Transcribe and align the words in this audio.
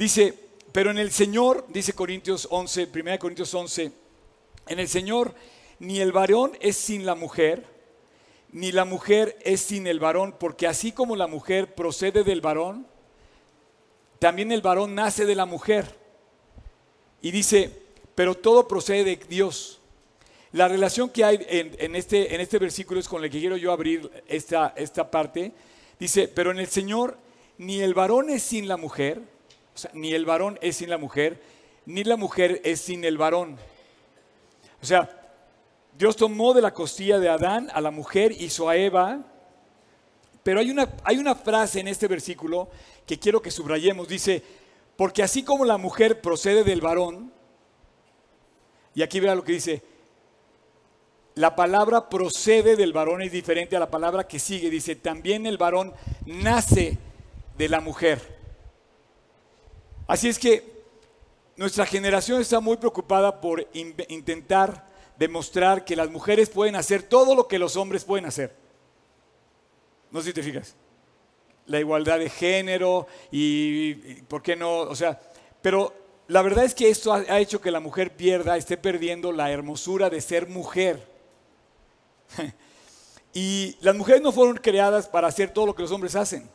Dice, 0.00 0.32
pero 0.72 0.90
en 0.90 0.96
el 0.96 1.10
Señor, 1.10 1.66
dice 1.68 1.92
Corintios 1.92 2.48
11, 2.50 2.88
1 2.90 3.18
Corintios 3.18 3.52
11, 3.52 3.92
en 4.68 4.78
el 4.78 4.88
Señor 4.88 5.34
ni 5.78 6.00
el 6.00 6.10
varón 6.10 6.52
es 6.60 6.78
sin 6.78 7.04
la 7.04 7.14
mujer, 7.14 7.66
ni 8.50 8.72
la 8.72 8.86
mujer 8.86 9.36
es 9.42 9.60
sin 9.60 9.86
el 9.86 10.00
varón, 10.00 10.36
porque 10.40 10.66
así 10.66 10.92
como 10.92 11.16
la 11.16 11.26
mujer 11.26 11.74
procede 11.74 12.24
del 12.24 12.40
varón, 12.40 12.86
también 14.18 14.52
el 14.52 14.62
varón 14.62 14.94
nace 14.94 15.26
de 15.26 15.34
la 15.34 15.44
mujer. 15.44 15.94
Y 17.20 17.30
dice, 17.30 17.70
pero 18.14 18.34
todo 18.34 18.66
procede 18.66 19.04
de 19.04 19.16
Dios. 19.28 19.80
La 20.52 20.66
relación 20.66 21.10
que 21.10 21.24
hay 21.24 21.46
en, 21.46 21.94
este, 21.94 22.34
en 22.34 22.40
este 22.40 22.58
versículo 22.58 23.00
es 23.00 23.06
con 23.06 23.22
el 23.22 23.30
que 23.30 23.38
quiero 23.38 23.58
yo 23.58 23.70
abrir 23.70 24.10
esta, 24.26 24.72
esta 24.78 25.10
parte. 25.10 25.52
Dice, 25.98 26.26
pero 26.26 26.52
en 26.52 26.58
el 26.58 26.68
Señor 26.68 27.18
ni 27.58 27.82
el 27.82 27.92
varón 27.92 28.30
es 28.30 28.42
sin 28.42 28.66
la 28.66 28.78
mujer, 28.78 29.20
ni 29.92 30.12
el 30.14 30.24
varón 30.24 30.58
es 30.62 30.76
sin 30.76 30.90
la 30.90 30.98
mujer, 30.98 31.40
ni 31.86 32.04
la 32.04 32.16
mujer 32.16 32.60
es 32.64 32.80
sin 32.80 33.04
el 33.04 33.18
varón. 33.18 33.56
O 34.82 34.86
sea, 34.86 35.10
Dios 35.96 36.16
tomó 36.16 36.54
de 36.54 36.62
la 36.62 36.72
costilla 36.72 37.18
de 37.18 37.28
Adán 37.28 37.68
a 37.72 37.80
la 37.80 37.90
mujer, 37.90 38.32
hizo 38.32 38.68
a 38.68 38.76
Eva, 38.76 39.20
pero 40.42 40.60
hay 40.60 40.70
una, 40.70 40.88
hay 41.04 41.18
una 41.18 41.34
frase 41.34 41.80
en 41.80 41.88
este 41.88 42.08
versículo 42.08 42.68
que 43.06 43.18
quiero 43.18 43.42
que 43.42 43.50
subrayemos. 43.50 44.08
Dice, 44.08 44.42
porque 44.96 45.22
así 45.22 45.42
como 45.42 45.64
la 45.64 45.76
mujer 45.76 46.20
procede 46.20 46.64
del 46.64 46.80
varón, 46.80 47.32
y 48.94 49.02
aquí 49.02 49.20
vea 49.20 49.34
lo 49.34 49.44
que 49.44 49.52
dice, 49.52 49.82
la 51.34 51.54
palabra 51.54 52.08
procede 52.08 52.76
del 52.76 52.92
varón 52.92 53.22
es 53.22 53.32
diferente 53.32 53.76
a 53.76 53.80
la 53.80 53.90
palabra 53.90 54.26
que 54.26 54.38
sigue. 54.38 54.68
Dice, 54.70 54.96
también 54.96 55.46
el 55.46 55.58
varón 55.58 55.94
nace 56.26 56.98
de 57.56 57.68
la 57.68 57.80
mujer. 57.80 58.39
Así 60.10 60.26
es 60.26 60.40
que 60.40 60.64
nuestra 61.54 61.86
generación 61.86 62.40
está 62.40 62.58
muy 62.58 62.76
preocupada 62.78 63.40
por 63.40 63.68
intentar 63.72 64.84
demostrar 65.16 65.84
que 65.84 65.94
las 65.94 66.10
mujeres 66.10 66.50
pueden 66.50 66.74
hacer 66.74 67.04
todo 67.04 67.36
lo 67.36 67.46
que 67.46 67.60
los 67.60 67.76
hombres 67.76 68.04
pueden 68.04 68.26
hacer. 68.26 68.52
No 70.10 70.18
sé 70.20 70.30
si 70.30 70.32
te 70.32 70.42
fijas. 70.42 70.74
La 71.66 71.78
igualdad 71.78 72.18
de 72.18 72.28
género 72.28 73.06
y, 73.30 73.94
¿por 74.22 74.42
qué 74.42 74.56
no? 74.56 74.80
O 74.80 74.96
sea, 74.96 75.20
pero 75.62 75.94
la 76.26 76.42
verdad 76.42 76.64
es 76.64 76.74
que 76.74 76.90
esto 76.90 77.12
ha 77.12 77.38
hecho 77.38 77.60
que 77.60 77.70
la 77.70 77.78
mujer 77.78 78.16
pierda, 78.16 78.56
esté 78.56 78.76
perdiendo 78.76 79.30
la 79.30 79.52
hermosura 79.52 80.10
de 80.10 80.20
ser 80.20 80.48
mujer. 80.48 81.06
Y 83.32 83.76
las 83.80 83.94
mujeres 83.94 84.22
no 84.22 84.32
fueron 84.32 84.56
creadas 84.56 85.06
para 85.06 85.28
hacer 85.28 85.52
todo 85.52 85.66
lo 85.66 85.76
que 85.76 85.82
los 85.82 85.92
hombres 85.92 86.16
hacen. 86.16 86.50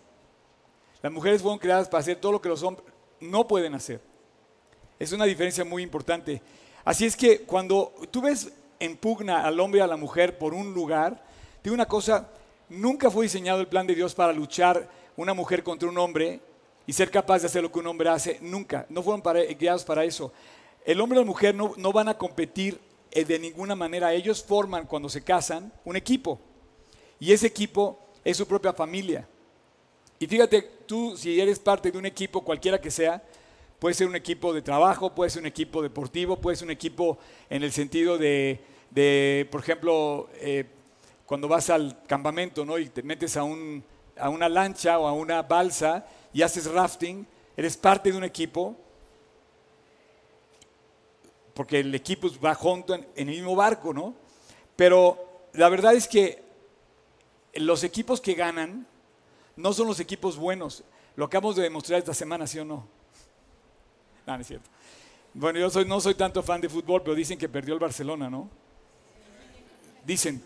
Las 1.01 1.09
mujeres 1.09 1.41
fueron 1.41 1.57
creadas 1.57 1.87
para 1.87 2.01
hacer 2.01 2.17
todo 2.17 2.33
lo 2.33 2.41
que 2.41 2.49
los 2.49 2.61
hombres 2.63 2.94
no 3.29 3.47
pueden 3.47 3.75
hacer. 3.75 4.01
Es 4.99 5.11
una 5.11 5.25
diferencia 5.25 5.65
muy 5.65 5.83
importante. 5.83 6.41
Así 6.83 7.05
es 7.05 7.15
que 7.15 7.41
cuando 7.41 7.93
tú 8.11 8.21
ves 8.21 8.51
en 8.79 8.95
pugna 8.97 9.43
al 9.43 9.59
hombre 9.59 9.79
y 9.79 9.83
a 9.83 9.87
la 9.87 9.97
mujer 9.97 10.37
por 10.37 10.53
un 10.53 10.73
lugar, 10.73 11.23
digo 11.63 11.73
una 11.73 11.87
cosa, 11.87 12.29
nunca 12.69 13.09
fue 13.09 13.25
diseñado 13.25 13.59
el 13.59 13.67
plan 13.67 13.87
de 13.87 13.95
Dios 13.95 14.13
para 14.13 14.33
luchar 14.33 14.89
una 15.17 15.33
mujer 15.33 15.63
contra 15.63 15.89
un 15.89 15.97
hombre 15.97 16.39
y 16.87 16.93
ser 16.93 17.09
capaz 17.09 17.39
de 17.39 17.47
hacer 17.47 17.63
lo 17.63 17.71
que 17.71 17.79
un 17.79 17.87
hombre 17.87 18.09
hace. 18.09 18.39
Nunca. 18.41 18.85
No 18.89 19.01
fueron 19.01 19.21
para, 19.21 19.41
guiados 19.43 19.83
para 19.83 20.03
eso. 20.03 20.31
El 20.85 21.01
hombre 21.01 21.19
y 21.19 21.21
la 21.21 21.25
mujer 21.25 21.55
no, 21.55 21.73
no 21.77 21.91
van 21.91 22.09
a 22.09 22.17
competir 22.17 22.79
eh, 23.11 23.25
de 23.25 23.39
ninguna 23.39 23.75
manera. 23.75 24.13
Ellos 24.13 24.43
forman 24.43 24.85
cuando 24.85 25.09
se 25.09 25.23
casan 25.23 25.73
un 25.83 25.95
equipo. 25.95 26.39
Y 27.19 27.31
ese 27.31 27.47
equipo 27.47 27.99
es 28.23 28.37
su 28.37 28.47
propia 28.47 28.73
familia. 28.73 29.27
Y 30.19 30.27
fíjate, 30.27 30.61
tú 30.85 31.17
si 31.17 31.39
eres 31.39 31.59
parte 31.59 31.91
de 31.91 31.97
un 31.97 32.05
equipo, 32.05 32.41
cualquiera 32.41 32.79
que 32.79 32.91
sea, 32.91 33.21
puede 33.79 33.95
ser 33.95 34.07
un 34.07 34.15
equipo 34.15 34.53
de 34.53 34.61
trabajo, 34.61 35.13
puede 35.13 35.29
ser 35.29 35.41
un 35.41 35.47
equipo 35.47 35.81
deportivo, 35.81 36.37
puede 36.37 36.55
ser 36.55 36.65
un 36.65 36.71
equipo 36.71 37.17
en 37.49 37.63
el 37.63 37.71
sentido 37.71 38.17
de, 38.17 39.47
por 39.51 39.61
ejemplo, 39.61 40.29
eh, 40.35 40.65
cuando 41.25 41.47
vas 41.47 41.69
al 41.69 42.03
campamento 42.07 42.65
¿no? 42.65 42.77
y 42.77 42.87
te 42.89 43.03
metes 43.03 43.35
a, 43.35 43.43
un, 43.43 43.83
a 44.17 44.29
una 44.29 44.47
lancha 44.47 44.99
o 44.99 45.07
a 45.07 45.13
una 45.13 45.41
balsa 45.41 46.05
y 46.33 46.41
haces 46.41 46.71
rafting, 46.71 47.25
eres 47.57 47.75
parte 47.77 48.11
de 48.11 48.17
un 48.17 48.23
equipo 48.23 48.75
porque 51.55 51.79
el 51.79 51.95
equipo 51.95 52.29
va 52.43 52.53
junto 52.53 52.93
en, 52.93 53.07
el 53.15 53.27
mismo 53.27 53.55
barco, 53.55 53.93
¿no? 53.93 54.13
Pero 54.75 55.47
la 55.53 55.69
verdad 55.69 55.95
es 55.95 56.05
que 56.05 56.43
los 57.53 57.83
equipos 57.85 58.19
que 58.19 58.33
ganan 58.33 58.85
no 59.55 59.73
son 59.73 59.87
los 59.87 59.99
equipos 59.99 60.37
buenos. 60.37 60.83
Lo 61.15 61.25
acabamos 61.25 61.55
de 61.55 61.63
demostrar 61.63 61.99
esta 61.99 62.13
semana, 62.13 62.47
¿sí 62.47 62.59
o 62.59 62.65
no? 62.65 62.87
No, 64.25 64.35
no 64.35 64.41
es 64.41 64.47
cierto. 64.47 64.69
Bueno, 65.35 65.59
yo 65.59 65.85
no 65.85 66.01
soy 66.01 66.15
tanto 66.15 66.41
fan 66.41 66.59
de 66.61 66.69
fútbol, 66.69 67.03
pero 67.03 67.13
dicen 67.13 67.37
que 67.37 67.47
perdió 67.47 67.75
el 67.75 67.79
Barcelona, 67.79 68.29
¿no? 68.29 68.49
Dicen. 70.03 70.43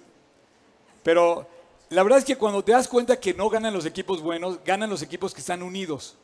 Pero 1.01 1.47
la 1.89 2.03
verdad 2.03 2.19
es 2.19 2.25
que 2.25 2.35
cuando 2.35 2.63
te 2.63 2.73
das 2.73 2.87
cuenta 2.87 3.19
que 3.19 3.33
no 3.33 3.49
ganan 3.49 3.73
los 3.73 3.85
equipos 3.85 4.21
buenos, 4.21 4.61
ganan 4.65 4.89
los 4.89 5.01
equipos 5.01 5.33
que 5.33 5.39
están 5.39 5.63
unidos. 5.63 6.17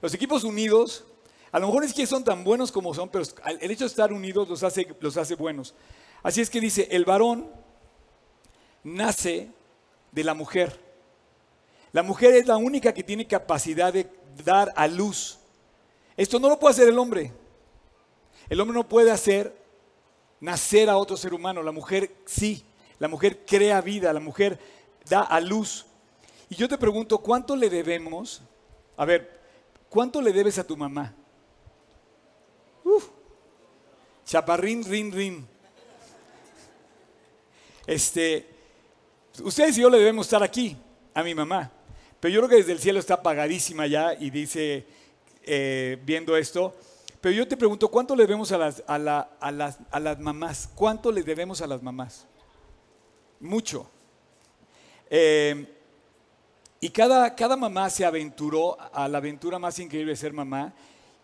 Los 0.00 0.14
equipos 0.14 0.44
unidos 0.44 1.04
a 1.52 1.58
lo 1.58 1.68
mejor 1.68 1.84
es 1.84 1.94
que 1.94 2.06
son 2.06 2.24
tan 2.24 2.44
buenos 2.44 2.70
como 2.70 2.92
son, 2.92 3.08
pero 3.08 3.24
el 3.60 3.70
hecho 3.70 3.84
de 3.84 3.88
estar 3.88 4.12
unidos 4.12 4.48
los 4.48 4.62
hace, 4.62 4.86
los 5.00 5.16
hace 5.16 5.34
buenos. 5.36 5.74
Así 6.22 6.40
es 6.40 6.50
que 6.50 6.60
dice, 6.60 6.88
el 6.90 7.06
varón 7.06 7.50
nace 8.84 9.50
de 10.12 10.24
la 10.24 10.34
mujer. 10.34 10.78
La 11.96 12.02
mujer 12.02 12.34
es 12.34 12.46
la 12.46 12.58
única 12.58 12.92
que 12.92 13.02
tiene 13.02 13.26
capacidad 13.26 13.90
de 13.90 14.06
dar 14.44 14.70
a 14.76 14.86
luz. 14.86 15.38
Esto 16.14 16.38
no 16.38 16.50
lo 16.50 16.58
puede 16.58 16.74
hacer 16.74 16.88
el 16.88 16.98
hombre. 16.98 17.32
El 18.50 18.60
hombre 18.60 18.74
no 18.74 18.86
puede 18.86 19.10
hacer 19.10 19.56
nacer 20.38 20.90
a 20.90 20.98
otro 20.98 21.16
ser 21.16 21.32
humano. 21.32 21.62
La 21.62 21.72
mujer 21.72 22.14
sí. 22.26 22.62
La 22.98 23.08
mujer 23.08 23.46
crea 23.46 23.80
vida. 23.80 24.12
La 24.12 24.20
mujer 24.20 24.58
da 25.08 25.22
a 25.22 25.40
luz. 25.40 25.86
Y 26.50 26.56
yo 26.56 26.68
te 26.68 26.76
pregunto, 26.76 27.16
¿cuánto 27.16 27.56
le 27.56 27.70
debemos? 27.70 28.42
A 28.98 29.06
ver, 29.06 29.40
¿cuánto 29.88 30.20
le 30.20 30.34
debes 30.34 30.58
a 30.58 30.66
tu 30.66 30.76
mamá? 30.76 31.14
chaparrín, 34.26 34.84
rin, 34.84 35.12
rin. 35.12 35.48
Este, 37.86 38.46
ustedes 39.42 39.78
y 39.78 39.80
yo 39.80 39.88
le 39.88 39.96
debemos 39.96 40.26
estar 40.26 40.42
aquí, 40.42 40.76
a 41.14 41.22
mi 41.22 41.34
mamá. 41.34 41.72
Yo 42.28 42.40
creo 42.40 42.48
que 42.48 42.56
desde 42.56 42.72
el 42.72 42.78
cielo 42.78 42.98
está 42.98 43.14
apagadísima 43.14 43.86
ya 43.86 44.14
y 44.14 44.30
dice, 44.30 44.86
eh, 45.42 45.98
viendo 46.04 46.36
esto. 46.36 46.74
Pero 47.20 47.34
yo 47.34 47.48
te 47.48 47.56
pregunto, 47.56 47.88
¿cuánto 47.88 48.14
le 48.14 48.24
debemos 48.24 48.52
a 48.52 48.58
las, 48.58 48.82
a, 48.86 48.98
las, 48.98 49.78
a 49.90 50.00
las 50.00 50.18
mamás? 50.20 50.68
¿Cuánto 50.74 51.10
le 51.10 51.22
debemos 51.22 51.60
a 51.60 51.66
las 51.66 51.82
mamás? 51.82 52.26
Mucho. 53.40 53.88
Eh, 55.10 55.66
y 56.80 56.90
cada, 56.90 57.34
cada 57.34 57.56
mamá 57.56 57.90
se 57.90 58.04
aventuró 58.04 58.76
a 58.92 59.08
la 59.08 59.18
aventura 59.18 59.58
más 59.58 59.78
increíble 59.78 60.12
de 60.12 60.16
ser 60.16 60.32
mamá 60.32 60.72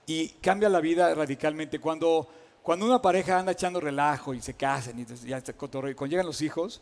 y 0.07 0.29
cambia 0.29 0.69
la 0.69 0.81
vida 0.81 1.15
radicalmente. 1.15 1.79
Cuando, 1.79 2.29
cuando 2.63 2.87
una 2.87 3.03
pareja 3.03 3.39
anda 3.39 3.53
echando 3.53 3.81
relajo 3.81 4.35
y 4.35 4.41
se 4.41 4.55
casan 4.55 4.99
y 4.99 5.05
ya 5.27 5.39
está 5.39 5.53
cotorreo, 5.53 5.95
cuando 5.95 6.13
llegan 6.13 6.27
los 6.27 6.43
hijos, 6.43 6.81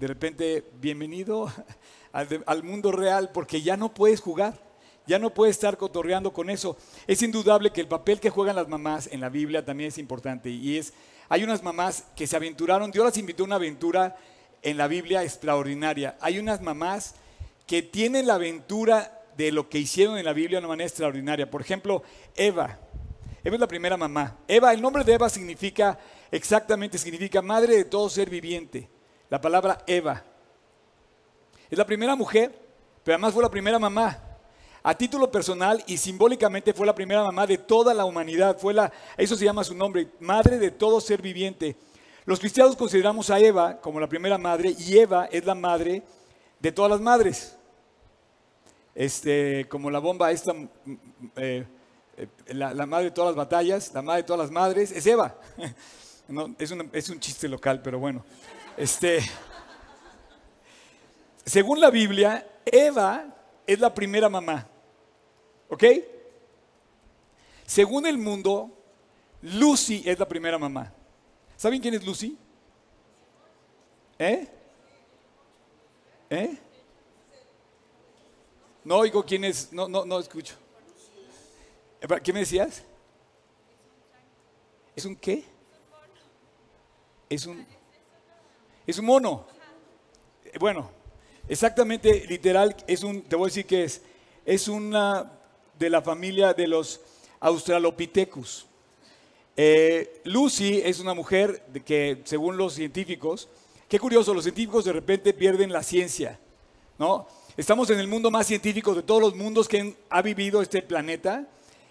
de 0.00 0.06
repente, 0.06 0.64
bienvenido 0.80 1.52
al, 2.12 2.62
mundo 2.62 2.90
real 2.90 3.32
porque 3.34 3.60
ya 3.60 3.76
no 3.76 3.92
puedes 3.92 4.22
jugar, 4.22 4.54
ya 5.06 5.18
no 5.18 5.34
puedes 5.34 5.56
estar 5.56 5.76
cotorreando 5.76 6.32
con 6.32 6.48
eso. 6.48 6.78
Es 7.06 7.20
indudable 7.20 7.70
que 7.70 7.82
el 7.82 7.86
papel 7.86 8.18
que 8.18 8.30
juegan 8.30 8.56
las 8.56 8.66
mamás 8.66 9.10
en 9.12 9.20
la 9.20 9.28
Biblia 9.28 9.62
también 9.62 9.88
es 9.88 9.98
importante 9.98 10.48
y 10.48 10.78
es, 10.78 10.94
hay 11.28 11.44
unas 11.44 11.62
mamás 11.62 12.04
que 12.16 12.26
se 12.26 12.34
aventuraron, 12.34 12.90
Dios 12.90 13.04
las 13.04 13.18
invitó 13.18 13.42
a 13.42 13.46
una 13.46 13.56
aventura 13.56 14.16
en 14.62 14.78
la 14.78 14.88
Biblia 14.88 15.22
extraordinaria. 15.22 16.16
Hay 16.22 16.38
unas 16.38 16.62
mamás 16.62 17.16
que 17.66 17.82
tienen 17.82 18.26
la 18.26 18.36
aventura 18.36 19.22
de 19.36 19.52
lo 19.52 19.68
que 19.68 19.80
hicieron 19.80 20.16
en 20.16 20.24
la 20.24 20.32
Biblia 20.32 20.60
de 20.60 20.64
una 20.64 20.68
manera 20.68 20.88
extraordinaria. 20.88 21.50
Por 21.50 21.60
ejemplo, 21.60 22.02
Eva. 22.34 22.78
Eva 23.44 23.54
es 23.54 23.60
la 23.60 23.68
primera 23.68 23.98
mamá. 23.98 24.38
Eva, 24.48 24.72
el 24.72 24.80
nombre 24.80 25.04
de 25.04 25.12
Eva 25.12 25.28
significa, 25.28 25.98
exactamente, 26.30 26.96
significa 26.96 27.42
madre 27.42 27.76
de 27.76 27.84
todo 27.84 28.08
ser 28.08 28.30
viviente. 28.30 28.88
La 29.30 29.40
palabra 29.40 29.82
Eva. 29.86 30.22
Es 31.70 31.78
la 31.78 31.86
primera 31.86 32.14
mujer, 32.14 32.52
pero 33.02 33.14
además 33.14 33.32
fue 33.32 33.42
la 33.42 33.50
primera 33.50 33.78
mamá. 33.78 34.18
A 34.82 34.94
título 34.94 35.30
personal 35.30 35.82
y 35.86 35.96
simbólicamente 35.96 36.74
fue 36.74 36.86
la 36.86 36.94
primera 36.94 37.22
mamá 37.22 37.46
de 37.46 37.56
toda 37.56 37.94
la 37.94 38.04
humanidad. 38.04 38.58
Fue 38.58 38.74
la, 38.74 38.92
eso 39.16 39.36
se 39.36 39.44
llama 39.44 39.64
su 39.64 39.74
nombre, 39.74 40.08
madre 40.20 40.58
de 40.58 40.70
todo 40.70 41.00
ser 41.00 41.22
viviente. 41.22 41.76
Los 42.26 42.38
cristianos 42.38 42.76
consideramos 42.76 43.30
a 43.30 43.38
Eva 43.38 43.80
como 43.80 44.00
la 44.00 44.08
primera 44.08 44.36
madre 44.36 44.74
y 44.78 44.98
Eva 44.98 45.26
es 45.32 45.46
la 45.46 45.54
madre 45.54 46.02
de 46.58 46.72
todas 46.72 46.90
las 46.90 47.00
madres 47.00 47.56
este, 48.94 49.66
como 49.68 49.90
la 49.90 49.98
bomba 49.98 50.30
esta, 50.30 50.52
mm, 50.52 50.68
eh, 51.36 51.66
eh, 52.16 52.28
la, 52.48 52.86
madre 52.86 53.06
de 53.06 53.10
todas 53.12 53.30
las 53.30 53.36
batallas, 53.36 53.92
la 53.94 54.02
madre 54.02 54.22
de 54.22 54.26
todas 54.26 54.40
las 54.40 54.50
madres, 54.50 54.92
es 54.92 55.06
Eva. 55.06 55.36
es, 56.58 56.74
es, 56.92 57.08
un 57.08 57.20
chiste 57.20 57.48
local, 57.48 57.80
pero 57.82 57.98
bueno. 57.98 58.24
Este, 58.76 59.20
según 61.44 61.80
la 61.80 61.90
Biblia, 61.90 62.46
Eva 62.64 63.26
es 63.66 63.78
la 63.78 63.92
primera 63.92 64.28
mamá. 64.28 64.66
¿Ok? 65.68 65.84
Según 67.66 68.06
el 68.06 68.18
mundo, 68.18 68.70
Lucy 69.42 70.02
es 70.04 70.18
la 70.18 70.26
primera 70.26 70.58
mamá. 70.58 70.92
¿Saben 71.56 71.80
quién 71.80 71.94
es 71.94 72.04
Lucy? 72.04 72.36
¿Eh? 74.18 74.48
¿Eh? 76.30 76.58
No 78.84 78.96
oigo 78.96 79.24
quién 79.24 79.44
es, 79.44 79.72
no, 79.72 79.88
no, 79.88 80.04
no 80.04 80.18
escucho. 80.18 80.54
¿Qué 82.22 82.32
me 82.32 82.40
decías? 82.40 82.82
¿Es 84.96 85.04
un 85.04 85.14
qué? 85.16 85.44
Es 87.28 87.46
un, 87.46 87.66
es 88.90 88.98
un 88.98 89.06
mono. 89.06 89.46
Bueno, 90.58 90.90
exactamente, 91.48 92.26
literal, 92.28 92.76
es 92.86 93.02
un, 93.02 93.22
te 93.22 93.36
voy 93.36 93.46
a 93.46 93.50
decir 93.50 93.66
que 93.66 93.84
es, 93.84 94.02
es 94.44 94.68
una 94.68 95.32
de 95.78 95.90
la 95.90 96.02
familia 96.02 96.52
de 96.52 96.66
los 96.66 97.00
Australopithecus. 97.38 98.66
Eh, 99.56 100.20
Lucy 100.24 100.80
es 100.84 101.00
una 101.00 101.14
mujer 101.14 101.62
que, 101.84 102.20
según 102.24 102.56
los 102.56 102.74
científicos, 102.74 103.48
qué 103.88 103.98
curioso, 103.98 104.34
los 104.34 104.44
científicos 104.44 104.84
de 104.84 104.92
repente 104.92 105.32
pierden 105.32 105.72
la 105.72 105.82
ciencia, 105.82 106.38
¿no? 106.98 107.26
Estamos 107.56 107.90
en 107.90 108.00
el 108.00 108.08
mundo 108.08 108.30
más 108.30 108.46
científico 108.46 108.94
de 108.94 109.02
todos 109.02 109.20
los 109.20 109.36
mundos 109.36 109.68
que 109.68 109.96
ha 110.08 110.22
vivido 110.22 110.62
este 110.62 110.82
planeta. 110.82 111.46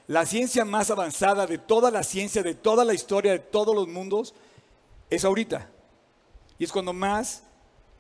La 0.08 0.26
ciencia 0.26 0.66
más 0.66 0.90
avanzada 0.90 1.46
de 1.46 1.60
toda 1.60 1.92
la 1.92 2.04
ciencia, 2.04 2.42
de 2.42 2.56
toda 2.56 2.84
la 2.84 2.94
historia, 2.94 3.34
de 3.34 3.40
todos 3.40 3.76
los 3.76 3.88
mundos, 3.88 4.34
es 5.10 5.24
ahorita. 5.24 5.70
Y 6.60 6.66
es 6.66 6.72
cuando 6.72 6.94
más 6.94 7.42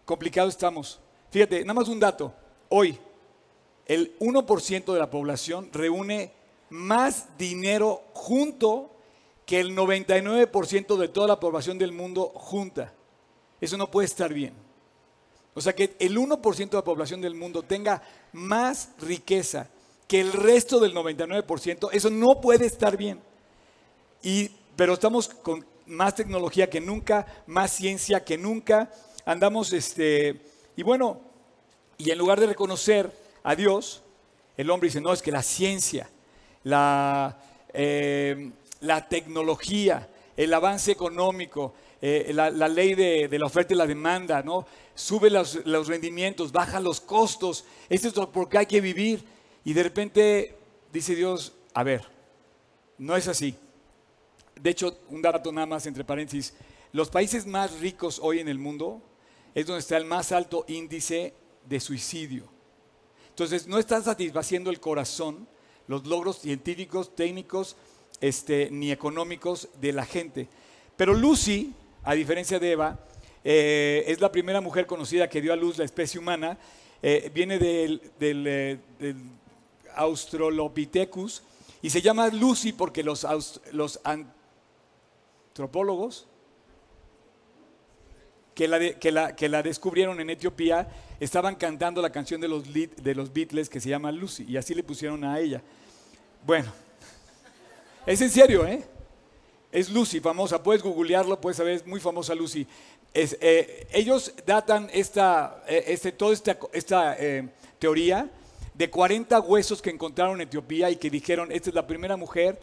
complicado 0.06 0.50
estamos. 0.50 1.00
Fíjate, 1.32 1.62
nada 1.62 1.74
más 1.74 1.88
un 1.88 2.00
dato. 2.00 2.34
Hoy, 2.68 3.00
el 3.86 4.18
1% 4.20 4.94
de 4.94 5.00
la 5.00 5.10
población 5.10 5.70
reúne 5.72 6.32
más 6.70 7.38
dinero 7.38 8.04
junto 8.14 8.92
que 9.46 9.60
el 9.60 9.76
99% 9.76 10.98
de 10.98 11.08
toda 11.08 11.28
la 11.28 11.40
población 11.40 11.80
del 11.80 11.92
mundo 11.92 12.32
junta. 12.36 12.94
Eso 13.60 13.78
no 13.78 13.90
puede 13.90 14.06
estar 14.06 14.32
bien. 14.34 14.54
O 15.56 15.62
sea, 15.62 15.74
que 15.74 15.96
el 16.00 16.18
1% 16.18 16.70
de 16.70 16.78
la 16.78 16.84
población 16.84 17.22
del 17.22 17.34
mundo 17.34 17.64
tenga 17.64 18.04
más 18.34 18.92
riqueza 19.00 19.70
que 20.08 20.20
el 20.20 20.34
resto 20.34 20.80
del 20.80 20.94
99%, 20.94 21.90
eso 21.92 22.10
no 22.10 22.42
puede 22.42 22.66
estar 22.66 22.98
bien. 22.98 23.20
Y, 24.24 24.50
pero 24.76 24.94
estamos 24.94 25.30
con 25.30 25.66
más 25.90 26.16
tecnología 26.16 26.70
que 26.70 26.80
nunca, 26.80 27.26
más 27.48 27.72
ciencia 27.72 28.24
que 28.24 28.38
nunca. 28.38 28.90
Andamos, 29.26 29.74
este, 29.74 30.42
y 30.76 30.84
bueno, 30.84 31.20
y 31.98 32.12
en 32.12 32.18
lugar 32.18 32.40
de 32.40 32.48
reconocer 32.48 33.12
a 33.44 33.56
Dios, 33.56 34.04
el 34.56 34.70
hombre 34.70 34.88
dice, 34.88 35.02
no, 35.02 35.12
es 35.12 35.22
que 35.22 35.32
la 35.32 35.44
ciencia, 35.44 36.10
la, 36.64 37.38
eh, 37.74 38.52
la 38.82 39.08
tecnología, 39.08 40.10
el 40.38 40.54
avance 40.54 40.92
económico, 40.92 41.74
eh, 42.02 42.32
la, 42.34 42.50
ley 42.50 42.96
de, 42.96 43.28
la 43.38 43.46
oferta 43.46 43.74
y 43.74 43.78
la 43.78 43.86
demanda, 43.86 44.42
¿no? 44.42 44.66
Sube 44.96 45.30
los, 45.30 45.88
rendimientos, 45.88 46.52
baja 46.52 46.80
los 46.80 47.02
costos. 47.02 47.66
Esto 47.90 48.08
es 48.08 48.14
porque 48.32 48.58
hay 48.58 48.66
que 48.66 48.80
vivir. 48.80 49.24
Y 49.66 49.74
de 49.74 49.84
repente 49.84 50.56
dice 50.94 51.16
Dios, 51.16 51.54
a 51.74 51.84
ver, 51.84 52.06
no 52.98 53.18
es 53.18 53.28
así. 53.28 53.56
De 54.62 54.70
hecho, 54.70 55.00
un 55.10 55.22
dato 55.22 55.52
nada 55.52 55.68
más 55.68 55.86
entre 55.86 56.04
paréntesis, 56.04 56.54
los 56.92 57.10
países 57.10 57.46
más 57.46 57.80
ricos 57.80 58.20
hoy 58.22 58.40
en 58.40 58.48
el 58.48 58.58
mundo 58.58 59.02
es 59.56 59.66
donde 59.66 59.80
está 59.80 59.98
el 59.98 60.06
más 60.06 60.32
alto 60.32 60.66
índice 60.68 61.34
de 61.68 61.80
suicidio. 61.80 62.44
Entonces, 63.30 63.68
no 63.68 63.78
están 63.80 64.04
satisfaciendo 64.04 64.70
el 64.70 64.80
corazón 64.80 65.48
los 65.90 66.06
logros 66.06 66.40
científicos, 66.40 67.16
técnicos, 67.16 67.76
este, 68.22 68.70
ni 68.70 68.92
económicos 68.92 69.70
de 69.82 69.92
la 69.92 70.06
gente. 70.06 70.48
Pero 70.96 71.14
Lucy, 71.14 71.74
a 72.04 72.14
diferencia 72.14 72.60
de 72.60 72.72
Eva, 72.74 73.00
eh, 73.44 74.04
es 74.06 74.22
la 74.22 74.32
primera 74.32 74.62
mujer 74.62 74.86
conocida 74.86 75.28
que 75.28 75.42
dio 75.42 75.52
a 75.52 75.56
luz 75.56 75.80
la 75.80 75.86
especie 75.86 76.20
humana. 76.20 76.60
Eh, 77.02 77.32
viene 77.34 77.58
del, 77.58 78.02
eh, 78.20 78.78
del, 79.00 79.16
Australopithecus 79.96 81.42
y 81.82 81.90
se 81.90 82.02
llama 82.02 82.28
Lucy 82.28 82.72
porque 82.74 83.02
los, 83.02 83.26
los 83.72 84.00
antropólogos 85.60 86.26
que 88.56 88.68
la, 88.68 88.80
que, 88.80 89.12
la, 89.12 89.36
que 89.36 89.50
la, 89.50 89.62
descubrieron 89.62 90.22
en 90.22 90.30
Etiopía 90.30 90.88
estaban 91.20 91.56
cantando 91.56 92.02
la 92.02 92.12
canción 92.12 92.40
de 92.40 92.48
los, 92.48 92.64
de 92.74 93.16
los 93.16 93.34
Beatles 93.34 93.70
que 93.70 93.82
se 93.82 93.90
llama 93.90 94.10
Lucy 94.12 94.46
y 94.48 94.56
así 94.56 94.74
le 94.74 94.84
pusieron 94.84 95.22
a 95.26 95.38
ella. 95.38 95.62
Bueno, 96.46 96.72
es 98.06 98.22
en 98.22 98.30
serio, 98.30 98.66
¿eh? 98.66 98.84
Es 99.70 99.90
Lucy, 99.90 100.22
famosa, 100.22 100.64
puedes 100.64 100.82
googlearlo, 100.82 101.40
puedes 101.42 101.58
saber, 101.58 101.74
es 101.74 101.86
muy 101.86 102.00
famosa 102.00 102.34
Lucy. 102.34 102.66
Eh, 103.14 103.88
ellos 103.92 104.34
datan 104.46 104.90
esta, 104.94 105.64
eh, 105.68 105.84
este, 105.88 106.14
toda 106.14 106.34
esta, 106.34 106.58
esta 106.72 107.18
eh, 107.20 107.50
teoría 107.78 108.30
de 108.74 108.90
40 108.90 109.42
huesos 109.42 109.82
que 109.82 109.90
encontraron 109.90 110.36
en 110.36 110.48
Etiopía 110.48 110.90
y 110.90 110.96
que 110.96 111.10
dijeron, 111.10 111.52
esta 111.52 111.70
es 111.70 111.76
la 111.76 111.86
primera 111.86 112.16
mujer 112.16 112.60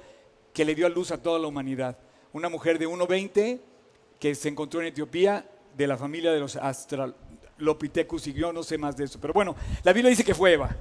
que 0.55 0.65
le 0.65 0.75
dio 0.75 0.87
a 0.87 0.91
luz 0.91 1.11
a 1.11 1.23
toda 1.23 1.39
la 1.39 1.47
humanidad. 1.47 1.99
Una 2.37 2.51
mujer 2.51 2.79
de 2.79 2.87
1,20 2.87 3.61
que 4.21 4.35
se 4.35 4.51
encontró 4.51 4.83
en 4.83 4.89
Etiopía 4.89 5.49
de 5.75 5.87
la 5.87 5.97
familia 5.97 6.35
de 6.35 6.39
los 6.39 6.55
Australopithecus 6.57 8.27
y 8.27 8.35
yo 8.35 8.53
no 8.53 8.63
sé 8.63 8.77
más 8.77 8.95
de 8.95 9.05
eso. 9.05 9.19
Pero 9.19 9.33
bueno, 9.33 9.57
la 9.83 9.95
Biblia 9.95 10.11
dice 10.11 10.23
que 10.23 10.35
fue 10.35 10.53
Eva. 10.53 10.77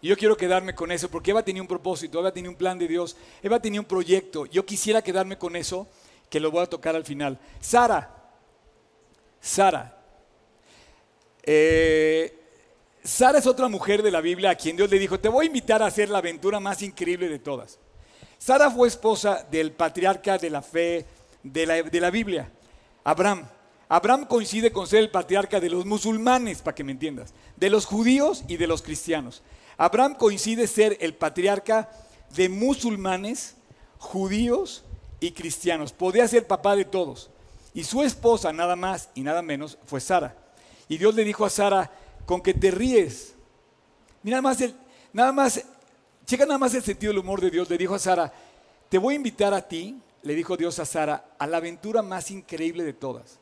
Y 0.00 0.08
yo 0.08 0.16
quiero 0.16 0.34
quedarme 0.34 0.74
con 0.74 0.90
eso 0.90 1.10
porque 1.10 1.32
Eva 1.32 1.42
tenía 1.42 1.60
un 1.60 1.68
propósito, 1.68 2.20
Eva 2.20 2.32
tenía 2.32 2.48
un 2.48 2.56
plan 2.56 2.78
de 2.78 2.88
Dios, 2.88 3.18
Eva 3.42 3.60
tenía 3.60 3.82
un 3.82 3.86
proyecto. 3.86 4.46
Yo 4.46 4.64
quisiera 4.64 5.02
quedarme 5.02 5.36
con 5.36 5.56
eso, 5.56 5.86
que 6.30 6.40
lo 6.40 6.50
voy 6.50 6.62
a 6.62 6.66
tocar 6.66 6.96
al 6.96 7.04
final. 7.04 7.38
Sara, 7.60 8.32
Sara. 9.42 9.94
Eh, 11.42 12.34
Sara 13.04 13.40
es 13.40 13.46
otra 13.46 13.68
mujer 13.68 14.02
de 14.02 14.10
la 14.10 14.22
Biblia 14.22 14.48
a 14.48 14.54
quien 14.54 14.74
Dios 14.74 14.88
le 14.88 14.98
dijo, 14.98 15.20
te 15.20 15.28
voy 15.28 15.44
a 15.44 15.48
invitar 15.48 15.82
a 15.82 15.86
hacer 15.86 16.08
la 16.08 16.16
aventura 16.16 16.58
más 16.60 16.80
increíble 16.80 17.28
de 17.28 17.40
todas. 17.40 17.78
Sara 18.38 18.70
fue 18.70 18.88
esposa 18.88 19.46
del 19.50 19.72
patriarca 19.72 20.38
de 20.38 20.50
la 20.50 20.62
fe 20.62 21.06
de 21.42 21.66
la, 21.66 21.82
de 21.82 22.00
la 22.00 22.10
Biblia, 22.10 22.50
Abraham. 23.04 23.46
Abraham 23.88 24.26
coincide 24.26 24.70
con 24.70 24.86
ser 24.86 25.00
el 25.00 25.10
patriarca 25.10 25.60
de 25.60 25.70
los 25.70 25.86
musulmanes, 25.86 26.60
para 26.60 26.74
que 26.74 26.84
me 26.84 26.92
entiendas, 26.92 27.32
de 27.56 27.70
los 27.70 27.86
judíos 27.86 28.44
y 28.46 28.58
de 28.58 28.66
los 28.66 28.82
cristianos. 28.82 29.42
Abraham 29.78 30.14
coincide 30.14 30.66
ser 30.66 30.98
el 31.00 31.14
patriarca 31.14 31.88
de 32.34 32.48
musulmanes, 32.48 33.56
judíos 33.98 34.84
y 35.20 35.32
cristianos. 35.32 35.92
Podía 35.92 36.28
ser 36.28 36.46
papá 36.46 36.76
de 36.76 36.84
todos. 36.84 37.30
Y 37.72 37.84
su 37.84 38.02
esposa, 38.02 38.52
nada 38.52 38.76
más 38.76 39.08
y 39.14 39.22
nada 39.22 39.40
menos, 39.40 39.78
fue 39.86 40.00
Sara. 40.00 40.36
Y 40.88 40.98
Dios 40.98 41.14
le 41.14 41.24
dijo 41.24 41.44
a 41.44 41.50
Sara, 41.50 41.90
con 42.26 42.42
que 42.42 42.52
te 42.52 42.70
ríes. 42.70 43.34
Mira 44.22 44.42
más 44.42 44.58
nada 45.12 45.32
más, 45.32 45.64
checa 46.28 46.44
nada 46.44 46.58
más 46.58 46.74
el 46.74 46.82
sentido 46.82 47.10
del 47.10 47.20
humor 47.20 47.40
de 47.40 47.50
Dios. 47.50 47.70
Le 47.70 47.78
dijo 47.78 47.94
a 47.94 47.98
Sara, 47.98 48.30
te 48.90 48.98
voy 48.98 49.14
a 49.14 49.16
invitar 49.16 49.54
a 49.54 49.66
ti, 49.66 49.98
le 50.22 50.34
dijo 50.34 50.58
Dios 50.58 50.78
a 50.78 50.84
Sara, 50.84 51.30
a 51.38 51.46
la 51.46 51.56
aventura 51.56 52.02
más 52.02 52.30
increíble 52.30 52.84
de 52.84 52.92
todas. 52.92 53.38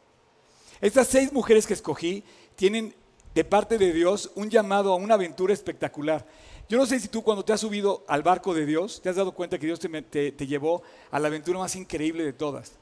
Estas 0.81 1.09
seis 1.09 1.33
mujeres 1.33 1.67
que 1.67 1.75
escogí 1.75 2.23
tienen 2.55 2.95
de 3.35 3.45
parte 3.45 3.77
de 3.77 3.93
Dios 3.93 4.31
un 4.37 4.49
llamado 4.49 4.93
a 4.93 4.97
una 4.97 5.15
aventura 5.15 5.53
espectacular. 5.53 6.25
Yo 6.69 6.79
no 6.79 6.87
sé 6.87 7.01
si 7.01 7.09
tú 7.09 7.23
cuando 7.23 7.45
te 7.45 7.53
has 7.53 7.61
subido 7.61 8.05
al 8.07 8.23
barco 8.23 8.55
de 8.55 8.65
Dios, 8.65 9.01
te 9.03 9.09
has 9.09 9.17
dado 9.17 9.33
cuenta 9.33 9.59
que 9.59 9.67
Dios 9.67 9.81
te, 9.81 10.47
llevó 10.47 10.83
a 11.11 11.19
la 11.19 11.27
aventura 11.27 11.59
más 11.59 11.75
increíble 11.75 12.25
de 12.25 12.33
todas. 12.33 12.73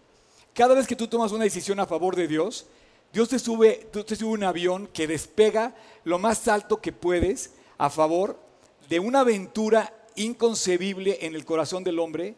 Cada 0.52 0.75
vez 0.75 0.87
que 0.87 0.96
tú 0.96 1.08
tomas 1.08 1.32
una 1.32 1.44
decisión 1.44 1.80
a 1.80 1.87
favor 1.87 2.14
de 2.14 2.28
Dios, 2.28 2.66
Dios 3.11 3.30
te 3.30 3.38
sube, 3.38 3.88
te 3.90 4.16
sube 4.16 4.34
un 4.34 4.44
avión 4.44 4.87
que 4.92 5.06
despega 5.06 5.75
lo 6.04 6.18
más 6.18 6.46
alto 6.46 6.80
que 6.82 6.92
puedes 6.92 7.52
a 7.78 7.88
favor 7.88 8.44
de 8.88 9.00
una 9.00 9.21
aventura 9.21 9.93
inconcebible 10.17 11.19
en 11.23 11.35
el 11.35 11.45
corazón 11.45 11.85
del 11.85 11.99
hombre. 11.99 12.35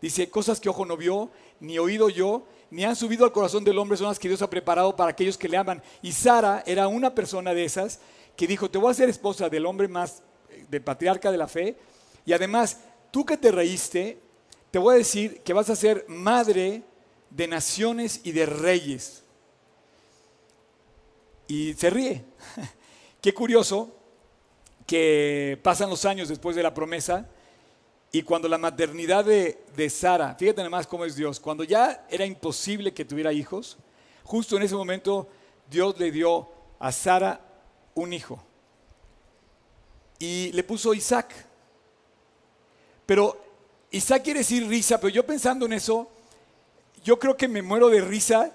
Dice, 0.00 0.30
cosas 0.30 0.60
que 0.60 0.68
ojo 0.68 0.84
no 0.84 0.96
vio, 0.96 1.30
ni 1.60 1.78
oído 1.78 2.08
yo, 2.08 2.44
ni 2.70 2.84
han 2.84 2.96
subido 2.96 3.24
al 3.24 3.32
corazón 3.32 3.64
del 3.64 3.78
hombre, 3.78 3.96
son 3.96 4.08
las 4.08 4.18
que 4.18 4.28
Dios 4.28 4.42
ha 4.42 4.50
preparado 4.50 4.94
para 4.94 5.10
aquellos 5.10 5.36
que 5.36 5.48
le 5.48 5.56
aman. 5.56 5.82
Y 6.02 6.12
Sara 6.12 6.62
era 6.66 6.86
una 6.88 7.14
persona 7.14 7.54
de 7.54 7.64
esas 7.64 8.00
que 8.36 8.46
dijo, 8.46 8.70
te 8.70 8.78
voy 8.78 8.90
a 8.90 8.94
ser 8.94 9.08
esposa 9.08 9.48
del 9.48 9.66
hombre 9.66 9.88
más, 9.88 10.22
eh, 10.50 10.64
del 10.68 10.82
patriarca 10.82 11.32
de 11.32 11.38
la 11.38 11.48
fe. 11.48 11.76
Y 12.24 12.32
además, 12.32 12.80
tú 13.10 13.24
que 13.24 13.36
te 13.36 13.50
reíste, 13.50 14.20
te 14.70 14.78
voy 14.78 14.94
a 14.94 14.98
decir 14.98 15.40
que 15.40 15.52
vas 15.52 15.70
a 15.70 15.76
ser 15.76 16.04
madre 16.08 16.82
de 17.30 17.48
naciones 17.48 18.20
y 18.22 18.32
de 18.32 18.46
reyes. 18.46 19.24
Y 21.48 21.74
se 21.74 21.90
ríe. 21.90 22.24
Qué 23.20 23.34
curioso 23.34 23.97
que 24.88 25.60
pasan 25.62 25.90
los 25.90 26.06
años 26.06 26.30
después 26.30 26.56
de 26.56 26.62
la 26.62 26.72
promesa 26.72 27.28
y 28.10 28.22
cuando 28.22 28.48
la 28.48 28.56
maternidad 28.56 29.22
de, 29.22 29.90
Sara, 29.90 30.34
fíjate 30.34 30.62
nada 30.62 30.70
más 30.70 30.86
cómo 30.86 31.04
es 31.04 31.14
Dios, 31.14 31.38
cuando 31.38 31.62
ya 31.62 32.06
era 32.08 32.24
imposible 32.24 32.94
que 32.94 33.04
tuviera 33.04 33.30
hijos, 33.30 33.76
justo 34.24 34.56
en 34.56 34.62
ese 34.62 34.74
momento 34.74 35.28
Dios 35.70 35.98
le 35.98 36.10
dio 36.10 36.48
a 36.78 36.90
Sara 36.90 37.38
un 37.94 38.14
hijo. 38.14 38.42
Y 40.18 40.52
le 40.52 40.64
puso 40.64 40.94
Isaac. 40.94 41.34
Pero 43.04 43.38
Isaac 43.90 44.22
quiere 44.24 44.40
decir 44.40 44.66
risa, 44.66 44.98
pero 44.98 45.10
yo 45.10 45.26
pensando 45.26 45.66
en 45.66 45.74
eso, 45.74 46.10
yo 47.04 47.18
creo 47.18 47.36
que 47.36 47.46
me 47.46 47.60
muero 47.60 47.90
de 47.90 48.00
risa 48.00 48.52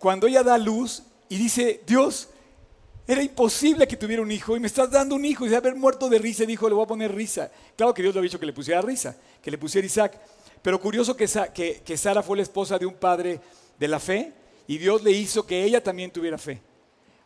cuando 0.00 0.26
ella 0.26 0.42
da 0.42 0.58
luz 0.58 1.04
y 1.28 1.36
dice, 1.36 1.80
Dios, 1.86 2.28
era 3.12 3.24
imposible 3.24 3.88
que 3.88 3.96
tuviera 3.96 4.22
un 4.22 4.30
hijo 4.30 4.56
y 4.56 4.60
me 4.60 4.68
estás 4.68 4.88
dando 4.88 5.16
un 5.16 5.24
hijo. 5.24 5.44
Y 5.44 5.48
de 5.48 5.56
haber 5.56 5.74
muerto 5.74 6.08
de 6.08 6.18
risa, 6.18 6.44
dijo, 6.44 6.68
le 6.68 6.76
voy 6.76 6.84
a 6.84 6.86
poner 6.86 7.12
risa. 7.12 7.50
Claro 7.74 7.92
que 7.92 8.02
Dios 8.02 8.14
le 8.14 8.20
ha 8.20 8.22
dicho 8.22 8.38
que 8.38 8.46
le 8.46 8.52
pusiera 8.52 8.80
risa, 8.80 9.16
que 9.42 9.50
le 9.50 9.58
pusiera 9.58 9.84
Isaac. 9.84 10.16
Pero 10.62 10.80
curioso 10.80 11.16
que, 11.16 11.26
que, 11.52 11.82
que 11.84 11.96
Sara 11.96 12.22
fue 12.22 12.36
la 12.36 12.44
esposa 12.44 12.78
de 12.78 12.86
un 12.86 12.94
padre 12.94 13.40
de 13.78 13.88
la 13.88 13.98
fe 13.98 14.32
y 14.68 14.78
Dios 14.78 15.02
le 15.02 15.10
hizo 15.10 15.44
que 15.44 15.64
ella 15.64 15.82
también 15.82 16.12
tuviera 16.12 16.38
fe. 16.38 16.60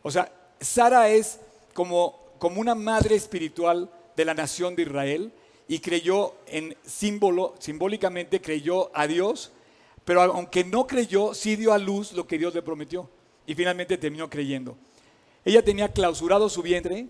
O 0.01 0.09
sea, 0.09 0.31
Sara 0.59 1.09
es 1.09 1.39
como, 1.75 2.19
como 2.39 2.59
una 2.59 2.73
madre 2.73 3.15
espiritual 3.15 3.87
de 4.15 4.25
la 4.25 4.33
nación 4.33 4.75
de 4.75 4.83
Israel 4.83 5.31
y 5.67 5.79
creyó 5.79 6.33
en 6.47 6.75
símbolo, 6.83 7.53
simbólicamente 7.59 8.41
creyó 8.41 8.89
a 8.97 9.05
Dios, 9.05 9.51
pero 10.03 10.21
aunque 10.21 10.63
no 10.63 10.87
creyó, 10.87 11.35
sí 11.35 11.55
dio 11.55 11.73
a 11.73 11.77
luz 11.77 12.13
lo 12.13 12.25
que 12.25 12.39
Dios 12.39 12.55
le 12.55 12.63
prometió 12.63 13.07
y 13.45 13.53
finalmente 13.53 13.97
terminó 13.99 14.27
creyendo. 14.29 14.75
Ella 15.45 15.63
tenía 15.63 15.93
clausurado 15.93 16.49
su 16.49 16.63
vientre 16.63 17.07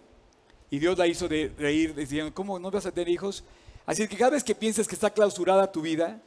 y 0.69 0.77
Dios 0.77 0.97
la 0.97 1.07
hizo 1.07 1.29
reír 1.29 1.95
diciendo, 1.95 2.33
¿cómo 2.33 2.59
no 2.59 2.69
vas 2.69 2.85
a 2.85 2.91
tener 2.91 3.07
hijos? 3.07 3.45
Así 3.85 4.05
que 4.09 4.17
cada 4.17 4.31
vez 4.31 4.43
que 4.43 4.53
pienses 4.53 4.89
que 4.89 4.95
está 4.95 5.09
clausurada 5.09 5.71
tu 5.71 5.81
vida, 5.81 6.21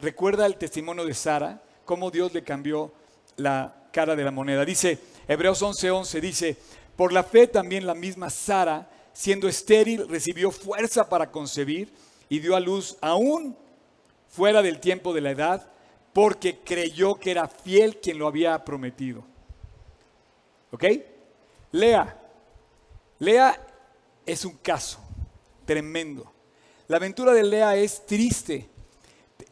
recuerda 0.00 0.46
el 0.46 0.56
testimonio 0.56 1.04
de 1.04 1.12
Sara, 1.12 1.60
cómo 1.84 2.10
Dios 2.10 2.32
le 2.32 2.42
cambió 2.42 2.92
la 3.36 3.88
cara 3.92 4.16
de 4.16 4.24
la 4.24 4.30
moneda. 4.30 4.64
Dice, 4.64 4.98
Hebreos 5.28 5.60
11:11 5.60 5.90
11, 5.90 6.20
dice, 6.22 6.56
por 6.96 7.12
la 7.12 7.22
fe 7.22 7.46
también 7.46 7.86
la 7.86 7.94
misma 7.94 8.30
Sara, 8.30 8.88
siendo 9.12 9.48
estéril, 9.48 10.08
recibió 10.08 10.50
fuerza 10.50 11.10
para 11.10 11.30
concebir 11.30 11.92
y 12.30 12.38
dio 12.38 12.56
a 12.56 12.60
luz 12.60 12.96
aún 13.02 13.54
fuera 14.28 14.62
del 14.62 14.80
tiempo 14.80 15.12
de 15.12 15.20
la 15.20 15.32
edad, 15.32 15.70
porque 16.14 16.60
creyó 16.60 17.16
que 17.16 17.32
era 17.32 17.48
fiel 17.48 17.98
quien 17.98 18.18
lo 18.18 18.26
había 18.26 18.64
prometido. 18.64 19.24
¿Ok? 20.70 20.84
Lea. 21.72 22.16
Lea 23.18 23.66
es 24.24 24.44
un 24.44 24.56
caso 24.58 25.00
tremendo. 25.64 26.32
La 26.86 26.96
aventura 26.96 27.32
de 27.32 27.42
Lea 27.42 27.76
es 27.76 28.06
triste. 28.06 28.68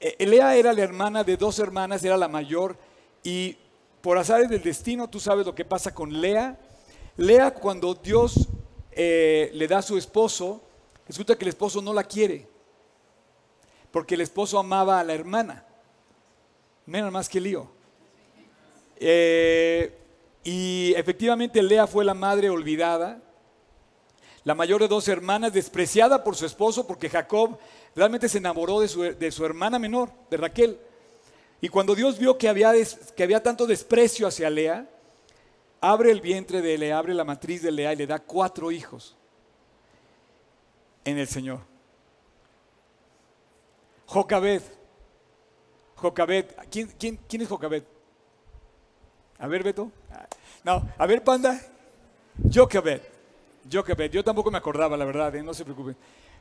Eh, 0.00 0.26
Lea 0.26 0.56
era 0.56 0.72
la 0.72 0.82
hermana 0.82 1.24
de 1.24 1.36
dos 1.36 1.58
hermanas, 1.58 2.02
era 2.04 2.16
la 2.16 2.28
mayor, 2.28 2.76
y 3.22 3.56
por 4.00 4.18
azares 4.18 4.48
del 4.48 4.62
destino, 4.62 5.08
tú 5.08 5.20
sabes 5.20 5.44
lo 5.44 5.54
que 5.54 5.64
pasa 5.64 5.94
con 5.94 6.20
Lea. 6.20 6.58
Lea 7.16 7.52
cuando 7.52 7.94
Dios 7.94 8.48
eh, 8.92 9.50
le 9.52 9.66
da 9.66 9.78
a 9.78 9.82
su 9.82 9.98
esposo, 9.98 10.62
resulta 11.06 11.36
que 11.36 11.44
el 11.44 11.50
esposo 11.50 11.82
no 11.82 11.92
la 11.92 12.04
quiere, 12.04 12.46
porque 13.90 14.14
el 14.14 14.20
esposo 14.20 14.58
amaba 14.58 15.00
a 15.00 15.04
la 15.04 15.14
hermana. 15.14 15.64
Menos 16.86 17.10
más 17.10 17.28
que 17.28 17.40
lío. 17.40 17.68
Eh, 18.98 20.05
y 20.46 20.94
efectivamente 20.94 21.60
Lea 21.60 21.88
fue 21.88 22.04
la 22.04 22.14
madre 22.14 22.50
olvidada, 22.50 23.20
la 24.44 24.54
mayor 24.54 24.80
de 24.80 24.86
dos 24.86 25.08
hermanas, 25.08 25.52
despreciada 25.52 26.22
por 26.22 26.36
su 26.36 26.46
esposo, 26.46 26.86
porque 26.86 27.10
Jacob 27.10 27.58
realmente 27.96 28.28
se 28.28 28.38
enamoró 28.38 28.78
de 28.78 28.86
su, 28.86 29.02
de 29.02 29.32
su 29.32 29.44
hermana 29.44 29.80
menor, 29.80 30.08
de 30.30 30.36
Raquel. 30.36 30.78
Y 31.60 31.68
cuando 31.68 31.96
Dios 31.96 32.16
vio 32.20 32.38
que 32.38 32.48
había, 32.48 32.72
que 33.16 33.24
había 33.24 33.42
tanto 33.42 33.66
desprecio 33.66 34.28
hacia 34.28 34.48
Lea, 34.48 34.88
abre 35.80 36.12
el 36.12 36.20
vientre 36.20 36.62
de 36.62 36.78
Lea, 36.78 36.96
abre 36.96 37.12
la 37.12 37.24
matriz 37.24 37.60
de 37.62 37.72
Lea 37.72 37.94
y 37.94 37.96
le 37.96 38.06
da 38.06 38.20
cuatro 38.20 38.70
hijos 38.70 39.16
en 41.04 41.18
el 41.18 41.26
Señor. 41.26 41.58
Jocabed. 44.06 44.62
Jocabed. 45.96 46.46
¿Quién, 46.70 46.86
quién, 46.96 47.18
quién 47.28 47.42
es 47.42 47.48
Jocabed? 47.48 47.82
A 49.40 49.48
ver, 49.48 49.64
Beto. 49.64 49.90
No, 50.64 50.88
a 50.96 51.06
ver, 51.06 51.22
Panda. 51.22 51.60
Jocabed. 52.52 53.00
Jocabed. 53.70 54.10
Yo 54.10 54.22
tampoco 54.22 54.50
me 54.50 54.58
acordaba, 54.58 54.96
la 54.96 55.04
verdad, 55.04 55.34
¿eh? 55.36 55.42
no 55.42 55.54
se 55.54 55.64
preocupen. 55.64 55.96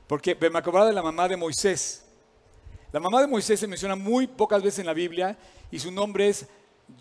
Porque 0.07 0.36
me 0.36 0.60
acordaba 0.60 0.88
de 0.88 0.93
la 0.93 1.01
mamá 1.01 1.27
de 1.27 1.38
Moisés. 1.38 2.05
La 2.91 3.00
mamá 3.00 3.22
de 3.22 3.27
Moisés 3.27 3.60
se 3.60 3.67
menciona 3.67 3.95
muy 3.95 4.27
pocas 4.27 4.62
veces 4.62 4.79
en 4.79 4.86
la 4.86 4.93
Biblia 4.93 5.38
y 5.72 5.79
su 5.79 5.91
nombre 5.91 6.29
es 6.29 6.48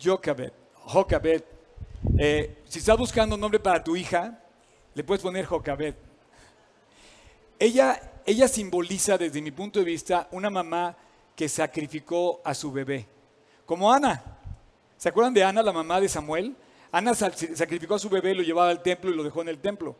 Jocabed. 0.01 0.51
Jocabed. 0.73 1.43
Eh, 2.17 2.63
si 2.67 2.79
estás 2.79 2.97
buscando 2.97 3.35
un 3.35 3.41
nombre 3.41 3.59
para 3.59 3.83
tu 3.83 3.95
hija, 3.95 4.39
le 4.93 5.03
puedes 5.03 5.21
poner 5.21 5.45
Jocabed. 5.45 5.95
Ella, 7.57 8.21
ella 8.25 8.47
simboliza, 8.47 9.17
desde 9.17 9.41
mi 9.41 9.51
punto 9.51 9.79
de 9.79 9.85
vista, 9.85 10.27
una 10.31 10.49
mamá 10.49 10.95
que 11.35 11.47
sacrificó 11.47 12.41
a 12.43 12.53
su 12.53 12.71
bebé. 12.71 13.07
Como 13.65 13.91
Ana. 13.91 14.21
¿Se 14.97 15.09
acuerdan 15.09 15.33
de 15.33 15.43
Ana, 15.43 15.61
la 15.61 15.73
mamá 15.73 15.99
de 15.99 16.09
Samuel? 16.09 16.55
Ana 16.95 17.13
sacrificó 17.13 17.95
a 17.95 17.99
su 17.99 18.07
bebé, 18.07 18.33
lo 18.33 18.41
llevaba 18.41 18.69
al 18.69 18.81
templo 18.81 19.11
y 19.11 19.15
lo 19.15 19.23
dejó 19.25 19.41
en 19.41 19.49
el 19.49 19.57
templo. 19.57 19.97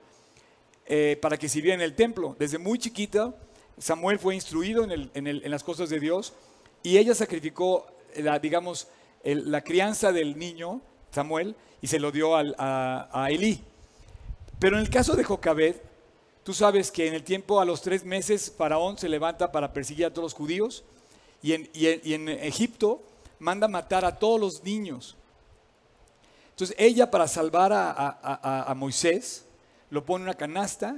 Eh, 0.86 1.20
para 1.22 1.36
que 1.36 1.50
sirviera 1.50 1.76
en 1.76 1.82
el 1.82 1.94
templo. 1.94 2.38
Desde 2.40 2.58
muy 2.58 2.80
chiquita 2.80 3.36
Samuel 3.78 4.18
fue 4.18 4.34
instruido 4.34 4.88
en, 4.90 5.52
las 5.52 5.62
cosas 5.62 5.90
de 5.90 6.00
Dios 6.00 6.32
y 6.84 6.98
ella 6.98 7.14
sacrificó, 7.14 7.86
la, 8.16 8.40
digamos, 8.40 8.88
la 9.26 9.62
crianza 9.62 10.14
del 10.14 10.40
niño, 10.40 10.80
Samuel, 11.12 11.58
y 11.82 11.88
se 11.88 12.00
lo 12.00 12.14
dio 12.14 12.34
a, 12.38 13.10
a, 13.12 13.30
Elí. 13.30 13.60
Pero 14.58 14.78
en 14.78 14.84
el 14.84 14.90
caso 14.90 15.18
de 15.18 15.26
Jocabed, 15.26 15.76
tú 16.46 16.54
sabes 16.54 16.92
que 16.92 17.08
en 17.08 17.14
el 17.14 17.24
tiempo, 17.24 17.60
a 17.60 17.66
los 17.66 17.82
tres 17.82 18.06
meses, 18.06 18.54
Faraón 18.58 18.98
se 18.98 19.10
levanta 19.10 19.52
para 19.52 19.74
perseguir 19.74 20.06
a 20.06 20.12
todos 20.12 20.28
los 20.28 20.34
judíos 20.34 20.86
y 21.44 21.52
en, 21.52 21.70
y 21.74 22.14
en 22.14 22.30
Egipto 22.30 23.04
manda 23.40 23.68
matar 23.68 24.06
a 24.06 24.18
todos 24.18 24.40
los 24.40 24.64
niños. 24.64 25.18
Entonces 26.56 26.78
ella, 26.80 27.12
para 27.12 27.28
salvar 27.28 27.74
a, 27.74 28.74
Moisés, 28.78 29.44
lo 29.90 30.06
pone 30.06 30.24
en 30.24 30.30
una 30.30 30.38
canasta. 30.38 30.96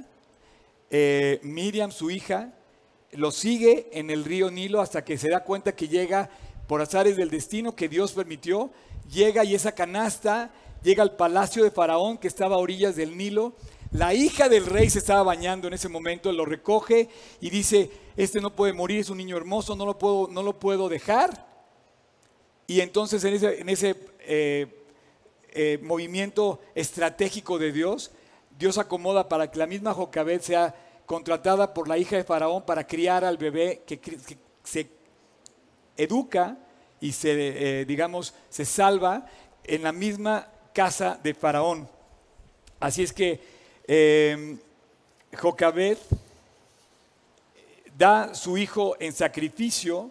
Eh, 0.88 1.40
Miriam, 1.42 1.90
su 1.90 2.12
hija, 2.12 2.52
lo 3.10 3.32
sigue 3.32 3.88
en 3.90 4.10
el 4.10 4.24
río 4.24 4.52
Nilo 4.52 4.80
hasta 4.80 5.04
que 5.04 5.18
se 5.18 5.28
da 5.28 5.42
cuenta 5.42 5.74
que 5.74 5.88
llega 5.88 6.30
por 6.68 6.80
azares 6.80 7.16
del 7.16 7.28
destino 7.28 7.74
que 7.74 7.88
Dios 7.88 8.12
permitió, 8.12 8.70
llega 9.10 9.42
y 9.42 9.56
esa 9.56 9.72
canasta 9.72 10.52
llega 10.84 11.02
al 11.02 11.16
palacio 11.16 11.64
de 11.64 11.72
Faraón 11.72 12.18
que 12.18 12.28
estaba 12.28 12.54
a 12.54 12.60
orillas 12.60 12.94
del 12.94 13.16
Nilo. 13.16 13.54
La 13.90 14.14
hija 14.14 14.48
del 14.48 14.64
rey 14.64 14.88
se 14.88 15.00
estaba 15.00 15.24
bañando 15.24 15.66
en 15.66 15.74
ese 15.74 15.88
momento, 15.88 16.30
lo 16.30 16.44
recoge 16.44 17.08
y 17.40 17.50
dice, 17.50 17.90
este 18.16 18.40
no 18.40 18.54
puede 18.54 18.74
morir, 18.74 19.00
es 19.00 19.10
un 19.10 19.18
niño 19.18 19.36
hermoso, 19.36 19.74
no 19.74 19.86
lo 19.86 19.98
puedo, 19.98 20.28
no 20.30 20.44
lo 20.44 20.56
puedo 20.56 20.88
dejar. 20.88 21.48
Y 22.68 22.80
entonces 22.80 23.24
en 23.24 23.34
ese, 23.34 23.60
en 23.60 23.68
ese 23.68 23.96
eh, 24.20 24.77
eh, 25.60 25.76
movimiento 25.82 26.60
estratégico 26.76 27.58
de 27.58 27.72
Dios, 27.72 28.12
Dios 28.56 28.78
acomoda 28.78 29.28
para 29.28 29.50
que 29.50 29.58
la 29.58 29.66
misma 29.66 29.92
Jocabed 29.92 30.40
sea 30.40 30.72
contratada 31.04 31.74
por 31.74 31.88
la 31.88 31.98
hija 31.98 32.14
de 32.14 32.22
Faraón 32.22 32.62
para 32.62 32.86
criar 32.86 33.24
al 33.24 33.38
bebé 33.38 33.82
que, 33.84 33.98
se 34.62 34.88
educa 35.96 36.56
y 37.00 37.10
se, 37.10 37.80
eh, 37.80 37.84
digamos, 37.86 38.34
se 38.48 38.64
salva 38.64 39.26
en 39.64 39.82
la 39.82 39.90
misma 39.90 40.46
casa 40.72 41.18
de 41.20 41.34
Faraón. 41.34 41.88
Así 42.78 43.02
es 43.02 43.12
que 43.12 43.40
eh, 43.88 44.58
Jocabed 45.36 45.98
da 47.96 48.32
su 48.32 48.56
hijo 48.56 48.94
en 49.00 49.12
sacrificio, 49.12 50.08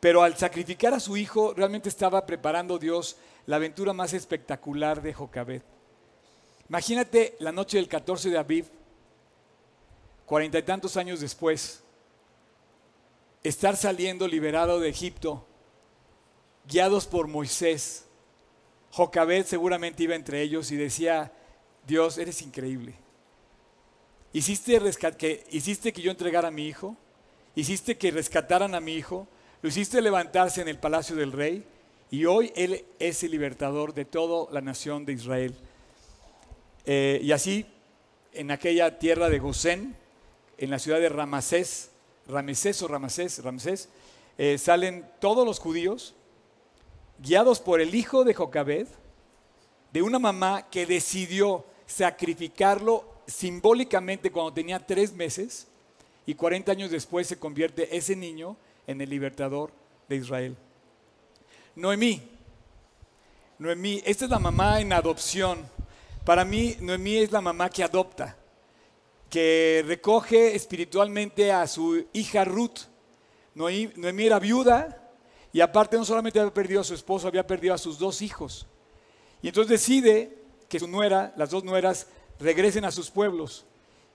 pero 0.00 0.22
al 0.22 0.38
sacrificar 0.38 0.94
a 0.94 1.00
su 1.00 1.18
hijo 1.18 1.52
realmente 1.52 1.90
estaba 1.90 2.24
preparando 2.24 2.78
Dios 2.78 3.18
la 3.46 3.56
aventura 3.56 3.92
más 3.92 4.12
espectacular 4.12 5.02
de 5.02 5.12
Jocabed. 5.12 5.62
Imagínate 6.68 7.36
la 7.40 7.52
noche 7.52 7.76
del 7.76 7.88
14 7.88 8.30
de 8.30 8.38
Aviv, 8.38 8.66
cuarenta 10.26 10.58
y 10.58 10.62
tantos 10.62 10.96
años 10.96 11.20
después, 11.20 11.82
estar 13.42 13.76
saliendo 13.76 14.28
liberado 14.28 14.80
de 14.80 14.88
Egipto, 14.88 15.44
guiados 16.68 17.06
por 17.06 17.26
Moisés. 17.26 18.06
Jocabed 18.92 19.44
seguramente 19.44 20.04
iba 20.04 20.14
entre 20.14 20.42
ellos 20.42 20.70
y 20.70 20.76
decía, 20.76 21.32
Dios, 21.86 22.18
eres 22.18 22.42
increíble. 22.42 22.94
Hiciste, 24.32 24.80
que, 25.18 25.44
hiciste 25.50 25.92
que 25.92 26.00
yo 26.00 26.10
entregara 26.10 26.48
a 26.48 26.52
mi 26.52 26.66
hijo, 26.66 26.96
hiciste 27.54 27.98
que 27.98 28.10
rescataran 28.10 28.74
a 28.74 28.80
mi 28.80 28.94
hijo, 28.94 29.26
lo 29.60 29.68
hiciste 29.68 30.00
levantarse 30.00 30.62
en 30.62 30.68
el 30.68 30.78
palacio 30.78 31.16
del 31.16 31.32
rey 31.32 31.66
y 32.12 32.26
hoy 32.26 32.52
Él 32.54 32.84
es 32.98 33.22
el 33.22 33.30
libertador 33.30 33.94
de 33.94 34.04
toda 34.04 34.52
la 34.52 34.60
nación 34.60 35.06
de 35.06 35.14
Israel. 35.14 35.54
Eh, 36.84 37.18
y 37.22 37.32
así, 37.32 37.64
en 38.34 38.50
aquella 38.50 38.98
tierra 38.98 39.30
de 39.30 39.38
Gosén, 39.38 39.96
en 40.58 40.68
la 40.68 40.78
ciudad 40.78 41.00
de 41.00 41.08
Ramasés, 41.08 41.90
Ramesés 42.28 42.82
o 42.82 42.88
Ramasés, 42.88 43.42
Ramsés, 43.42 43.88
eh, 44.36 44.58
salen 44.58 45.08
todos 45.20 45.46
los 45.46 45.58
judíos 45.58 46.14
guiados 47.18 47.60
por 47.60 47.80
el 47.80 47.94
hijo 47.94 48.24
de 48.24 48.34
Jocabed, 48.34 48.88
de 49.90 50.02
una 50.02 50.18
mamá 50.18 50.68
que 50.68 50.84
decidió 50.84 51.64
sacrificarlo 51.86 53.06
simbólicamente 53.26 54.30
cuando 54.30 54.52
tenía 54.52 54.86
tres 54.86 55.14
meses 55.14 55.66
y 56.26 56.34
40 56.34 56.72
años 56.72 56.90
después 56.90 57.26
se 57.26 57.38
convierte 57.38 57.96
ese 57.96 58.14
niño 58.14 58.58
en 58.86 59.00
el 59.00 59.08
libertador 59.08 59.72
de 60.10 60.16
Israel. 60.16 60.56
Noemí, 61.74 62.22
Noemí, 63.58 64.02
esta 64.04 64.24
es 64.24 64.30
la 64.30 64.38
mamá 64.38 64.80
en 64.80 64.92
adopción. 64.92 65.64
Para 66.24 66.44
mí, 66.44 66.76
Noemí 66.80 67.18
es 67.18 67.32
la 67.32 67.40
mamá 67.40 67.70
que 67.70 67.84
adopta, 67.84 68.36
que 69.30 69.84
recoge 69.86 70.54
espiritualmente 70.54 71.52
a 71.52 71.66
su 71.66 72.06
hija 72.12 72.44
Ruth. 72.44 72.88
Noemí, 73.54 74.26
era 74.26 74.38
viuda 74.38 75.10
y 75.52 75.60
aparte 75.60 75.96
no 75.96 76.04
solamente 76.04 76.40
había 76.40 76.52
perdido 76.52 76.80
a 76.80 76.84
su 76.84 76.94
esposo, 76.94 77.28
había 77.28 77.46
perdido 77.46 77.72
a 77.72 77.78
sus 77.78 77.98
dos 77.98 78.20
hijos. 78.20 78.66
Y 79.42 79.48
entonces 79.48 79.70
decide 79.70 80.38
que 80.68 80.80
su 80.80 80.88
nuera, 80.88 81.32
las 81.36 81.50
dos 81.50 81.64
nueras, 81.64 82.08
regresen 82.38 82.84
a 82.84 82.90
sus 82.90 83.10
pueblos. 83.10 83.64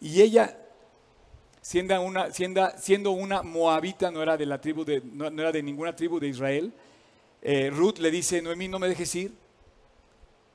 Y 0.02 0.22
ella, 0.22 0.58
siendo 1.62 2.02
una, 3.12 3.44
moabita, 3.44 4.12
no 4.12 4.22
era 4.22 4.36
de, 4.38 4.46
la 4.46 4.60
tribu 4.60 4.84
de, 4.84 5.02
no, 5.04 5.28
era 5.28 5.52
de 5.52 5.64
ninguna 5.64 5.96
tribu 5.96 6.20
de 6.20 6.28
Israel, 6.28 6.74
eh, 7.42 7.70
Ruth 7.70 8.00
le 8.00 8.12
dice, 8.12 8.42
Noemí, 8.42 8.68
no 8.68 8.80
me 8.80 8.90
dejes 8.90 9.14
ir. 9.16 9.34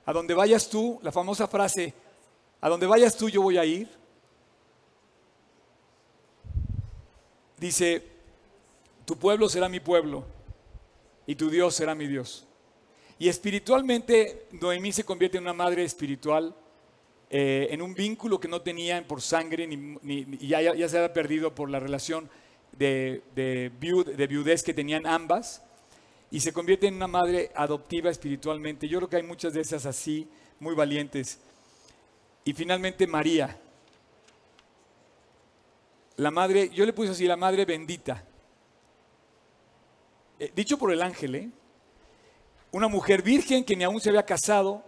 A 0.05 0.13
donde 0.13 0.35
vayas 0.35 0.69
tú, 0.69 0.99
la 1.03 1.13
famosa 1.13 1.47
frase, 1.47 1.95
a 2.61 2.69
donde 2.69 2.87
vayas 2.87 3.17
tú 3.17 3.29
yo 3.29 3.43
voy 3.43 3.59
a 3.59 3.65
ir. 3.65 3.89
Dice, 7.57 8.03
tu 9.05 9.17
pueblo 9.17 9.49
será 9.49 9.69
mi 9.69 9.79
pueblo 9.79 10.25
y 11.27 11.35
tu 11.37 11.51
Dios 11.51 11.75
será 11.75 11.95
mi 11.95 12.07
Dios. 12.07 12.47
Y 13.19 13.29
espiritualmente 13.29 14.47
Noemí 14.61 14.91
se 14.93 15.05
convierte 15.05 15.39
en 15.39 15.45
una 15.45 15.53
madre 15.53 15.85
espiritual, 15.85 16.57
eh, 17.31 17.69
en 17.71 17.81
un 17.81 17.95
vínculo 17.95 18.41
que 18.41 18.49
no 18.49 18.63
tenían 18.63 19.05
por 19.05 19.23
sangre, 19.23 19.67
ni, 19.67 20.39
ya, 20.41 20.61
se 20.89 20.99
había 20.99 21.13
perdido 21.13 21.55
por 21.55 21.71
la 21.71 21.79
relación 21.79 22.29
de, 22.73 23.23
de, 23.35 23.71
de 24.17 24.27
viudez 24.27 24.65
que 24.65 24.75
tenían 24.75 25.07
ambas, 25.07 25.63
y 26.33 26.41
se 26.41 26.51
convierte 26.51 26.87
en 26.87 26.95
una 26.95 27.07
madre 27.07 27.53
adoptiva 27.55 28.09
espiritualmente. 28.11 28.89
Yo 28.89 28.99
creo 29.01 29.11
que 29.11 29.17
hay 29.17 29.23
muchas 29.23 29.53
de 29.53 29.61
esas 29.61 29.85
así, 29.85 30.27
muy 30.59 30.75
valientes. 30.75 31.39
Y 32.43 32.55
finalmente 32.55 33.07
María, 33.07 33.61
la 36.17 36.31
madre, 36.31 36.71
yo 36.71 36.87
le 36.87 36.95
puse 36.95 37.11
así, 37.11 37.27
la 37.27 37.37
madre 37.37 37.67
bendita. 37.67 38.25
Eh, 40.39 40.51
dicho 40.57 40.79
por 40.79 40.91
el 40.91 41.03
ángel, 41.03 41.35
¿eh? 41.35 41.51
una 42.71 42.89
mujer 42.89 43.21
virgen 43.21 43.63
que 43.63 43.77
ni 43.77 43.85
aún 43.85 44.01
se 44.01 44.09
había 44.09 44.25
casado 44.25 44.83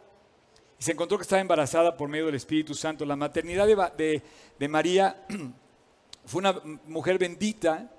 y 0.81 0.83
se 0.83 0.93
encontró 0.93 1.19
que 1.19 1.25
estaba 1.25 1.43
embarazada 1.43 1.95
por 1.95 2.09
medio 2.09 2.25
del 2.25 2.37
Espíritu 2.37 2.75
Santo. 2.75 3.05
La 3.05 3.17
maternidad 3.17 3.67
de, 3.67 4.69
María 4.71 5.27
fue 6.25 6.39
una 6.39 6.59
mujer 6.87 7.19
bendita. 7.19 7.91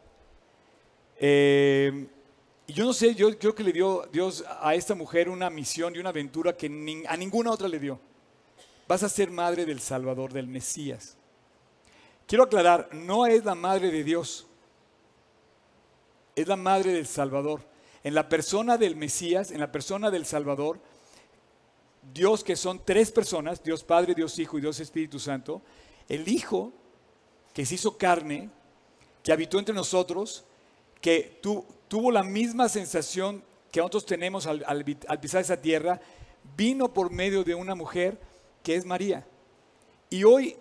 Eh, 1.20 2.08
y 2.68 2.74
yo 2.74 2.86
no 2.86 2.94
sé, 2.94 3.14
yo 3.16 3.38
creo 3.38 3.54
que 3.54 3.64
le 3.64 3.72
dio 3.72 4.08
Dios 4.12 4.44
a 4.62 4.74
esta 4.76 4.96
mujer 4.96 5.30
una 5.30 5.50
misión 5.50 5.96
y 5.96 6.00
una 6.00 6.10
aventura 6.10 6.56
que 6.56 6.68
a 7.08 7.18
ninguna 7.18 7.52
otra 7.52 7.68
le 7.68 7.80
dio. 7.80 8.00
Vas 8.88 9.04
a 9.04 9.10
ser 9.10 9.30
madre 9.32 9.66
del 9.66 9.80
Salvador, 9.80 10.34
del 10.34 10.48
Mesías. 10.48 11.18
Quiero 12.28 12.44
aclarar, 12.44 12.90
no 12.94 13.26
es 13.26 13.46
la 13.46 13.56
madre 13.56 13.92
de 13.92 14.04
Dios 14.04 14.48
es 16.36 16.48
la 16.48 16.56
madre 16.56 16.92
del 16.92 17.08
Salvador. 17.08 17.62
En 18.04 18.14
la 18.14 18.30
persona 18.30 18.78
del 18.78 18.96
Mesías, 18.96 19.52
en 19.52 19.60
la 19.60 19.72
persona 19.72 20.12
del 20.12 20.26
Salvador, 20.26 20.80
Dios 22.14 22.44
que 22.44 22.56
son 22.56 22.82
tres 22.86 23.12
personas, 23.12 23.64
Dios 23.64 23.84
Padre, 23.84 24.14
Dios 24.14 24.38
Hijo 24.38 24.58
y 24.58 24.62
Dios 24.62 24.80
Espíritu 24.80 25.18
Santo, 25.18 25.62
el 26.08 26.28
Hijo 26.28 26.72
que 27.54 27.66
se 27.66 27.76
hizo 27.76 27.98
carne, 27.98 28.50
que 29.24 29.32
habitó 29.32 29.58
entre 29.58 29.74
nosotros, 29.74 30.44
que 31.02 31.40
tuvo 31.88 32.12
la 32.12 32.24
misma 32.24 32.70
sensación 32.70 33.44
que 33.72 33.80
nosotros 33.80 34.06
tenemos 34.06 34.48
al, 34.48 34.86
pisar 35.22 35.42
esa 35.42 35.62
tierra, 35.62 36.00
vino 36.56 36.94
por 36.94 37.12
medio 37.12 37.44
de 37.44 37.56
una 37.56 37.76
mujer 37.76 38.18
que 38.64 38.76
es 38.76 38.86
María. 38.86 39.26
Y 40.10 40.24
hoy 40.24 40.56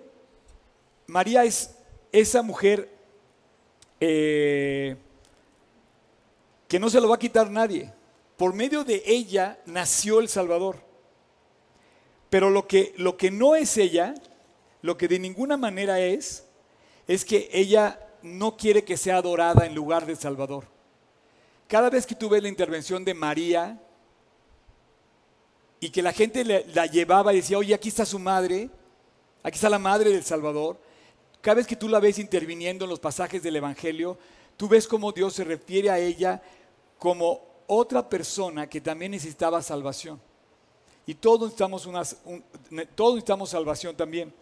María 1.06 1.44
es 1.44 1.76
esa 2.10 2.42
mujer 2.42 2.88
eh, 4.00 4.96
que 6.66 6.80
no 6.80 6.90
se 6.90 7.00
lo 7.00 7.08
va 7.08 7.16
a 7.16 7.20
quitar 7.20 7.50
nadie. 7.50 7.92
Por 8.36 8.52
medio 8.52 8.82
de 8.82 9.02
ella 9.06 9.58
nació 9.66 10.18
el 10.18 10.28
Salvador. 10.28 10.78
Pero 12.30 12.50
lo 12.50 12.66
que, 12.66 12.94
lo 12.96 13.16
que 13.16 13.30
no 13.30 13.54
es 13.54 13.76
ella, 13.76 14.14
lo 14.82 14.96
que 14.96 15.06
de 15.06 15.20
ninguna 15.20 15.56
manera 15.56 16.00
es, 16.00 16.44
es 17.06 17.24
que 17.24 17.48
ella 17.52 18.00
no 18.22 18.56
quiere 18.56 18.82
que 18.82 18.96
sea 18.96 19.18
adorada 19.18 19.66
en 19.66 19.74
lugar 19.74 20.04
del 20.04 20.16
Salvador. 20.16 20.73
Cada 21.68 21.90
vez 21.90 22.06
que 22.06 22.14
tú 22.14 22.28
ves 22.28 22.42
la 22.42 22.48
intervención 22.48 23.04
de 23.04 23.14
María 23.14 23.80
y 25.80 25.90
que 25.90 26.02
la 26.02 26.12
gente 26.12 26.44
la 26.44 26.86
llevaba 26.86 27.32
y 27.32 27.36
decía, 27.36 27.58
oye, 27.58 27.74
aquí 27.74 27.88
está 27.88 28.04
su 28.04 28.18
madre, 28.18 28.70
aquí 29.42 29.56
está 29.56 29.68
la 29.68 29.78
madre 29.78 30.10
del 30.10 30.24
Salvador, 30.24 30.78
cada 31.40 31.56
vez 31.56 31.66
que 31.66 31.76
tú 31.76 31.88
la 31.88 32.00
ves 32.00 32.18
interviniendo 32.18 32.84
en 32.84 32.90
los 32.90 33.00
pasajes 33.00 33.42
del 33.42 33.56
Evangelio, 33.56 34.16
tú 34.56 34.66
ves 34.66 34.88
cómo 34.88 35.12
Dios 35.12 35.34
se 35.34 35.44
refiere 35.44 35.90
a 35.90 35.98
ella 35.98 36.40
como 36.98 37.42
otra 37.66 38.08
persona 38.08 38.66
que 38.66 38.80
también 38.80 39.12
necesitaba 39.12 39.60
salvación. 39.60 40.18
Y 41.06 41.14
todos 41.14 41.50
necesitamos, 41.50 42.16
todos 42.94 43.14
necesitamos 43.14 43.50
salvación 43.50 43.94
también. 43.94 44.32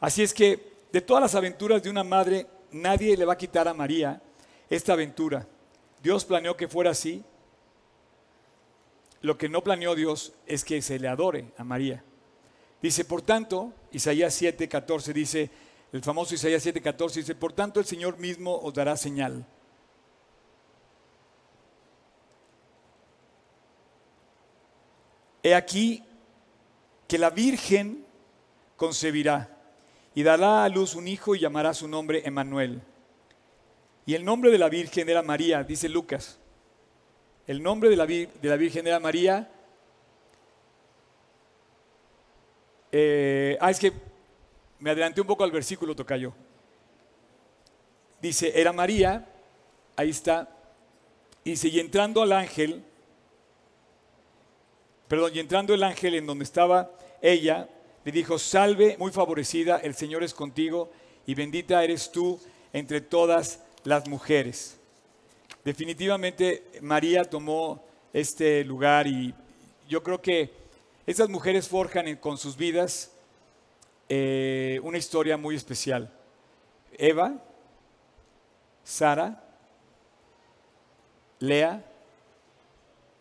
Así 0.00 0.22
es 0.22 0.34
que 0.34 0.74
de 0.92 1.00
todas 1.00 1.22
las 1.22 1.34
aventuras 1.34 1.82
de 1.82 1.88
una 1.88 2.04
madre, 2.04 2.46
nadie 2.70 3.16
le 3.16 3.24
va 3.24 3.32
a 3.32 3.38
quitar 3.38 3.66
a 3.66 3.72
María 3.72 4.20
esta 4.68 4.92
aventura. 4.92 5.46
Dios 6.04 6.26
planeó 6.26 6.54
que 6.54 6.68
fuera 6.68 6.90
así. 6.90 7.24
Lo 9.22 9.38
que 9.38 9.48
no 9.48 9.64
planeó 9.64 9.94
Dios 9.94 10.34
es 10.46 10.62
que 10.62 10.82
se 10.82 10.98
le 10.98 11.08
adore 11.08 11.50
a 11.56 11.64
María. 11.64 12.04
Dice, 12.82 13.06
por 13.06 13.22
tanto, 13.22 13.72
Isaías 13.90 14.40
7:14 14.40 15.12
dice, 15.14 15.50
el 15.92 16.02
famoso 16.02 16.34
Isaías 16.34 16.64
7:14 16.64 17.14
dice, 17.14 17.34
por 17.34 17.54
tanto 17.54 17.80
el 17.80 17.86
Señor 17.86 18.18
mismo 18.18 18.54
os 18.54 18.74
dará 18.74 18.98
señal. 18.98 19.46
He 25.42 25.54
aquí 25.54 26.04
que 27.08 27.16
la 27.16 27.30
Virgen 27.30 28.04
concebirá 28.76 29.56
y 30.14 30.22
dará 30.22 30.64
a 30.64 30.68
luz 30.68 30.94
un 30.94 31.08
hijo 31.08 31.34
y 31.34 31.40
llamará 31.40 31.72
su 31.72 31.88
nombre 31.88 32.22
Emanuel. 32.26 32.82
Y 34.06 34.14
el 34.14 34.24
nombre 34.24 34.50
de 34.50 34.58
la 34.58 34.68
Virgen 34.68 35.08
era 35.08 35.22
María, 35.22 35.62
dice 35.64 35.88
Lucas. 35.88 36.38
El 37.46 37.62
nombre 37.62 37.88
de 37.88 37.96
la, 37.96 38.06
de 38.06 38.28
la 38.42 38.56
Virgen 38.56 38.86
era 38.86 39.00
María. 39.00 39.50
Eh, 42.92 43.56
ah, 43.60 43.70
es 43.70 43.78
que 43.78 43.92
me 44.78 44.90
adelanté 44.90 45.20
un 45.20 45.26
poco 45.26 45.44
al 45.44 45.50
versículo, 45.50 45.96
tocayo. 45.96 46.34
Dice, 48.20 48.52
era 48.54 48.72
María, 48.72 49.26
ahí 49.96 50.10
está. 50.10 50.48
Dice, 51.44 51.68
y 51.68 51.80
entrando 51.80 52.22
al 52.22 52.32
ángel, 52.32 52.84
perdón, 55.08 55.32
y 55.34 55.40
entrando 55.40 55.74
el 55.74 55.82
ángel 55.82 56.14
en 56.14 56.26
donde 56.26 56.44
estaba 56.44 56.90
ella, 57.22 57.68
le 58.04 58.12
dijo, 58.12 58.38
salve, 58.38 58.96
muy 58.98 59.10
favorecida, 59.12 59.78
el 59.78 59.94
Señor 59.94 60.22
es 60.22 60.34
contigo 60.34 60.90
y 61.26 61.34
bendita 61.34 61.82
eres 61.82 62.12
tú 62.12 62.38
entre 62.72 63.00
todas 63.00 63.63
las 63.84 64.08
mujeres. 64.08 64.76
Definitivamente 65.64 66.64
María 66.82 67.24
tomó 67.24 67.82
este 68.12 68.64
lugar 68.64 69.06
y 69.06 69.34
yo 69.88 70.02
creo 70.02 70.20
que 70.20 70.50
esas 71.06 71.28
mujeres 71.28 71.68
forjan 71.68 72.16
con 72.16 72.38
sus 72.38 72.56
vidas 72.56 73.12
eh, 74.08 74.80
una 74.82 74.98
historia 74.98 75.36
muy 75.36 75.54
especial. 75.54 76.10
Eva, 76.96 77.34
Sara, 78.82 79.42
Lea, 81.38 81.84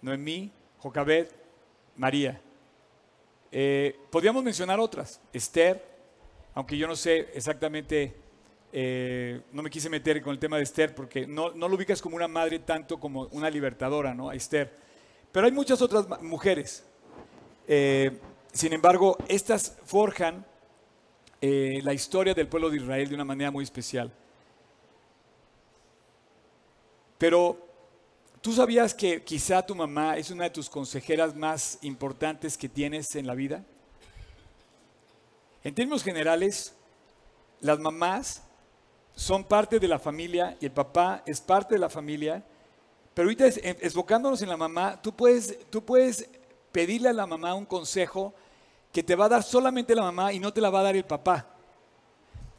Noemí, 0.02 0.52
Jocabed, 0.80 1.28
María. 1.96 2.40
Eh, 3.52 3.96
podríamos 4.10 4.44
mencionar 4.44 4.80
otras, 4.80 5.20
Esther, 5.32 5.84
aunque 6.54 6.78
yo 6.78 6.88
no 6.88 6.96
sé 6.96 7.30
exactamente, 7.34 8.14
eh, 8.74 9.42
no 9.52 9.62
me 9.62 9.70
quise 9.70 9.90
meter 9.90 10.22
con 10.22 10.34
el 10.34 10.40
tema 10.40 10.58
de 10.58 10.64
Esther 10.64 10.94
porque 10.94 11.26
no, 11.26 11.52
lo 11.52 11.68
ubicas 11.68 12.02
como 12.02 12.16
una 12.16 12.28
madre 12.28 12.60
tanto 12.60 13.00
como 13.00 13.28
una 13.32 13.50
libertadora, 13.50 14.14
¿no? 14.14 14.32
Esther. 14.32 14.74
Pero 15.32 15.46
hay 15.46 15.52
muchas 15.54 15.82
otras 15.82 16.08
mujeres. 16.22 16.84
Eh, 17.68 18.20
sin 18.52 18.74
embargo, 18.74 19.18
estas 19.28 19.78
forjan 19.86 20.46
la 21.42 21.94
historia 21.94 22.34
del 22.34 22.48
pueblo 22.48 22.70
de 22.70 22.78
Israel 22.78 23.10
de 23.10 23.16
una 23.16 23.26
manera 23.26 23.52
muy 23.52 23.66
especial. 23.66 24.10
Pero 27.18 27.74
¿Tú 28.44 28.52
sabías 28.52 28.94
que 28.94 29.24
quizá 29.24 29.66
tu 29.66 29.74
mamá 29.74 30.18
es 30.18 30.30
una 30.30 30.44
de 30.44 30.50
tus 30.50 30.70
consejeras 30.70 31.34
más 31.34 31.78
importantes 31.82 32.58
que 32.58 32.68
tienes 32.68 33.16
en 33.16 33.26
la 33.26 33.36
vida? 33.36 33.64
En 35.64 35.74
términos 35.74 36.04
generales, 36.04 36.76
las 37.62 37.80
mamás 37.80 38.44
son 39.16 39.44
parte 39.44 39.80
de 39.80 39.88
la 39.88 40.00
familia 40.00 40.58
y 40.60 40.66
el 40.66 40.72
papá 40.72 41.24
es 41.26 41.40
parte 41.40 41.76
de 41.76 41.80
la 41.80 41.90
familia. 41.90 42.44
Pero 43.14 43.28
ahorita 43.28 43.46
enfocándonos 43.82 44.42
en 44.42 44.50
la 44.50 44.58
mamá, 44.58 45.00
tú 45.02 45.14
puedes, 45.14 45.70
tú 45.70 45.84
puedes 45.84 46.28
pedirle 46.72 47.10
a 47.10 47.14
la 47.14 47.28
mamá 47.28 47.54
un 47.54 47.66
consejo 47.66 48.34
que 48.92 49.04
te 49.04 49.16
va 49.16 49.26
a 49.26 49.30
dar 49.30 49.44
solamente 49.44 49.96
la 49.96 50.04
mamá 50.04 50.34
y 50.34 50.40
no 50.40 50.52
te 50.52 50.62
la 50.62 50.70
va 50.70 50.80
a 50.80 50.84
dar 50.84 50.96
el 50.96 51.06
papá. 51.06 51.48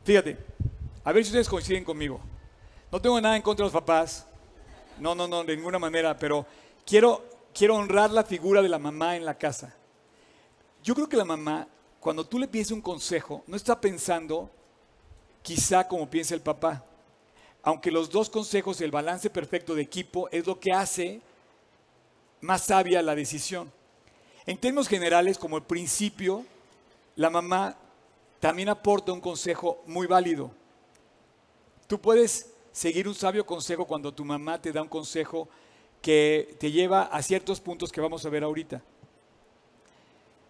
Fíjate, 0.05 0.37
a 1.03 1.13
ver 1.13 1.25
si 1.25 1.31
ustedes 1.31 1.49
coinciden 1.49 1.85
conmigo. 1.85 2.21
No 2.91 3.01
tengo 3.01 3.21
nada 3.21 3.37
en 3.37 3.43
contra 3.43 3.65
de 3.65 3.73
los 3.73 3.81
papás. 3.81 4.27
No, 5.01 5.15
no, 5.15 5.27
no, 5.27 5.43
de 5.43 5.57
ninguna 5.57 5.79
manera, 5.79 6.17
pero 6.17 6.47
quiero, 6.87 7.25
quiero 7.53 7.77
honrar 7.77 8.11
la 8.13 8.23
figura 8.23 8.63
de 8.63 8.69
la 8.69 8.79
mamá 8.79 9.17
en 9.17 9.25
la 9.25 9.37
casa. 9.37 9.75
Yo 10.85 10.95
creo 10.95 11.09
que 11.09 11.17
la 11.17 11.25
mamá, 11.25 11.67
cuando 11.99 12.25
tú 12.25 12.39
le 12.39 12.47
pides 12.47 12.71
un 12.71 12.81
consejo, 12.81 13.43
no 13.49 13.57
está 13.57 13.81
pensando 13.81 14.51
quizá 15.45 15.87
como 15.87 16.09
piensa 16.09 16.35
el 16.35 16.41
papá. 16.41 16.83
Aunque 17.63 17.93
los 17.93 18.11
dos 18.11 18.31
consejos, 18.31 18.81
el 18.81 18.91
balance 18.91 19.29
perfecto 19.29 19.75
de 19.75 19.83
equipo, 19.83 20.29
es 20.33 20.47
lo 20.47 20.59
que 20.59 20.73
hace 20.73 21.21
más 22.41 22.63
sabia 22.63 23.03
la 23.03 23.15
decisión. 23.15 23.71
En 24.47 24.59
términos 24.59 24.89
generales, 24.89 25.39
como 25.39 25.59
el 25.59 25.63
principio, 25.63 26.45
la 27.17 27.29
mamá 27.29 27.77
también 28.41 28.71
aporta 28.71 29.13
un 29.13 29.21
consejo 29.21 29.83
muy 29.87 30.07
válido. 30.07 30.51
Tú 31.87 32.01
puedes 32.01 32.51
seguir 32.73 33.07
un 33.07 33.15
sabio 33.15 33.45
consejo 33.45 33.87
cuando 33.87 34.13
tu 34.13 34.25
mamá 34.25 34.61
te 34.61 34.73
da 34.73 34.83
un 34.83 34.89
consejo 34.89 35.49
que 36.01 36.57
te 36.59 36.71
lleva 36.71 37.03
a 37.05 37.23
ciertos 37.23 37.61
puntos 37.61 37.93
que 37.93 38.01
vamos 38.01 38.25
a 38.25 38.31
ver 38.31 38.45
ahorita. 38.45 38.83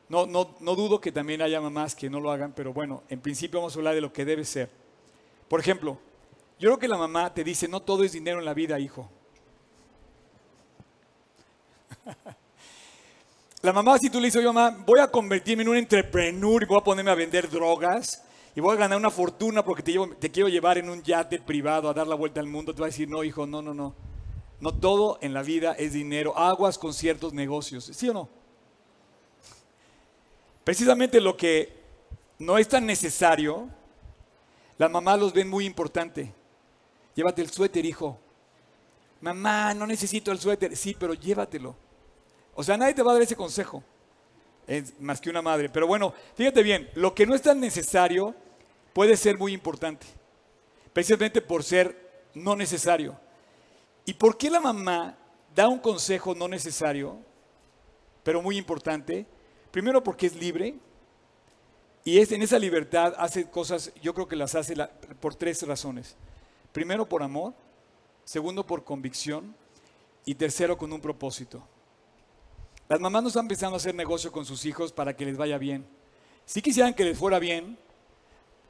No, 0.08 0.26
no, 0.26 0.54
no 0.60 0.76
dudo 0.76 1.00
que 1.00 1.10
también 1.10 1.42
haya 1.42 1.60
mamás 1.60 1.96
que 1.96 2.08
no 2.08 2.20
lo 2.20 2.30
hagan, 2.30 2.52
pero 2.52 2.72
bueno, 2.72 3.02
en 3.08 3.20
principio 3.20 3.58
vamos 3.58 3.74
a 3.74 3.78
hablar 3.78 3.96
de 3.96 4.00
lo 4.00 4.12
que 4.12 4.24
debe 4.24 4.44
ser. 4.44 4.83
Por 5.48 5.60
ejemplo, 5.60 5.98
yo 6.58 6.70
creo 6.70 6.78
que 6.78 6.88
la 6.88 6.96
mamá 6.96 7.32
te 7.32 7.44
dice, 7.44 7.68
no 7.68 7.80
todo 7.80 8.04
es 8.04 8.12
dinero 8.12 8.38
en 8.38 8.44
la 8.44 8.54
vida, 8.54 8.78
hijo. 8.78 9.10
La 13.62 13.72
mamá, 13.72 13.98
si 13.98 14.10
tú 14.10 14.20
le 14.20 14.26
dices, 14.26 14.40
oye 14.40 14.52
mamá, 14.52 14.76
voy 14.84 15.00
a 15.00 15.10
convertirme 15.10 15.62
en 15.62 15.70
un 15.70 15.76
entrepreneur 15.78 16.62
y 16.62 16.66
voy 16.66 16.78
a 16.78 16.84
ponerme 16.84 17.10
a 17.10 17.14
vender 17.14 17.48
drogas 17.48 18.22
y 18.54 18.60
voy 18.60 18.74
a 18.74 18.78
ganar 18.78 18.98
una 18.98 19.10
fortuna 19.10 19.64
porque 19.64 19.82
te, 19.82 20.30
quiero 20.30 20.50
llevar 20.50 20.76
en 20.76 20.90
un 20.90 21.02
yate 21.02 21.40
privado 21.40 21.88
a 21.88 21.94
dar 21.94 22.06
la 22.06 22.14
vuelta 22.14 22.40
al 22.40 22.46
mundo, 22.46 22.74
te 22.74 22.80
va 22.82 22.88
a 22.88 22.90
decir, 22.90 23.08
no, 23.08 23.24
hijo, 23.24 23.46
no, 23.46 23.62
no, 23.62 23.72
no. 23.72 23.94
No 24.60 24.72
todo 24.74 25.18
en 25.22 25.32
la 25.32 25.42
vida 25.42 25.72
es 25.72 25.94
dinero. 25.94 26.36
Aguas 26.36 26.76
con 26.76 26.92
ciertos 26.92 27.32
negocios, 27.32 27.84
¿sí 27.86 28.08
o 28.08 28.12
no? 28.12 28.28
Precisamente 30.62 31.20
lo 31.20 31.34
que 31.34 31.72
no 32.38 32.58
es 32.58 32.68
tan 32.68 32.84
necesario, 32.84 33.68
las 34.78 34.90
mamás 34.90 35.18
los 35.18 35.32
ven 35.32 35.48
muy 35.48 35.66
importante. 35.66 36.32
Llévate 37.14 37.42
el 37.42 37.50
suéter, 37.50 37.84
hijo. 37.84 38.18
Mamá, 39.20 39.72
no 39.74 39.86
necesito 39.86 40.32
el 40.32 40.38
suéter. 40.38 40.76
Sí, 40.76 40.96
pero 40.98 41.14
llévatelo. 41.14 41.76
O 42.54 42.62
sea, 42.62 42.76
nadie 42.76 42.94
te 42.94 43.02
va 43.02 43.10
a 43.10 43.14
dar 43.14 43.22
ese 43.22 43.36
consejo, 43.36 43.82
es 44.66 44.98
más 45.00 45.20
que 45.20 45.30
una 45.30 45.42
madre. 45.42 45.68
Pero 45.68 45.86
bueno, 45.86 46.14
fíjate 46.34 46.62
bien, 46.62 46.88
lo 46.94 47.14
que 47.14 47.26
no 47.26 47.34
es 47.34 47.42
tan 47.42 47.60
necesario 47.60 48.34
puede 48.92 49.16
ser 49.16 49.36
muy 49.36 49.52
importante, 49.52 50.06
precisamente 50.92 51.40
por 51.40 51.64
ser 51.64 52.28
no 52.34 52.54
necesario. 52.54 53.18
¿Y 54.04 54.14
por 54.14 54.36
qué 54.36 54.50
la 54.50 54.60
mamá 54.60 55.16
da 55.54 55.68
un 55.68 55.78
consejo 55.78 56.34
no 56.34 56.46
necesario, 56.46 57.18
pero 58.22 58.40
muy 58.40 58.56
importante? 58.56 59.26
Primero 59.72 60.02
porque 60.02 60.26
es 60.26 60.36
libre 60.36 60.76
y 62.04 62.18
es, 62.18 62.30
en 62.32 62.42
esa 62.42 62.58
libertad 62.58 63.14
hace 63.16 63.48
cosas, 63.48 63.90
yo 64.02 64.12
creo 64.12 64.28
que 64.28 64.36
las 64.36 64.54
hace 64.54 64.76
por 65.20 65.34
tres 65.34 65.66
razones. 65.66 66.16
Primero 66.70 67.08
por 67.08 67.22
amor, 67.22 67.54
segundo 68.24 68.66
por 68.66 68.84
convicción 68.84 69.56
y 70.26 70.34
tercero 70.34 70.76
con 70.76 70.92
un 70.92 71.00
propósito. 71.00 71.66
Las 72.88 73.00
mamás 73.00 73.22
no 73.22 73.28
están 73.28 73.48
pensando 73.48 73.76
hacer 73.76 73.94
negocio 73.94 74.30
con 74.30 74.44
sus 74.44 74.66
hijos 74.66 74.92
para 74.92 75.16
que 75.16 75.24
les 75.24 75.38
vaya 75.38 75.56
bien. 75.56 75.86
Sí 76.44 76.60
quisieran 76.60 76.92
que 76.92 77.04
les 77.04 77.16
fuera 77.16 77.38
bien 77.38 77.78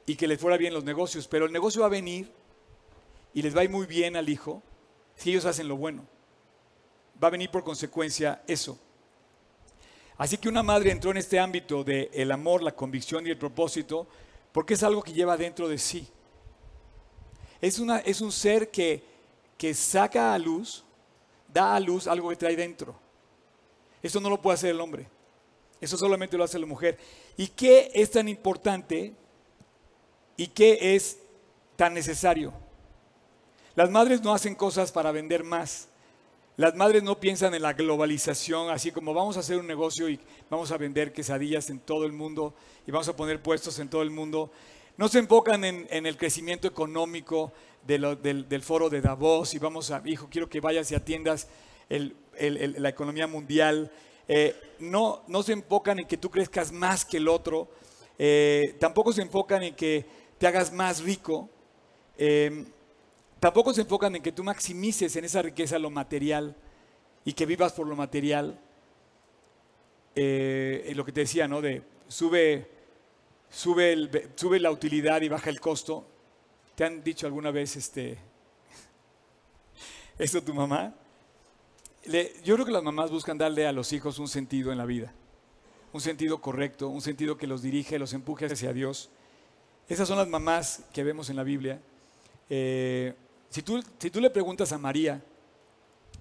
y 0.05 0.15
que 0.15 0.27
les 0.27 0.39
fuera 0.39 0.55
bien 0.55 0.73
los 0.73 0.85
negocios, 0.85 1.27
pero 1.27 1.45
el 1.45 1.51
negocio 1.51 1.81
va 1.81 1.87
a 1.87 1.89
venir 1.89 2.31
y 3.33 3.41
les 3.41 3.55
va 3.55 3.61
a 3.61 3.63
ir 3.65 3.69
muy 3.69 3.85
bien 3.85 4.15
al 4.15 4.29
hijo 4.29 4.63
si 5.15 5.31
ellos 5.31 5.43
hacen 5.43 5.67
lo 5.67 5.75
bueno. 5.75 6.05
Va 7.21 7.27
a 7.27 7.31
venir 7.31 7.51
por 7.51 7.65
consecuencia 7.65 8.41
eso. 8.47 8.79
Así 10.17 10.37
que 10.37 10.49
una 10.49 10.63
madre 10.63 10.91
entró 10.91 11.11
en 11.11 11.17
este 11.17 11.39
ámbito 11.39 11.83
del 11.83 12.09
el 12.13 12.31
amor, 12.31 12.63
la 12.63 12.75
convicción 12.75 13.27
y 13.27 13.29
el 13.29 13.37
propósito 13.37 14.07
porque 14.55 14.75
es 14.75 14.83
algo 14.83 15.03
que 15.03 15.11
lleva 15.11 15.35
dentro 15.35 15.67
de 15.67 15.77
sí. 15.77 16.07
Es, 17.59 17.77
una, 17.77 17.97
es 17.99 18.21
un 18.21 18.31
ser 18.31 18.71
que, 18.71 19.03
que 19.57 19.73
saca 19.73 20.33
a 20.33 20.39
luz, 20.39 20.85
da 21.53 21.75
a 21.75 21.79
luz 21.81 22.07
algo 22.07 22.29
que 22.29 22.37
trae 22.37 22.55
dentro. 22.55 22.95
Eso 24.01 24.21
no 24.21 24.29
lo 24.29 24.41
puede 24.41 24.55
hacer 24.55 24.69
el 24.69 24.79
hombre. 24.79 25.07
Eso 25.81 25.97
solamente 25.97 26.37
lo 26.37 26.45
hace 26.45 26.57
la 26.57 26.65
mujer. 26.65 26.97
¿Y 27.35 27.47
qué 27.47 27.91
es 27.93 28.11
tan 28.11 28.29
importante 28.29 29.13
y 30.37 30.47
qué 30.47 30.95
es 30.95 31.17
tan 31.75 31.93
necesario? 31.93 32.53
Las 33.75 33.89
madres 33.89 34.21
no 34.21 34.33
hacen 34.33 34.55
cosas 34.55 34.89
para 34.89 35.11
vender 35.11 35.43
más. 35.43 35.89
Las 36.57 36.73
madres 36.73 37.03
no 37.03 37.19
piensan 37.19 37.53
en 37.53 37.61
la 37.61 37.73
globalización, 37.73 38.69
así 38.69 38.89
como 38.91 39.13
vamos 39.13 39.35
a 39.35 39.41
hacer 39.41 39.57
un 39.57 39.67
negocio 39.67 40.07
y 40.07 40.17
vamos 40.49 40.71
a 40.71 40.77
vender 40.77 41.11
quesadillas 41.11 41.69
en 41.69 41.79
todo 41.79 42.05
el 42.05 42.13
mundo 42.13 42.53
y 42.87 42.91
vamos 42.91 43.09
a 43.09 43.15
poner 43.15 43.41
puestos 43.41 43.77
en 43.79 43.89
todo 43.89 44.01
el 44.01 44.09
mundo. 44.09 44.51
No 44.95 45.09
se 45.09 45.19
enfocan 45.19 45.65
en, 45.65 46.05
el 46.05 46.15
crecimiento 46.15 46.65
económico 46.65 47.51
del, 47.85 48.61
foro 48.61 48.89
de 48.89 49.01
Davos 49.01 49.53
y 49.53 49.59
vamos 49.59 49.91
a, 49.91 50.01
hijo, 50.05 50.29
quiero 50.31 50.47
que 50.47 50.61
vayas 50.61 50.89
y 50.91 50.95
atiendas 50.95 51.49
la 51.89 52.89
economía 52.89 53.27
mundial. 53.27 53.91
Eh, 54.25 54.55
no, 54.79 55.23
no 55.27 55.43
se 55.43 55.51
enfocan 55.51 55.99
en 55.99 56.07
que 56.07 56.15
tú 56.15 56.31
crezcas 56.31 56.71
más 56.71 57.03
que 57.03 57.17
el 57.17 57.27
otro. 57.27 57.67
Eh, 58.17 58.77
tampoco 58.79 59.11
se 59.11 59.23
enfocan 59.23 59.61
en 59.61 59.75
que 59.75 60.05
te 60.37 60.47
hagas 60.47 60.71
más 60.71 61.03
rico. 61.03 61.49
Eh, 62.17 62.65
tampoco 63.39 63.73
se 63.73 63.81
enfocan 63.81 64.15
en 64.15 64.21
que 64.21 64.31
tú 64.31 64.43
maximices 64.43 65.15
en 65.15 65.25
esa 65.25 65.41
riqueza 65.41 65.79
lo 65.79 65.89
material 65.89 66.55
y 67.23 67.33
que 67.33 67.45
vivas 67.45 67.73
por 67.73 67.87
lo 67.87 67.95
material. 67.95 68.59
lo 70.15 71.05
que 71.05 71.11
te 71.13 71.21
decía, 71.21 71.47
¿no? 71.47 71.61
De 71.61 71.81
sube, 72.07 72.67
sube, 73.49 74.59
la 74.59 74.71
utilidad 74.71 75.21
y 75.21 75.29
baja 75.29 75.49
el 75.49 75.59
costo. 75.59 76.05
¿Te 76.75 76.83
han 76.83 77.03
dicho 77.03 77.25
alguna 77.25 77.51
vez 77.51 77.75
este, 77.75 78.17
esto 80.19 80.41
tu 80.41 80.53
mamá? 80.53 80.93
yo 82.43 82.53
creo 82.53 82.65
que 82.67 82.71
las 82.71 82.83
mamás 82.83 83.09
buscan 83.09 83.35
darle 83.35 83.65
a 83.65 83.71
los 83.71 83.91
hijos 83.91 84.19
un 84.19 84.27
sentido 84.27 84.71
en 84.71 84.77
la 84.77 84.85
vida, 84.85 85.11
un 85.91 86.01
sentido 86.01 86.39
correcto, 86.39 86.87
un 86.87 87.01
sentido 87.01 87.35
que 87.35 87.47
los 87.47 87.63
dirige, 87.63 87.97
los 87.97 88.13
empuje 88.13 88.45
hacia 88.45 88.73
Dios. 88.73 89.09
Esas 89.89 90.07
son 90.07 90.19
las 90.19 90.27
mamás 90.27 90.83
que 90.93 91.03
vemos 91.03 91.31
en 91.31 91.35
la 91.35 91.41
Biblia. 91.43 91.81
Eh, 92.47 93.15
si, 93.55 93.61
tú, 94.09 94.19
le 94.19 94.29
preguntas 94.29 94.73
a 94.73 94.77
María, 94.77 95.23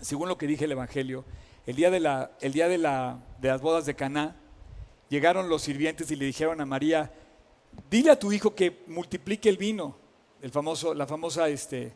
según 0.01 0.29
lo 0.29 0.38
que 0.38 0.47
dije 0.47 0.66
el 0.66 0.73
Evangelio, 0.73 1.25
el 1.66 1.75
día 1.75 1.90
de, 1.90 1.99
la, 1.99 2.31
el 2.40 2.53
día 2.53 2.68
de, 2.68 2.79
la, 2.79 3.18
de 3.40 3.49
las 3.49 3.61
bodas 3.61 3.87
de 3.87 3.97
Caná, 3.97 4.37
llegaron 5.09 5.49
los 5.49 5.62
sirvientes 5.62 6.09
y 6.12 6.14
le 6.14 6.27
dijeron 6.27 6.61
a 6.61 6.64
María, 6.64 7.12
dile 7.90 8.12
a 8.12 8.18
tu 8.20 8.31
hijo 8.31 8.55
que 8.55 8.85
multiplique 8.87 9.49
el 9.49 9.57
vino, 9.57 9.97
el 10.42 10.53
famoso, 10.53 10.94
la 10.94 11.09
famosa 11.09 11.49
este, 11.49 11.92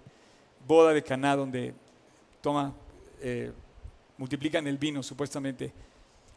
boda 0.67 0.93
de 0.93 1.05
Caná 1.05 1.37
donde 1.37 1.73
toma 2.41 2.75
eh, 3.21 3.53
multiplican 4.17 4.67
el 4.67 4.77
vino, 4.77 5.05
supuestamente. 5.05 5.73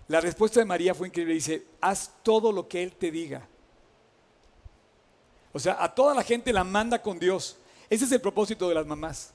La 0.09 0.21
respuesta 0.21 0.59
de 0.59 0.65
María 0.67 0.93
fue 0.93 1.07
increíble. 1.07 1.33
Dice, 1.33 1.65
haz 1.81 2.17
todo 2.21 2.51
lo 2.51 2.67
que 2.67 2.83
Él 2.83 2.91
te 2.91 3.09
diga. 3.09 3.47
O 5.53 5.57
sea, 5.57 5.83
a 5.83 5.95
toda 5.95 6.13
la 6.13 6.21
gente 6.21 6.53
la 6.53 6.63
manda 6.63 7.01
con 7.01 7.17
Dios. 7.17 7.57
Ese 7.91 8.05
es 8.05 8.11
el 8.13 8.21
propósito 8.21 8.69
de 8.69 8.75
las 8.75 8.87
mamás. 8.87 9.33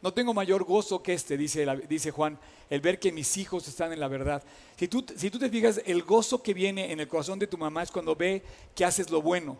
No 0.00 0.14
tengo 0.14 0.32
mayor 0.32 0.64
gozo 0.64 1.02
que 1.02 1.12
este, 1.12 1.36
dice, 1.36 2.10
Juan, 2.10 2.38
el 2.70 2.80
ver 2.80 2.98
que 2.98 3.12
mis 3.12 3.36
hijos 3.36 3.68
están 3.68 3.92
en 3.92 4.00
la 4.00 4.08
verdad. 4.08 4.42
Si 4.78 4.88
tú, 4.88 5.04
si 5.14 5.30
tú 5.30 5.38
te 5.38 5.50
fijas, 5.50 5.82
el 5.84 6.02
gozo 6.04 6.42
que 6.42 6.54
viene 6.54 6.90
en 6.90 7.00
el 7.00 7.06
corazón 7.06 7.38
de 7.38 7.46
tu 7.46 7.58
mamá 7.58 7.82
es 7.82 7.90
cuando 7.90 8.16
ve 8.16 8.42
que 8.74 8.86
haces 8.86 9.10
lo 9.10 9.20
bueno. 9.20 9.58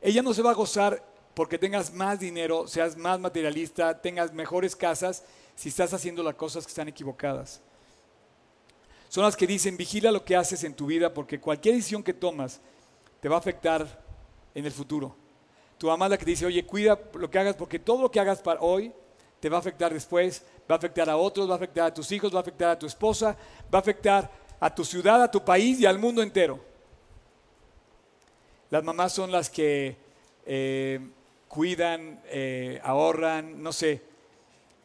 Ella 0.00 0.22
no 0.22 0.32
se 0.32 0.40
va 0.40 0.52
a 0.52 0.54
gozar 0.54 1.04
porque 1.34 1.58
tengas 1.58 1.92
más 1.92 2.18
dinero, 2.18 2.66
seas 2.66 2.96
más 2.96 3.20
materialista, 3.20 4.00
tengas 4.00 4.32
mejores 4.32 4.74
casas 4.74 5.22
si 5.54 5.68
estás 5.68 5.92
haciendo 5.92 6.22
las 6.22 6.34
cosas 6.34 6.64
que 6.64 6.70
están 6.70 6.88
equivocadas. 6.88 7.60
Son 9.10 9.22
las 9.22 9.36
que 9.36 9.46
dicen, 9.46 9.76
vigila 9.76 10.10
lo 10.10 10.24
que 10.24 10.34
haces 10.34 10.64
en 10.64 10.72
tu 10.72 10.86
vida 10.86 11.12
porque 11.12 11.38
cualquier 11.38 11.74
decisión 11.74 12.02
que 12.02 12.14
tomas 12.14 12.58
te 13.20 13.28
va 13.28 13.36
a 13.36 13.40
afectar 13.40 14.02
en 14.54 14.64
el 14.64 14.72
futuro. 14.72 15.27
Tu 15.78 15.86
mamá 15.86 16.06
es 16.06 16.10
la 16.10 16.18
que 16.18 16.24
dice, 16.24 16.44
oye, 16.44 16.66
cuida 16.66 16.98
lo 17.14 17.30
que 17.30 17.38
hagas 17.38 17.54
porque 17.54 17.78
todo 17.78 18.02
lo 18.02 18.10
que 18.10 18.18
hagas 18.18 18.42
para 18.42 18.60
hoy 18.60 18.92
te 19.40 19.48
va 19.48 19.56
a 19.58 19.60
afectar 19.60 19.94
después, 19.94 20.44
va 20.68 20.74
a 20.74 20.78
afectar 20.78 21.08
a 21.08 21.16
otros, 21.16 21.48
va 21.48 21.52
a 21.52 21.56
afectar 21.56 21.86
a 21.86 21.94
tus 21.94 22.10
hijos, 22.10 22.34
va 22.34 22.38
a 22.38 22.42
afectar 22.42 22.70
a 22.70 22.78
tu 22.78 22.86
esposa, 22.86 23.36
va 23.72 23.78
a 23.78 23.80
afectar 23.80 24.30
a 24.58 24.74
tu 24.74 24.84
ciudad, 24.84 25.22
a 25.22 25.30
tu 25.30 25.44
país 25.44 25.78
y 25.80 25.86
al 25.86 25.98
mundo 26.00 26.20
entero. 26.20 26.58
Las 28.70 28.82
mamás 28.82 29.12
son 29.12 29.30
las 29.30 29.48
que 29.48 29.96
eh, 30.44 31.00
cuidan, 31.46 32.20
eh, 32.26 32.80
ahorran, 32.82 33.62
no 33.62 33.72
sé. 33.72 34.02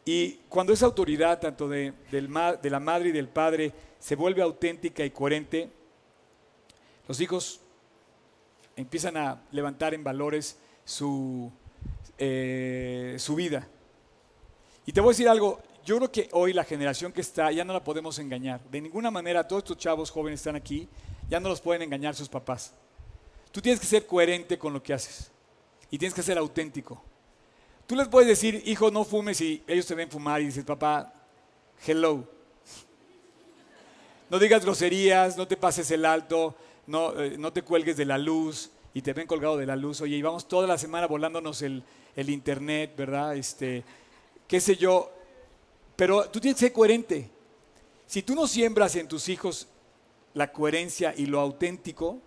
Y 0.06 0.34
cuando 0.48 0.74
esa 0.74 0.86
autoridad, 0.86 1.40
tanto 1.40 1.68
de, 1.68 1.94
de 2.12 2.70
la 2.70 2.80
madre 2.80 3.10
y 3.10 3.12
del 3.12 3.30
padre, 3.30 3.72
se 3.98 4.16
vuelve 4.16 4.42
auténtica 4.42 5.04
y 5.04 5.10
coherente, 5.10 5.70
los 7.08 7.20
hijos 7.20 7.62
empiezan 8.76 9.18
a 9.18 9.42
levantar 9.52 9.94
en 9.94 10.04
valores 10.04 10.58
su, 10.86 11.52
eh, 12.18 13.16
su 13.20 13.36
vida. 13.36 13.68
Y 14.86 14.92
te 14.92 15.02
voy 15.02 15.10
a 15.10 15.14
decir 15.14 15.30
algo, 15.30 15.62
yo 15.86 15.98
creo 15.98 16.12
que 16.12 16.30
hoy 16.32 16.54
la 16.54 16.64
generación 16.64 17.12
que 17.12 17.22
está 17.22 17.52
ya 17.52 17.64
no 17.64 17.74
la 17.74 17.84
podemos 17.84 18.20
engañar. 18.20 18.62
De 18.70 18.82
ninguna 18.82 19.12
manera 19.12 19.48
todos 19.48 19.64
estos 19.64 19.78
chavos 19.78 20.12
jóvenes 20.12 20.40
están 20.40 20.56
aquí, 20.56 20.88
ya 21.30 21.40
no 21.40 21.50
los 21.50 21.62
pueden 21.62 21.82
engañar 21.82 22.16
sus 22.16 22.30
papás. 22.30 22.74
Tú 23.52 23.62
tienes 23.62 23.80
que 23.80 23.86
ser 23.86 24.06
coherente 24.06 24.58
con 24.58 24.74
lo 24.74 24.82
que 24.82 24.94
haces 24.94 25.32
y 25.92 25.98
tienes 25.98 26.14
que 26.14 26.24
ser 26.24 26.38
auténtico. 26.38 27.02
Tú 27.86 27.96
les 27.96 28.08
puedes 28.08 28.28
decir, 28.28 28.64
hijo, 28.66 28.90
no 28.92 29.04
fumes 29.04 29.40
y 29.42 29.64
ellos 29.68 29.86
te 29.86 29.96
ven 29.96 30.10
fumar 30.10 30.42
y 30.42 30.46
dices, 30.46 30.64
papá, 30.64 31.14
hello. 31.86 32.28
No 34.30 34.40
digas 34.40 34.64
groserías, 34.64 35.38
no 35.38 35.48
te 35.48 35.58
pases 35.58 35.92
el 35.92 36.06
alto, 36.06 36.56
no, 36.88 37.20
eh, 37.22 37.38
no 37.38 37.54
te 37.54 37.62
cuelgues 37.62 37.98
de 37.98 38.06
la 38.06 38.18
luz 38.18 38.72
y 38.94 39.02
te 39.02 39.14
ven 39.14 39.28
colgado 39.28 39.58
de 39.58 39.66
la 39.66 39.76
luz. 39.76 40.02
Oye, 40.02 40.18
y 40.18 40.22
vamos 40.22 40.48
toda 40.48 40.68
la 40.68 40.78
semana 40.78 41.08
volándonos 41.08 41.62
el, 41.62 41.84
el 42.16 42.30
internet, 42.30 42.94
¿verdad? 42.96 43.36
Este, 43.36 43.84
qué 44.48 44.60
sé 44.60 44.76
yo. 44.76 45.12
Pero 45.96 46.30
tú 46.30 46.40
tienes 46.40 46.60
que 46.60 46.68
ser 46.68 46.74
coherente. 46.74 47.30
Si 48.06 48.22
tú 48.22 48.36
no 48.36 48.48
siembras 48.48 48.96
en 48.96 49.08
tus 49.08 49.30
hijos 49.30 49.68
la 50.34 50.52
coherencia 50.52 51.14
y 51.16 51.26
lo 51.26 51.40
auténtico, 51.40 52.20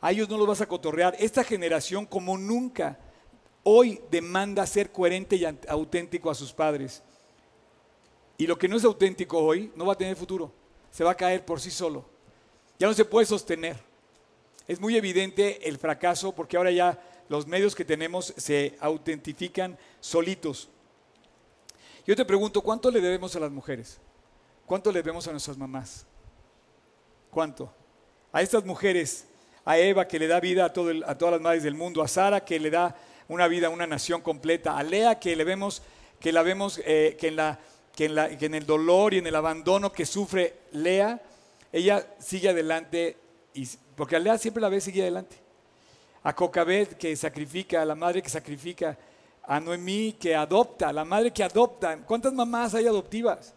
a 0.00 0.12
ellos 0.12 0.28
no 0.28 0.38
los 0.38 0.46
vas 0.46 0.60
a 0.60 0.68
cotorrear. 0.68 1.16
Esta 1.18 1.42
generación 1.42 2.06
como 2.06 2.36
nunca 2.38 2.98
hoy 3.62 4.00
demanda 4.10 4.66
ser 4.66 4.92
coherente 4.92 5.36
y 5.36 5.44
auténtico 5.68 6.30
a 6.30 6.34
sus 6.34 6.52
padres. 6.52 7.02
Y 8.36 8.46
lo 8.46 8.58
que 8.58 8.68
no 8.68 8.76
es 8.76 8.84
auténtico 8.84 9.38
hoy 9.38 9.72
no 9.74 9.86
va 9.86 9.94
a 9.94 9.98
tener 9.98 10.16
futuro. 10.16 10.52
Se 10.90 11.02
va 11.02 11.12
a 11.12 11.16
caer 11.16 11.44
por 11.44 11.60
sí 11.60 11.70
solo. 11.70 12.04
Ya 12.78 12.86
no 12.86 12.94
se 12.94 13.04
puede 13.04 13.26
sostener. 13.26 13.76
Es 14.66 14.80
muy 14.80 14.96
evidente 14.96 15.68
el 15.68 15.78
fracaso 15.78 16.34
porque 16.34 16.56
ahora 16.56 16.70
ya 16.70 16.98
los 17.28 17.46
medios 17.46 17.74
que 17.74 17.84
tenemos 17.84 18.32
se 18.36 18.76
autentifican 18.80 19.78
solitos. 20.00 20.68
Yo 22.06 22.16
te 22.16 22.24
pregunto, 22.24 22.60
¿cuánto 22.60 22.90
le 22.90 23.00
debemos 23.00 23.34
a 23.36 23.40
las 23.40 23.50
mujeres? 23.50 23.98
¿Cuánto 24.66 24.90
le 24.90 25.00
debemos 25.00 25.26
a 25.28 25.30
nuestras 25.30 25.56
mamás? 25.56 26.06
¿Cuánto? 27.30 27.72
A 28.32 28.42
estas 28.42 28.64
mujeres, 28.64 29.26
a 29.64 29.78
Eva 29.78 30.06
que 30.06 30.18
le 30.18 30.26
da 30.26 30.40
vida 30.40 30.64
a, 30.64 30.72
todas 30.72 31.32
las 31.32 31.40
madres 31.40 31.62
del 31.62 31.74
mundo, 31.74 32.02
a 32.02 32.08
Sara 32.08 32.44
que 32.44 32.58
le 32.60 32.70
da 32.70 32.96
una 33.28 33.48
vida 33.48 33.68
a 33.68 33.70
una 33.70 33.86
nación 33.86 34.20
completa, 34.20 34.76
a 34.76 34.82
Lea 34.82 35.18
que 35.18 35.36
le 35.36 35.44
vemos, 35.44 35.82
que 36.20 36.32
la 36.32 36.42
vemos 36.42 36.80
eh, 36.84 37.16
en 37.20 37.36
la, 37.36 37.58
que, 37.94 38.06
en 38.06 38.14
la, 38.14 38.36
que 38.36 38.46
en 38.46 38.54
el 38.54 38.66
dolor 38.66 39.14
y 39.14 39.18
en 39.18 39.26
el 39.26 39.36
abandono 39.36 39.92
que 39.92 40.06
sufre 40.06 40.54
Lea, 40.72 41.20
ella 41.72 42.06
sigue 42.18 42.50
adelante, 42.50 43.16
y, 43.54 43.68
porque 43.96 44.16
a 44.16 44.18
Lea 44.18 44.38
siempre 44.38 44.60
la 44.60 44.68
ve 44.68 44.80
sigue 44.80 45.02
adelante. 45.02 45.36
A 46.22 46.34
Cocabet 46.34 46.96
que 46.96 47.14
sacrifica, 47.16 47.82
a 47.82 47.84
la 47.84 47.94
madre 47.94 48.22
que 48.22 48.30
sacrifica, 48.30 48.96
a 49.42 49.60
Noemí 49.60 50.12
que 50.18 50.34
adopta, 50.34 50.92
la 50.92 51.04
madre 51.04 51.30
que 51.30 51.44
adopta. 51.44 51.98
¿Cuántas 51.98 52.32
mamás 52.32 52.74
hay 52.74 52.86
adoptivas? 52.86 53.54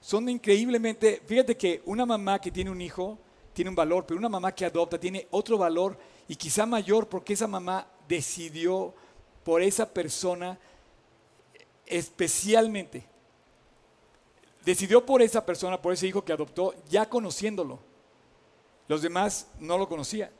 Son 0.00 0.28
increíblemente, 0.28 1.20
fíjate 1.26 1.56
que 1.56 1.82
una 1.84 2.06
mamá 2.06 2.40
que 2.40 2.50
tiene 2.50 2.70
un 2.70 2.80
hijo 2.80 3.18
tiene 3.52 3.70
un 3.70 3.74
valor, 3.74 4.04
pero 4.06 4.18
una 4.18 4.28
mamá 4.28 4.52
que 4.52 4.64
adopta 4.64 5.00
tiene 5.00 5.26
otro 5.30 5.58
valor 5.58 5.98
y 6.28 6.36
quizá 6.36 6.66
mayor 6.66 7.08
porque 7.08 7.32
esa 7.32 7.46
mamá 7.46 7.86
decidió 8.06 8.94
por 9.42 9.62
esa 9.62 9.88
persona 9.88 10.58
especialmente. 11.86 13.04
Decidió 14.64 15.06
por 15.06 15.22
esa 15.22 15.46
persona, 15.46 15.80
por 15.80 15.92
ese 15.92 16.06
hijo 16.06 16.24
que 16.24 16.32
adoptó, 16.32 16.74
ya 16.88 17.08
conociéndolo. 17.08 17.78
Los 18.88 19.02
demás 19.02 19.48
no 19.58 19.78
lo 19.78 19.88
conocían. 19.88 20.30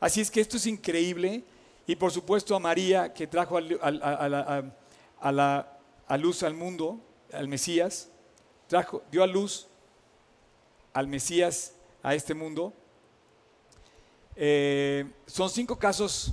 Así 0.00 0.20
es 0.20 0.30
que 0.30 0.40
esto 0.40 0.56
es 0.56 0.66
increíble 0.66 1.44
y 1.86 1.96
por 1.96 2.10
supuesto 2.10 2.54
a 2.54 2.58
María, 2.58 3.12
que 3.12 3.26
trajo 3.26 3.56
a, 3.56 3.60
la, 5.32 5.78
luz 6.18 6.42
al 6.42 6.54
mundo, 6.54 7.00
al 7.32 7.48
Mesías, 7.48 8.08
trajo, 8.66 9.02
dio 9.10 9.22
a 9.22 9.26
luz 9.26 9.68
al 10.92 11.06
Mesías 11.06 11.74
a 12.02 12.14
este 12.14 12.34
mundo. 12.34 12.72
Eh, 14.36 15.10
son 15.26 15.50
cinco 15.50 15.78
casos 15.78 16.32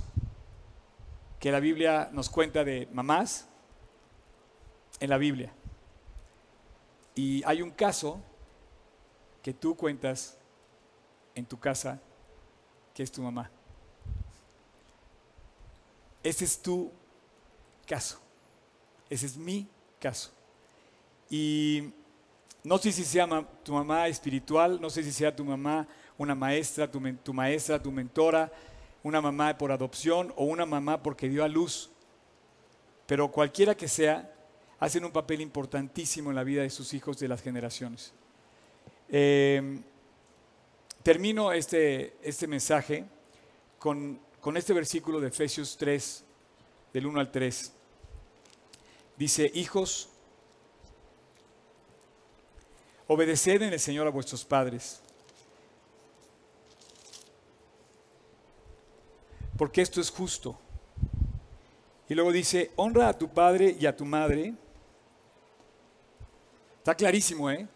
que 1.38 1.50
la 1.50 1.60
Biblia 1.60 2.08
nos 2.12 2.28
cuenta 2.28 2.64
de 2.64 2.88
mamás 2.92 3.46
en 5.00 5.10
la 5.10 5.18
Biblia. 5.18 5.52
Y 7.14 7.42
hay 7.44 7.62
un 7.62 7.70
caso 7.70 8.20
que 9.42 9.52
tú 9.52 9.76
cuentas 9.76 10.36
en 11.40 11.46
tu 11.46 11.58
casa, 11.58 12.00
que 12.94 13.02
es 13.02 13.10
tu 13.10 13.22
mamá. 13.22 13.50
Ese 16.22 16.44
es 16.44 16.60
tu 16.60 16.90
caso. 17.86 18.20
Ese 19.08 19.26
es 19.26 19.36
mi 19.36 19.66
caso. 19.98 20.30
Y 21.28 21.90
no 22.62 22.78
sé 22.78 22.92
si 22.92 23.04
sea 23.04 23.26
tu 23.64 23.72
mamá 23.72 24.06
espiritual, 24.08 24.80
no 24.80 24.90
sé 24.90 25.02
si 25.02 25.12
sea 25.12 25.34
tu 25.34 25.44
mamá 25.44 25.86
una 26.18 26.34
maestra, 26.34 26.90
tu, 26.90 27.00
tu 27.24 27.32
maestra, 27.32 27.82
tu 27.82 27.90
mentora, 27.90 28.52
una 29.02 29.22
mamá 29.22 29.56
por 29.56 29.72
adopción 29.72 30.34
o 30.36 30.44
una 30.44 30.66
mamá 30.66 31.02
porque 31.02 31.28
dio 31.28 31.42
a 31.42 31.48
luz. 31.48 31.90
Pero 33.06 33.30
cualquiera 33.30 33.74
que 33.74 33.88
sea, 33.88 34.30
hacen 34.78 35.04
un 35.04 35.12
papel 35.12 35.40
importantísimo 35.40 36.30
en 36.30 36.36
la 36.36 36.44
vida 36.44 36.62
de 36.62 36.70
sus 36.70 36.92
hijos 36.92 37.18
de 37.18 37.28
las 37.28 37.40
generaciones. 37.40 38.12
Em, 39.08 39.82
termino 41.02 41.52
este, 41.52 42.16
este 42.22 42.46
mensaje 42.46 43.04
con 43.78 44.20
con 44.40 44.56
este 44.56 44.72
versículo 44.72 45.20
de 45.20 45.28
Efesios 45.28 45.76
3, 45.76 46.24
del 46.92 47.06
1 47.06 47.20
al 47.20 47.30
3. 47.30 47.72
Dice, 49.16 49.50
hijos, 49.54 50.08
obedeced 53.06 53.62
en 53.62 53.72
el 53.72 53.80
Señor 53.80 54.06
a 54.06 54.10
vuestros 54.10 54.44
padres, 54.44 55.00
porque 59.58 59.82
esto 59.82 60.00
es 60.00 60.10
justo. 60.10 60.58
Y 62.08 62.14
luego 62.14 62.32
dice, 62.32 62.72
honra 62.76 63.08
a 63.08 63.18
tu 63.18 63.28
padre 63.28 63.76
y 63.78 63.86
a 63.86 63.94
tu 63.94 64.04
madre. 64.04 64.54
Está 66.78 66.94
clarísimo, 66.94 67.50
¿eh? 67.50 67.68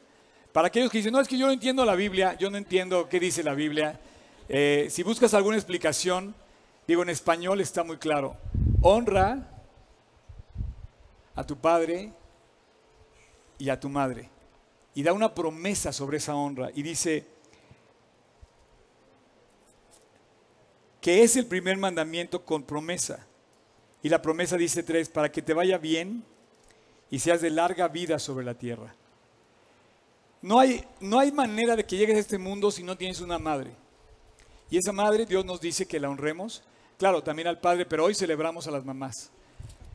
Para 0.55 0.69
aquellos 0.69 0.91
que 0.91 0.97
dicen, 0.97 1.13
no, 1.13 1.21
es 1.21 1.29
que 1.29 1.37
yo 1.37 1.47
no 1.47 1.53
entiendo 1.53 1.85
la 1.85 1.95
Biblia, 1.95 2.35
yo 2.39 2.49
no 2.49 2.57
entiendo 2.57 3.11
qué 3.11 3.21
dice 3.21 3.43
la 3.43 3.53
Biblia. 3.53 4.01
Eh, 4.49 4.87
si 4.89 5.03
buscas 5.03 5.35
alguna 5.35 5.59
explicación, 5.59 6.35
Digo, 6.87 7.03
en 7.03 7.09
español 7.09 7.61
está 7.61 7.83
muy 7.83 7.97
claro. 7.97 8.37
Honra 8.83 9.51
a 11.35 11.45
tu 11.45 11.57
padre 11.57 12.13
y 13.59 13.71
a 13.71 13.81
tu 13.81 13.89
madre. 13.89 14.29
Y 14.95 15.03
da 15.03 15.13
una 15.13 15.35
promesa 15.35 15.93
sobre 15.93 16.19
esa 16.19 16.35
honra. 16.35 16.71
Y 16.75 16.83
dice 16.83 17.27
que 21.01 21.23
es 21.23 21.37
el 21.37 21.47
primer 21.47 21.77
mandamiento 21.79 22.45
con 22.45 22.63
promesa. 22.63 23.27
Y 24.03 24.11
la 24.11 24.21
promesa 24.21 24.59
dice 24.59 24.83
tres, 24.83 25.09
para 25.09 25.33
que 25.33 25.41
te 25.41 25.55
vaya 25.55 25.79
bien 25.79 26.23
y 27.11 27.19
seas 27.19 27.41
de 27.41 27.51
larga 27.51 27.89
vida 27.89 28.19
sobre 28.19 28.45
la 28.45 28.55
tierra. 28.55 28.95
No 30.45 30.61
hay, 30.61 30.85
no 31.01 31.19
hay 31.19 31.33
manera 31.33 31.75
de 31.75 31.87
que 31.87 31.97
llegues 31.97 32.17
a 32.17 32.21
este 32.21 32.37
mundo 32.37 32.71
si 32.71 32.83
no 32.83 32.99
tienes 32.99 33.23
una 33.23 33.39
madre. 33.39 33.71
Y 34.69 34.77
esa 34.77 34.93
madre 34.93 35.25
Dios 35.25 35.43
nos 35.43 35.59
dice 35.59 35.87
que 35.87 35.99
la 35.99 36.11
honremos. 36.11 36.63
Claro, 36.99 37.23
también 37.23 37.49
al 37.49 37.61
padre, 37.61 37.87
pero 37.87 38.05
hoy 38.05 38.15
celebramos 38.15 38.67
a 38.67 38.71
las 38.71 38.85
mamás. 38.85 39.31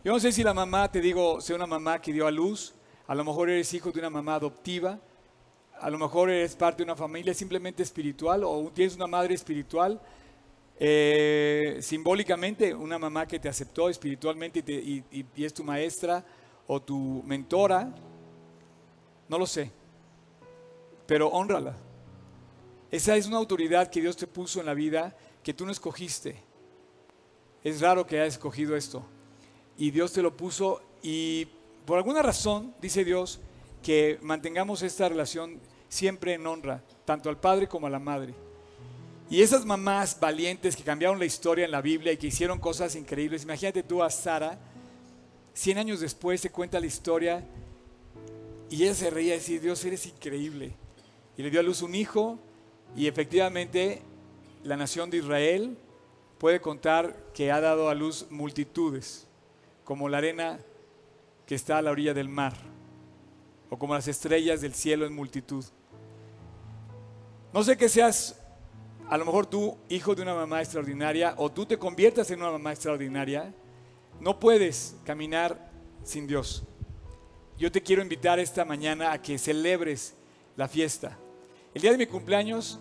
Yo 0.03 0.11
no 0.11 0.19
sé 0.19 0.31
si 0.31 0.41
la 0.41 0.55
mamá, 0.55 0.91
te 0.91 1.01
digo, 1.01 1.39
sea 1.39 1.55
una 1.55 1.67
mamá 1.67 2.01
que 2.01 2.11
dio 2.11 2.25
a 2.25 2.31
luz, 2.31 2.73
a 3.05 3.13
lo 3.13 3.23
mejor 3.23 3.51
eres 3.51 3.71
hijo 3.75 3.91
de 3.91 3.99
una 3.99 4.09
mamá 4.09 4.33
adoptiva, 4.33 4.99
a 5.79 5.87
lo 5.91 5.99
mejor 5.99 6.31
eres 6.31 6.55
parte 6.55 6.77
de 6.77 6.85
una 6.85 6.95
familia 6.95 7.35
simplemente 7.35 7.83
espiritual 7.83 8.43
o 8.43 8.71
tienes 8.73 8.95
una 8.95 9.05
madre 9.05 9.35
espiritual, 9.35 10.01
eh, 10.79 11.77
simbólicamente 11.79 12.73
una 12.73 12.97
mamá 12.97 13.27
que 13.27 13.37
te 13.37 13.49
aceptó 13.49 13.87
espiritualmente 13.87 14.63
y, 14.67 15.03
y 15.11 15.45
es 15.45 15.53
tu 15.53 15.63
maestra 15.63 16.25
o 16.65 16.81
tu 16.81 17.21
mentora, 17.23 17.93
no 19.27 19.37
lo 19.37 19.45
sé, 19.45 19.71
pero 21.09 21.27
honrala. 21.27 21.75
Esa 22.89 23.17
es 23.17 23.25
una 23.25 23.37
autoridad 23.37 23.89
que 23.89 23.99
Dios 23.99 24.15
te 24.15 24.27
puso 24.27 24.61
en 24.61 24.67
la 24.67 24.73
vida 24.73 25.17
que 25.43 25.53
tú 25.53 25.65
no 25.65 25.73
escogiste 25.73 26.47
es 27.63 27.81
raro 27.81 28.05
que 28.05 28.19
hayas 28.19 28.35
escogido 28.35 28.75
esto. 28.75 29.03
Y 29.77 29.91
Dios 29.91 30.13
te 30.13 30.21
lo 30.21 30.35
puso 30.35 30.81
y 31.01 31.47
por 31.85 31.97
alguna 31.97 32.21
razón, 32.21 32.73
dice 32.81 33.03
Dios, 33.03 33.39
que 33.83 34.19
mantengamos 34.21 34.81
esta 34.81 35.09
relación 35.09 35.59
siempre 35.87 36.33
en 36.33 36.45
honra, 36.45 36.83
tanto 37.05 37.29
al 37.29 37.39
padre 37.39 37.67
como 37.67 37.87
a 37.87 37.89
la 37.89 37.99
madre. 37.99 38.33
Y 39.29 39.41
esas 39.41 39.65
mamás 39.65 40.19
valientes 40.19 40.75
que 40.75 40.83
cambiaron 40.83 41.19
la 41.19 41.25
historia 41.25 41.65
en 41.65 41.71
la 41.71 41.81
Biblia 41.81 42.13
y 42.13 42.17
que 42.17 42.27
hicieron 42.27 42.59
cosas 42.59 42.95
increíbles, 42.95 43.43
imagínate 43.43 43.83
tú 43.83 44.03
a 44.03 44.09
Sara, 44.09 44.59
100 45.53 45.77
años 45.77 45.99
después 45.99 46.41
se 46.41 46.51
cuenta 46.51 46.79
la 46.79 46.85
historia 46.85 47.45
y 48.69 48.83
ella 48.83 48.95
se 48.95 49.09
reía 49.09 49.35
y 49.35 49.39
decía, 49.39 49.59
Dios, 49.59 49.83
eres 49.85 50.05
increíble. 50.05 50.73
Y 51.39 51.41
le 51.41 51.49
dio 51.49 51.61
a 51.61 51.63
luz 51.63 51.81
un 51.81 51.95
hijo 51.95 52.37
y 52.97 53.07
efectivamente 53.07 54.01
la 54.65 54.75
nación 54.75 55.09
de 55.09 55.19
Israel 55.19 55.77
puede 56.37 56.59
contar 56.59 57.15
que 57.33 57.49
ha 57.49 57.61
dado 57.61 57.87
a 57.87 57.95
luz 57.95 58.27
multitudes, 58.29 59.25
como 59.85 60.09
la 60.09 60.17
arena 60.17 60.59
que 61.45 61.55
está 61.55 61.77
a 61.77 61.81
la 61.81 61.91
orilla 61.91 62.13
del 62.13 62.27
mar, 62.27 62.57
o 63.69 63.79
como 63.79 63.93
las 63.93 64.09
estrellas 64.09 64.59
del 64.59 64.73
cielo 64.73 65.05
en 65.05 65.15
multitud. 65.15 65.63
No 67.53 67.63
sé 67.63 67.77
que 67.77 67.87
seas 67.87 68.37
a 69.09 69.17
lo 69.17 69.23
mejor 69.23 69.45
tú, 69.45 69.77
hijo 69.87 70.15
de 70.15 70.23
una 70.23 70.35
mamá 70.35 70.59
extraordinaria, 70.59 71.35
o 71.37 71.49
tú 71.49 71.65
te 71.65 71.79
conviertas 71.79 72.29
en 72.31 72.41
una 72.41 72.51
mamá 72.51 72.73
extraordinaria, 72.73 73.53
no 74.19 74.41
puedes 74.41 74.97
caminar 75.05 75.71
sin 76.03 76.27
Dios. 76.27 76.65
Yo 77.57 77.71
te 77.71 77.81
quiero 77.81 78.01
invitar 78.01 78.39
esta 78.39 78.65
mañana 78.65 79.13
a 79.13 79.21
que 79.21 79.37
celebres 79.37 80.15
la 80.57 80.67
fiesta. 80.67 81.17
El 81.71 81.83
día 81.83 81.91
de 81.91 81.99
mi 81.99 82.07
cumpleaños 82.07 82.79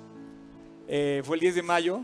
eh, 0.89 1.21
fue 1.23 1.37
el 1.37 1.41
10 1.41 1.57
de 1.57 1.63
mayo, 1.63 2.01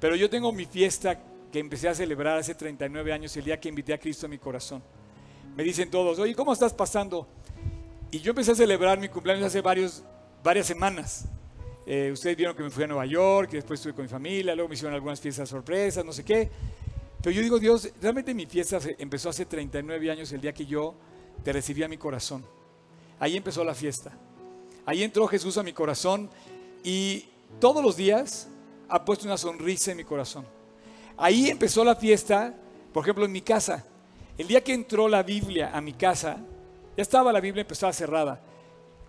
pero 0.00 0.14
yo 0.14 0.30
tengo 0.30 0.52
mi 0.52 0.64
fiesta 0.64 1.20
que 1.50 1.58
empecé 1.58 1.88
a 1.88 1.94
celebrar 1.94 2.38
hace 2.38 2.54
39 2.54 3.12
años, 3.12 3.36
el 3.36 3.44
día 3.44 3.58
que 3.58 3.68
invité 3.68 3.92
a 3.92 3.98
Cristo 3.98 4.26
a 4.26 4.28
mi 4.28 4.38
corazón. 4.38 4.80
Me 5.56 5.64
dicen 5.64 5.90
todos, 5.90 6.20
oye, 6.20 6.36
¿cómo 6.36 6.52
estás 6.52 6.72
pasando? 6.72 7.26
Y 8.12 8.20
yo 8.20 8.30
empecé 8.30 8.52
a 8.52 8.54
celebrar 8.54 9.00
mi 9.00 9.08
cumpleaños 9.08 9.46
hace 9.46 9.60
varios, 9.60 10.04
varias 10.44 10.68
semanas. 10.68 11.24
Eh, 11.84 12.10
ustedes 12.12 12.36
vieron 12.36 12.54
que 12.54 12.62
me 12.62 12.70
fui 12.70 12.84
a 12.84 12.86
Nueva 12.86 13.06
York, 13.06 13.50
que 13.50 13.56
después 13.56 13.80
estuve 13.80 13.94
con 13.94 14.04
mi 14.04 14.08
familia, 14.08 14.54
luego 14.54 14.68
me 14.68 14.74
hicieron 14.74 14.94
algunas 14.94 15.20
fiestas 15.20 15.48
sorpresas, 15.48 16.04
no 16.04 16.12
sé 16.12 16.24
qué. 16.24 16.48
Pero 17.20 17.34
yo 17.34 17.42
digo, 17.42 17.58
Dios, 17.58 17.90
realmente 18.00 18.32
mi 18.34 18.46
fiesta 18.46 18.78
empezó 18.98 19.30
hace 19.30 19.46
39 19.46 20.12
años, 20.12 20.30
el 20.30 20.40
día 20.40 20.52
que 20.54 20.64
yo 20.64 20.94
te 21.42 21.52
recibí 21.52 21.82
a 21.82 21.88
mi 21.88 21.96
corazón. 21.96 22.44
Ahí 23.18 23.36
empezó 23.36 23.64
la 23.64 23.74
fiesta. 23.74 24.16
Ahí 24.88 25.02
entró 25.02 25.26
Jesús 25.26 25.58
a 25.58 25.62
mi 25.62 25.74
corazón 25.74 26.30
y 26.82 27.26
todos 27.60 27.84
los 27.84 27.94
días 27.94 28.48
ha 28.88 29.04
puesto 29.04 29.26
una 29.26 29.36
sonrisa 29.36 29.90
en 29.90 29.98
mi 29.98 30.04
corazón. 30.04 30.46
Ahí 31.18 31.50
empezó 31.50 31.84
la 31.84 31.94
fiesta, 31.94 32.54
por 32.94 33.04
ejemplo, 33.04 33.26
en 33.26 33.32
mi 33.32 33.42
casa. 33.42 33.84
El 34.38 34.48
día 34.48 34.64
que 34.64 34.72
entró 34.72 35.06
la 35.06 35.22
Biblia 35.22 35.72
a 35.74 35.82
mi 35.82 35.92
casa, 35.92 36.38
ya 36.96 37.02
estaba 37.02 37.34
la 37.34 37.40
Biblia, 37.42 37.60
empezaba 37.60 37.92
cerrada. 37.92 38.40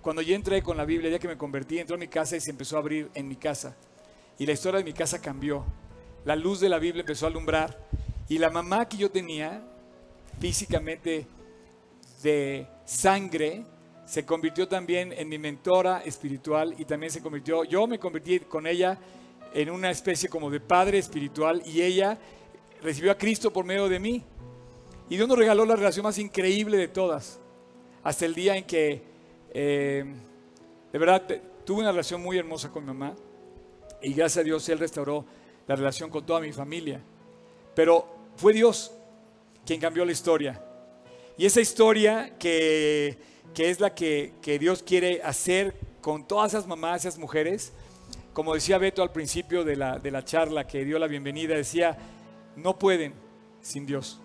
Cuando 0.01 0.21
yo 0.21 0.35
entré 0.35 0.61
con 0.61 0.75
la 0.75 0.83
Biblia, 0.83 1.11
ya 1.11 1.17
que 1.17 1.29
me 1.29 1.37
convertí, 1.37 1.79
entró 1.79 1.95
a 1.95 1.99
mi 1.99 2.09
casa 2.09 2.35
y 2.35 2.41
se 2.41 2.51
empezó 2.51 2.75
a 2.75 2.79
abrir 2.79 3.09
en 3.13 3.29
mi 3.29 3.37
casa. 3.37 3.77
Y 4.37 4.45
la 4.45 4.51
historia 4.51 4.79
de 4.79 4.83
mi 4.83 4.91
casa 4.91 5.21
cambió. 5.21 5.63
La 6.25 6.35
luz 6.35 6.59
de 6.59 6.67
la 6.67 6.79
Biblia 6.79 7.03
empezó 7.03 7.25
a 7.25 7.29
alumbrar. 7.29 7.87
Y 8.27 8.37
la 8.37 8.49
mamá 8.49 8.89
que 8.89 8.97
yo 8.97 9.09
tenía, 9.09 9.63
físicamente 10.41 11.25
de 12.21 12.67
sangre, 12.83 13.63
se 14.09 14.25
convirtió 14.25 14.67
también 14.67 15.13
en 15.13 15.29
mi 15.29 15.37
mentora 15.37 16.01
espiritual 16.03 16.73
y 16.79 16.85
también 16.85 17.11
se 17.11 17.21
convirtió, 17.21 17.63
yo 17.63 17.85
me 17.85 17.99
convertí 17.99 18.39
con 18.39 18.65
ella 18.65 18.97
en 19.53 19.69
una 19.69 19.91
especie 19.91 20.29
como 20.29 20.49
de 20.49 20.59
padre 20.59 20.97
espiritual 20.97 21.61
y 21.63 21.83
ella 21.83 22.17
recibió 22.81 23.11
a 23.11 23.15
Cristo 23.15 23.53
por 23.53 23.65
medio 23.65 23.87
de 23.87 23.99
mí. 23.99 24.23
Y 25.09 25.15
Dios 25.15 25.27
nos 25.27 25.37
regaló 25.37 25.63
la 25.63 25.75
relación 25.75 26.03
más 26.03 26.17
increíble 26.17 26.77
de 26.77 26.87
todas, 26.87 27.39
hasta 28.03 28.25
el 28.25 28.33
día 28.33 28.57
en 28.57 28.63
que 28.63 29.03
eh, 29.51 30.05
de 30.91 30.97
verdad, 30.97 31.23
tuve 31.65 31.81
una 31.81 31.91
relación 31.91 32.21
muy 32.21 32.37
hermosa 32.37 32.69
con 32.69 32.83
mi 32.83 32.87
mamá 32.87 33.15
y 34.01 34.13
gracias 34.13 34.41
a 34.41 34.43
Dios 34.43 34.67
Él 34.69 34.79
restauró 34.79 35.23
la 35.67 35.75
relación 35.75 36.09
con 36.09 36.25
toda 36.25 36.39
mi 36.39 36.51
familia. 36.51 36.99
Pero 37.75 38.07
fue 38.35 38.53
Dios 38.53 38.91
quien 39.65 39.79
cambió 39.79 40.03
la 40.03 40.11
historia. 40.11 40.59
Y 41.37 41.45
esa 41.45 41.61
historia 41.61 42.37
que, 42.39 43.17
es 43.55 43.79
la 43.79 43.93
que, 43.93 44.33
Dios 44.59 44.83
quiere 44.83 45.21
hacer 45.23 45.75
con 46.01 46.27
todas 46.27 46.53
esas 46.53 46.67
mamás, 46.67 47.05
esas 47.05 47.17
mujeres, 47.19 47.73
como 48.33 48.53
decía 48.53 48.77
Beto 48.77 49.03
al 49.03 49.11
principio 49.11 49.63
de 49.63 49.75
la, 49.75 49.99
de 49.99 50.11
la 50.11 50.23
charla 50.23 50.65
que 50.65 50.85
dio 50.85 50.97
la 50.97 51.07
bienvenida, 51.07 51.55
decía, 51.55 51.97
no 52.55 52.77
pueden 52.77 53.13
sin 53.61 53.85
Dios. 53.85 54.19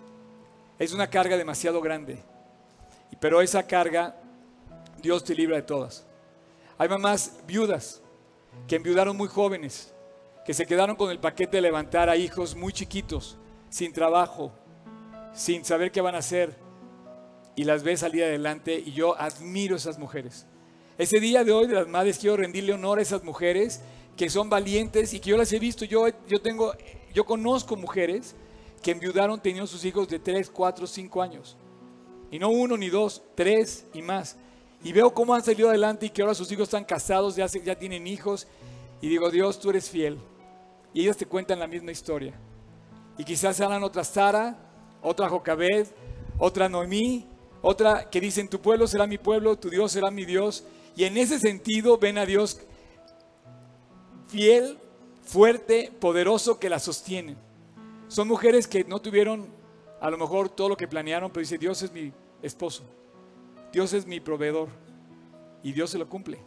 Es 0.79 0.93
una 0.93 1.09
carga 1.09 1.37
demasiado 1.37 1.81
grande. 1.81 2.19
Pero 3.19 3.41
esa 3.41 3.65
carga 3.65 4.15
Dios 5.01 5.23
te 5.23 5.35
libra 5.35 5.57
de 5.57 5.61
todas. 5.63 6.05
Hay 6.77 6.89
mamás 6.89 7.39
viudas 7.47 8.01
que 8.67 8.75
enviudaron 8.75 9.15
muy 9.15 9.27
jóvenes, 9.27 9.93
que 10.45 10.53
se 10.53 10.65
quedaron 10.65 10.95
con 10.95 11.11
el 11.11 11.19
paquete 11.19 11.57
de 11.57 11.61
levantar 11.61 12.09
a 12.09 12.15
hijos 12.15 12.55
muy 12.55 12.73
chiquitos, 12.73 13.37
sin 13.69 13.93
trabajo, 13.93 14.51
sin 15.33 15.63
saber 15.63 15.91
qué 15.91 16.01
van 16.01 16.15
a 16.15 16.19
hacer, 16.19 16.55
y 17.55 17.63
las 17.63 17.83
ve 17.83 17.97
salir 17.97 18.23
adelante 18.23 18.81
y 18.85 18.91
yo 18.91 19.19
admiro 19.19 19.75
esas 19.75 19.97
mujeres. 19.97 20.45
Ese 20.97 21.19
día 21.19 21.43
de 21.43 21.51
hoy 21.51 21.67
de 21.67 21.75
las 21.75 21.87
madres 21.87 22.17
quiero 22.17 22.37
rendirle 22.37 22.73
honor 22.73 22.99
a 22.99 23.01
esas 23.01 23.23
mujeres 23.23 23.81
que 24.15 24.29
son 24.29 24.49
valientes 24.49 25.13
y 25.13 25.19
que 25.19 25.31
yo 25.31 25.37
las 25.37 25.51
he 25.51 25.59
visto. 25.59 25.85
Yo, 25.85 26.07
yo, 26.27 26.41
tengo, 26.41 26.73
yo 27.13 27.25
conozco 27.25 27.75
mujeres 27.75 28.35
que 28.81 28.91
enviudaron 28.91 29.41
teniendo 29.41 29.67
sus 29.67 29.83
hijos 29.83 30.07
de 30.07 30.19
3, 30.19 30.49
4, 30.49 30.87
5 30.87 31.21
años. 31.21 31.57
Y 32.31 32.39
no 32.39 32.49
uno 32.49 32.77
ni 32.77 32.89
dos, 32.89 33.23
tres 33.35 33.85
y 33.93 34.01
más. 34.01 34.37
Y 34.83 34.91
veo 34.91 35.13
cómo 35.13 35.33
han 35.33 35.43
salido 35.43 35.69
adelante 35.69 36.05
y 36.05 36.09
que 36.09 36.21
ahora 36.21 36.33
sus 36.33 36.51
hijos 36.51 36.63
están 36.63 36.83
casados, 36.83 37.35
ya, 37.35 37.47
ya 37.47 37.75
tienen 37.75 38.07
hijos. 38.07 38.47
Y 39.01 39.09
digo, 39.09 39.29
Dios, 39.29 39.59
tú 39.59 39.69
eres 39.69 39.89
fiel. 39.89 40.17
Y 40.93 41.01
ellos 41.01 41.17
te 41.17 41.25
cuentan 41.25 41.59
la 41.59 41.67
misma 41.67 41.91
historia. 41.91 42.33
Y 43.17 43.23
quizás 43.23 43.59
hablan 43.61 43.83
otra 43.83 44.03
Sara, 44.03 44.57
otra 45.01 45.29
Jocabed, 45.29 45.87
otra 46.37 46.69
Noemí, 46.69 47.27
otra 47.67 48.11
que 48.11 48.21
dicen, 48.21 48.47
tu 48.47 48.61
pueblo 48.61 48.85
será 48.85 49.07
mi 49.07 49.17
pueblo, 49.17 49.57
tu 49.57 49.71
Dios 49.71 49.91
será 49.91 50.11
mi 50.11 50.23
Dios. 50.23 50.65
Y 50.95 51.05
en 51.05 51.17
ese 51.17 51.39
sentido 51.39 51.97
ven 51.97 52.19
a 52.19 52.25
Dios 52.27 52.61
fiel, 54.27 54.77
fuerte, 55.23 55.91
poderoso, 55.99 56.59
que 56.59 56.69
la 56.69 56.77
sostienen. 56.77 57.35
Son 58.07 58.27
mujeres 58.27 58.67
que 58.67 58.83
no 58.83 58.99
tuvieron 58.99 59.47
a 59.99 60.11
lo 60.11 60.17
mejor 60.19 60.49
todo 60.49 60.69
lo 60.69 60.77
que 60.77 60.87
planearon, 60.87 61.31
pero 61.31 61.41
dice, 61.41 61.57
Dios 61.57 61.81
es 61.81 61.91
mi 61.91 62.13
esposo. 62.43 62.83
Dios 63.73 63.93
es 63.93 64.05
mi 64.05 64.19
proveedor 64.19 64.69
y 65.63 65.71
Dios 65.71 65.89
se 65.89 65.97
lo 65.97 66.07
cumple. 66.07 66.37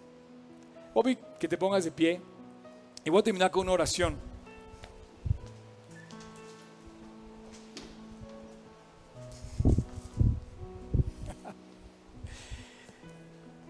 Bobby, 0.95 1.19
que 1.41 1.49
te 1.49 1.59
pongas 1.59 1.83
de 1.83 1.91
pie 1.91 2.23
y 3.05 3.11
voy 3.11 3.19
a 3.19 3.25
terminar 3.25 3.51
con 3.51 3.63
una 3.63 3.73
oración. 3.73 4.17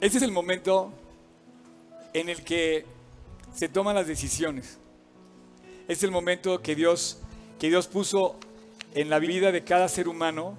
Este 0.00 0.18
es 0.18 0.22
el 0.22 0.30
momento 0.30 0.92
en 2.12 2.28
el 2.28 2.44
que 2.44 2.86
se 3.52 3.68
toman 3.68 3.96
las 3.96 4.06
decisiones. 4.06 4.78
es 5.88 6.04
el 6.04 6.12
momento 6.12 6.62
que 6.62 6.76
Dios, 6.76 7.18
que 7.58 7.68
Dios 7.68 7.88
puso 7.88 8.36
en 8.94 9.10
la 9.10 9.18
vida 9.18 9.50
de 9.50 9.64
cada 9.64 9.88
ser 9.88 10.06
humano 10.06 10.56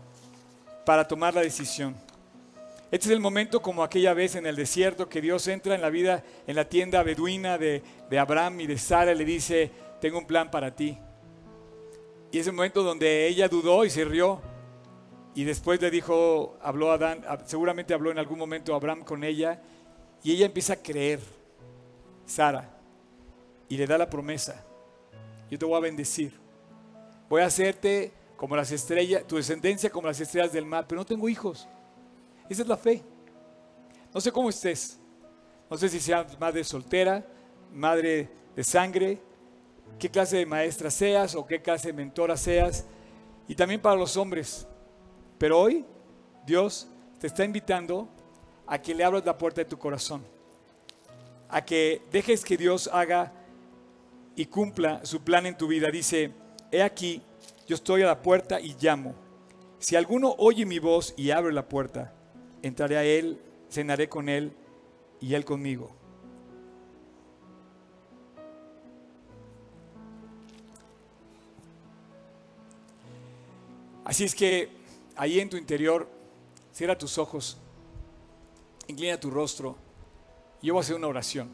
para 0.86 1.08
tomar 1.08 1.36
la 1.36 1.42
decisión. 1.42 1.96
Este 2.92 3.08
es 3.08 3.12
el 3.12 3.22
momento 3.22 3.62
como 3.62 3.82
aquella 3.82 4.14
vez 4.14 4.36
en 4.36 4.46
el 4.46 4.58
desierto 4.58 5.08
que 5.08 5.22
Dios 5.22 5.48
entra 5.48 5.74
en 5.74 5.82
la 5.82 5.90
vida, 5.90 6.22
en 6.46 6.58
la 6.58 6.68
tienda 6.68 7.02
beduina 7.04 7.58
de, 7.58 7.82
Abraham 8.20 8.60
y 8.60 8.68
de 8.68 8.78
Sara 8.78 9.14
y 9.14 9.18
le 9.18 9.24
dice, 9.24 9.72
tengo 10.02 10.18
un 10.18 10.28
plan 10.28 10.52
para 10.52 10.76
ti. 10.76 10.98
Y 12.34 12.40
es 12.40 12.48
el 12.48 12.54
momento 12.54 12.84
donde 12.84 13.26
ella 13.26 13.48
dudó 13.48 13.86
y 13.86 13.90
se 13.90 14.04
rió. 14.04 14.42
Y 15.40 15.46
después 15.46 15.80
le 15.80 15.90
dijo, 15.90 16.58
habló 16.62 16.92
Adán, 16.92 17.24
seguramente 17.46 17.94
habló 17.94 18.12
en 18.12 18.18
algún 18.18 18.38
momento 18.38 18.76
Abraham 18.76 19.06
con 19.06 19.24
ella. 19.24 19.62
Y 20.22 20.34
ella 20.34 20.46
empieza 20.46 20.74
a 20.74 20.76
creer, 20.76 21.22
Sara, 22.26 22.78
y 23.70 23.78
le 23.78 23.88
da 23.88 23.98
la 23.98 24.10
promesa. 24.10 24.66
Yo 25.50 25.58
te 25.58 25.64
voy 25.64 25.78
a 25.78 25.80
bendecir. 25.80 26.38
Voy 27.30 27.42
a 27.42 27.46
hacerte 27.46 28.12
como 28.36 28.54
las 28.58 28.70
estrellas, 28.74 29.26
tu 29.26 29.38
descendencia 29.38 29.90
como 29.90 30.08
las 30.08 30.20
estrellas 30.20 30.52
del 30.52 30.66
mar, 30.66 30.84
pero 30.90 31.00
no 31.00 31.06
tengo 31.06 31.30
hijos. 31.30 31.70
Esa 32.50 32.64
es 32.64 32.68
la 32.68 32.76
fe. 32.76 33.02
No 34.14 34.20
sé 34.20 34.34
cómo 34.34 34.50
estés. 34.50 35.00
No 35.70 35.78
sé 35.78 35.88
si 35.88 36.02
seas 36.02 36.38
madre 36.38 36.66
soltera, 36.66 37.26
madre 37.72 38.30
de 38.58 38.64
sangre, 38.66 39.22
qué 40.00 40.10
clase 40.10 40.36
de 40.36 40.46
maestra 40.46 40.92
seas 40.92 41.34
o 41.34 41.46
qué 41.46 41.62
clase 41.62 41.88
de 41.88 41.94
mentora 41.94 42.36
seas. 42.36 42.86
Y 43.48 43.56
también 43.56 43.82
para 43.82 43.96
los 43.96 44.18
hombres. 44.18 44.68
Pero 45.40 45.60
hoy 45.60 45.86
Dios 46.46 46.88
te 47.20 47.28
está 47.28 47.46
invitando 47.46 48.08
a 48.68 48.80
que 48.80 48.94
le 48.94 49.04
abras 49.04 49.26
la 49.26 49.38
puerta 49.38 49.62
de 49.62 49.66
tu 49.66 49.80
corazón. 49.80 50.24
A 51.48 51.66
que 51.66 52.04
dejes 52.12 52.44
que 52.44 52.58
Dios 52.58 52.88
haga 52.94 53.32
y 54.36 54.46
cumpla 54.46 55.04
su 55.06 55.22
plan 55.24 55.46
en 55.46 55.58
tu 55.58 55.68
vida. 55.68 55.88
Dice, 55.92 56.32
he 56.72 56.84
aquí, 56.84 57.22
yo 57.66 57.76
estoy 57.76 58.04
a 58.04 58.08
la 58.08 58.22
puerta 58.22 58.60
y 58.60 58.76
llamo. 58.80 59.16
Si 59.80 59.96
alguno 59.96 60.36
oye 60.38 60.66
mi 60.66 60.78
voz 60.78 61.14
y 61.16 61.32
abre 61.32 61.54
la 61.54 61.68
puerta, 61.68 62.14
entraré 62.62 62.98
a 62.98 63.04
Él, 63.06 63.40
cenaré 63.72 64.10
con 64.10 64.28
Él 64.28 64.52
y 65.22 65.34
Él 65.34 65.46
conmigo. 65.46 65.96
Así 74.04 74.24
es 74.26 74.36
que 74.36 74.79
ahí 75.20 75.42
en 75.42 75.50
tu 75.50 75.58
interior, 75.58 76.08
cierra 76.72 76.98
tus 76.98 77.18
ojos, 77.18 77.58
inclina 78.88 79.20
tu 79.20 79.30
rostro. 79.30 79.76
Yo 80.62 80.74
voy 80.74 80.80
a 80.80 80.84
hacer 80.84 80.96
una 80.96 81.08
oración. 81.08 81.50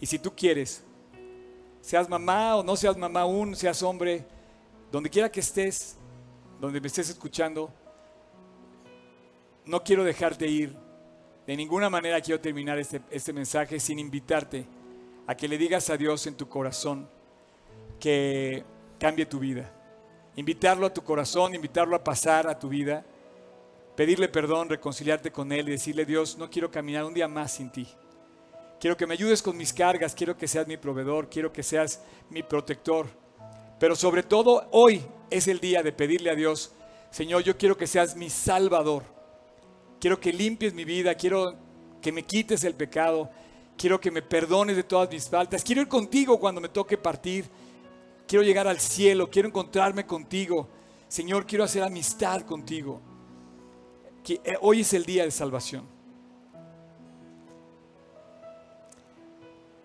Y 0.00 0.06
si 0.06 0.20
tú 0.20 0.32
quieres, 0.36 0.84
seas 1.80 2.08
mamá 2.08 2.54
o 2.54 2.62
no 2.62 2.76
seas 2.76 2.96
mamá 2.96 3.22
aún, 3.22 3.56
seas 3.56 3.82
hombre, 3.82 4.24
donde 4.92 5.10
quiera 5.10 5.28
que 5.32 5.40
estés, 5.40 5.96
donde 6.60 6.80
me 6.80 6.86
estés 6.86 7.10
escuchando, 7.10 7.72
no 9.64 9.82
quiero 9.82 10.04
dejarte 10.04 10.46
ir. 10.46 10.76
De 11.48 11.56
ninguna 11.56 11.90
manera 11.90 12.20
quiero 12.20 12.40
terminar 12.40 12.78
este, 12.78 13.00
este 13.10 13.32
mensaje 13.32 13.80
sin 13.80 13.98
invitarte 13.98 14.64
a 15.26 15.36
que 15.36 15.48
le 15.48 15.58
digas 15.58 15.90
a 15.90 15.96
Dios 15.96 16.24
en 16.28 16.36
tu 16.36 16.48
corazón 16.48 17.08
que 17.98 18.62
cambie 19.00 19.26
tu 19.26 19.40
vida. 19.40 19.79
Invitarlo 20.36 20.86
a 20.86 20.94
tu 20.94 21.02
corazón, 21.02 21.54
invitarlo 21.54 21.96
a 21.96 22.04
pasar 22.04 22.46
a 22.48 22.58
tu 22.58 22.68
vida, 22.68 23.04
pedirle 23.96 24.28
perdón, 24.28 24.68
reconciliarte 24.68 25.30
con 25.30 25.52
Él 25.52 25.68
y 25.68 25.72
decirle, 25.72 26.04
Dios, 26.04 26.38
no 26.38 26.48
quiero 26.48 26.70
caminar 26.70 27.04
un 27.04 27.14
día 27.14 27.28
más 27.28 27.52
sin 27.52 27.70
ti. 27.70 27.86
Quiero 28.80 28.96
que 28.96 29.06
me 29.06 29.14
ayudes 29.14 29.42
con 29.42 29.56
mis 29.56 29.72
cargas, 29.72 30.14
quiero 30.14 30.36
que 30.36 30.48
seas 30.48 30.66
mi 30.66 30.76
proveedor, 30.76 31.28
quiero 31.28 31.52
que 31.52 31.62
seas 31.62 32.00
mi 32.30 32.42
protector. 32.42 33.08
Pero 33.78 33.94
sobre 33.94 34.22
todo 34.22 34.66
hoy 34.70 35.02
es 35.30 35.48
el 35.48 35.60
día 35.60 35.82
de 35.82 35.92
pedirle 35.92 36.30
a 36.30 36.34
Dios, 36.34 36.72
Señor, 37.10 37.42
yo 37.42 37.58
quiero 37.58 37.76
que 37.76 37.86
seas 37.86 38.16
mi 38.16 38.30
salvador. 38.30 39.02
Quiero 40.00 40.18
que 40.18 40.32
limpies 40.32 40.72
mi 40.72 40.84
vida, 40.84 41.14
quiero 41.14 41.54
que 42.00 42.12
me 42.12 42.22
quites 42.22 42.64
el 42.64 42.74
pecado, 42.74 43.28
quiero 43.76 44.00
que 44.00 44.10
me 44.10 44.22
perdones 44.22 44.76
de 44.76 44.84
todas 44.84 45.10
mis 45.10 45.28
faltas. 45.28 45.62
Quiero 45.62 45.82
ir 45.82 45.88
contigo 45.88 46.38
cuando 46.38 46.60
me 46.60 46.68
toque 46.68 46.96
partir. 46.96 47.44
Quiero 48.30 48.44
llegar 48.44 48.68
al 48.68 48.78
cielo, 48.78 49.28
quiero 49.28 49.48
encontrarme 49.48 50.06
contigo. 50.06 50.68
Señor, 51.08 51.44
quiero 51.46 51.64
hacer 51.64 51.82
amistad 51.82 52.42
contigo. 52.42 53.00
Eh, 54.28 54.56
hoy 54.60 54.82
es 54.82 54.94
el 54.94 55.04
día 55.04 55.24
de 55.24 55.32
salvación. 55.32 55.84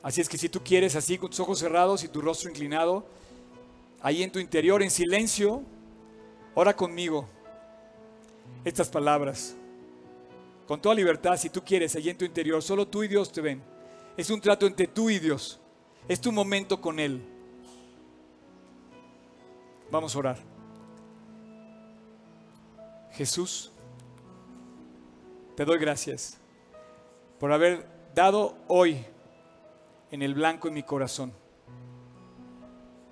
Así 0.04 0.22
es 0.22 0.30
que 0.30 0.38
si 0.38 0.48
tú 0.48 0.62
quieres, 0.64 0.96
así 0.96 1.18
con 1.18 1.32
tus 1.32 1.40
ojos 1.40 1.58
cerrados 1.58 2.04
y 2.04 2.08
tu 2.08 2.22
rostro 2.22 2.48
inclinado, 2.48 3.08
ahí 4.00 4.22
en 4.22 4.32
tu 4.32 4.38
interior, 4.38 4.84
en 4.84 4.92
silencio, 4.92 5.64
ora 6.54 6.76
conmigo 6.76 7.28
estas 8.64 8.90
palabras. 8.90 9.56
Con 10.68 10.80
toda 10.80 10.94
libertad, 10.94 11.36
si 11.38 11.50
tú 11.50 11.64
quieres, 11.64 11.96
ahí 11.96 12.12
en 12.12 12.18
tu 12.20 12.26
interior, 12.26 12.62
solo 12.62 12.88
tú 12.88 13.02
y 13.02 13.08
Dios 13.08 13.32
te 13.32 13.42
ven. 13.42 13.64
Es 14.16 14.30
un 14.30 14.40
trato 14.40 14.68
entre 14.68 14.86
tú 14.86 15.10
y 15.10 15.18
Dios. 15.18 15.60
Es 16.08 16.22
tu 16.22 16.32
momento 16.32 16.80
con 16.80 17.00
Él. 17.00 17.35
Vamos 19.92 20.16
a 20.16 20.20
orar. 20.20 20.38
Jesús, 23.12 23.72
te 25.56 25.64
doy 25.64 25.80
gracias 25.80 26.38
por 27.40 27.52
haber 27.54 27.88
dado 28.14 28.58
hoy 28.68 29.06
en 30.12 30.22
el 30.22 30.34
blanco 30.34 30.68
en 30.68 30.74
mi 30.74 30.84
corazón. 30.84 31.34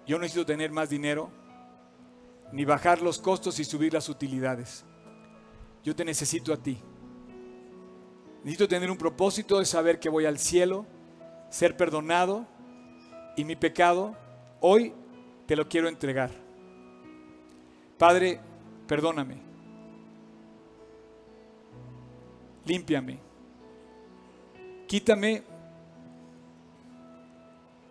Yo 0.06 0.18
no 0.18 0.24
necesito 0.24 0.46
tener 0.46 0.72
más 0.72 0.90
dinero, 0.90 1.30
ni 2.52 2.66
bajar 2.66 3.02
los 3.02 3.20
costos 3.20 3.60
y 3.60 3.64
subir 3.64 3.94
las 3.94 4.10
utilidades. 4.10 4.84
Yo 5.84 5.96
te 5.96 6.04
necesito 6.04 6.54
a 6.54 6.58
ti. 6.58 6.78
Necesito 8.44 8.68
tener 8.68 8.92
un 8.92 8.98
propósito 8.98 9.60
de 9.60 9.66
saber 9.66 10.00
que 10.00 10.10
voy 10.10 10.26
al 10.26 10.38
cielo, 10.38 10.86
ser 11.50 11.78
perdonado 11.78 12.46
y 13.38 13.46
mi 13.46 13.56
pecado 13.56 14.18
hoy 14.60 14.94
te 15.46 15.56
lo 15.56 15.70
quiero 15.70 15.88
entregar. 15.88 16.43
Padre, 18.04 18.38
perdóname. 18.86 19.38
Límpiame. 22.66 23.18
Quítame 24.86 25.42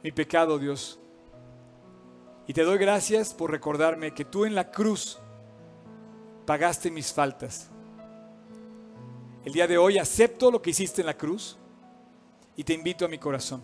mi 0.02 0.12
pecado, 0.12 0.58
Dios. 0.58 0.98
Y 2.46 2.52
te 2.52 2.62
doy 2.62 2.76
gracias 2.76 3.32
por 3.32 3.50
recordarme 3.50 4.12
que 4.12 4.26
tú 4.26 4.44
en 4.44 4.54
la 4.54 4.70
cruz 4.70 5.18
pagaste 6.44 6.90
mis 6.90 7.10
faltas. 7.10 7.70
El 9.46 9.54
día 9.54 9.66
de 9.66 9.78
hoy 9.78 9.96
acepto 9.96 10.50
lo 10.50 10.60
que 10.60 10.72
hiciste 10.72 11.00
en 11.00 11.06
la 11.06 11.16
cruz 11.16 11.56
y 12.54 12.64
te 12.64 12.74
invito 12.74 13.06
a 13.06 13.08
mi 13.08 13.16
corazón. 13.16 13.62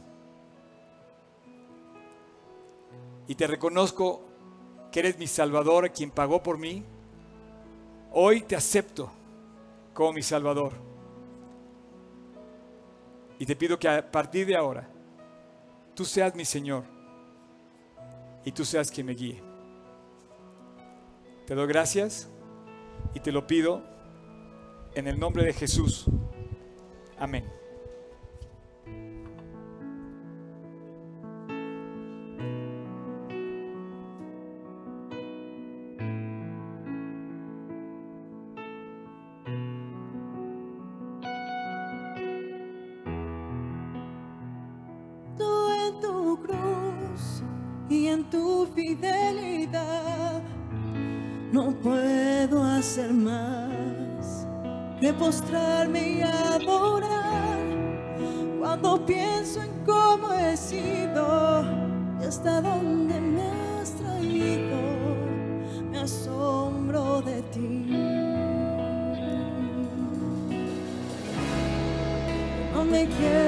Y 3.27 3.35
te 3.35 3.47
reconozco 3.47 4.28
que 4.91 5.01
eres 5.01 5.19
mi 5.19 5.27
Salvador, 5.27 5.91
quien 5.93 6.11
pagó 6.11 6.43
por 6.43 6.59
mí. 6.59 6.85
Hoy 8.13 8.43
te 8.43 8.57
acepto 8.57 9.11
como 9.95 10.13
mi 10.13 10.23
Salvador. 10.23 10.73
Y 13.39 13.47
te 13.47 13.55
pido 13.55 13.79
que 13.79 13.89
a 13.89 14.11
partir 14.11 14.47
de 14.47 14.57
ahora 14.57 14.89
tú 15.95 16.05
seas 16.05 16.35
mi 16.35 16.45
Señor 16.45 16.85
y 18.45 18.53
tú 18.53 18.65
seas 18.65 18.91
quien 18.91 19.07
me 19.07 19.15
guíe. 19.15 19.43
Te 21.47 21.55
doy 21.55 21.67
gracias 21.67 22.29
y 23.15 23.21
te 23.21 23.33
lo 23.33 23.47
pido 23.47 23.83
en 24.95 25.07
el 25.07 25.19
nombre 25.19 25.45
de 25.45 25.53
Jesús. 25.53 26.07
Amén. 27.19 27.58
Postrarme 55.19 56.09
y 56.09 56.23
adorar. 56.23 57.59
Cuando 58.59 59.05
pienso 59.05 59.63
en 59.63 59.71
cómo 59.85 60.33
he 60.33 60.57
sido 60.57 61.65
y 62.21 62.25
hasta 62.25 62.61
dónde 62.61 63.21
me 63.21 63.43
has 63.81 63.93
traído, 63.93 64.77
me 65.91 65.99
asombro 65.99 67.21
de 67.23 67.43
ti. 67.53 67.87
No 72.75 72.85
me 72.85 73.07
quiero 73.07 73.48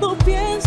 Cuando 0.00 0.16
pienso 0.24 0.57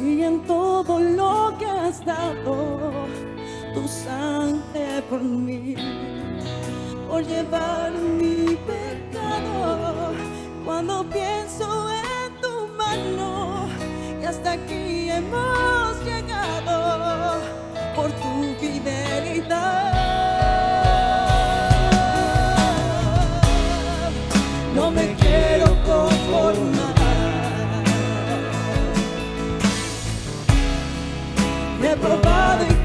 y 0.00 0.22
en 0.22 0.40
todo 0.44 0.98
lo 0.98 1.54
que 1.58 1.66
has 1.66 2.04
dado, 2.04 3.06
tu 3.74 3.86
sangre 3.88 5.02
por 5.08 5.22
mí, 5.22 5.74
por 7.08 7.24
llevar 7.24 7.92
mi 7.92 8.56
pecado. 8.66 10.12
Cuando 10.64 11.04
pienso 11.04 11.90
en 11.90 12.40
tu 12.40 12.68
mano 12.76 13.68
y 14.20 14.24
hasta 14.24 14.52
aquí 14.52 15.10
hemos 15.10 16.04
llegado 16.04 16.31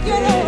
probado 0.07 0.43
y 0.43 0.46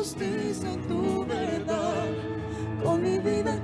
justicia 0.00 0.70
tu 0.88 1.26
verdad. 1.26 2.08
Con 2.82 3.02
mi 3.02 3.18
vida 3.18 3.62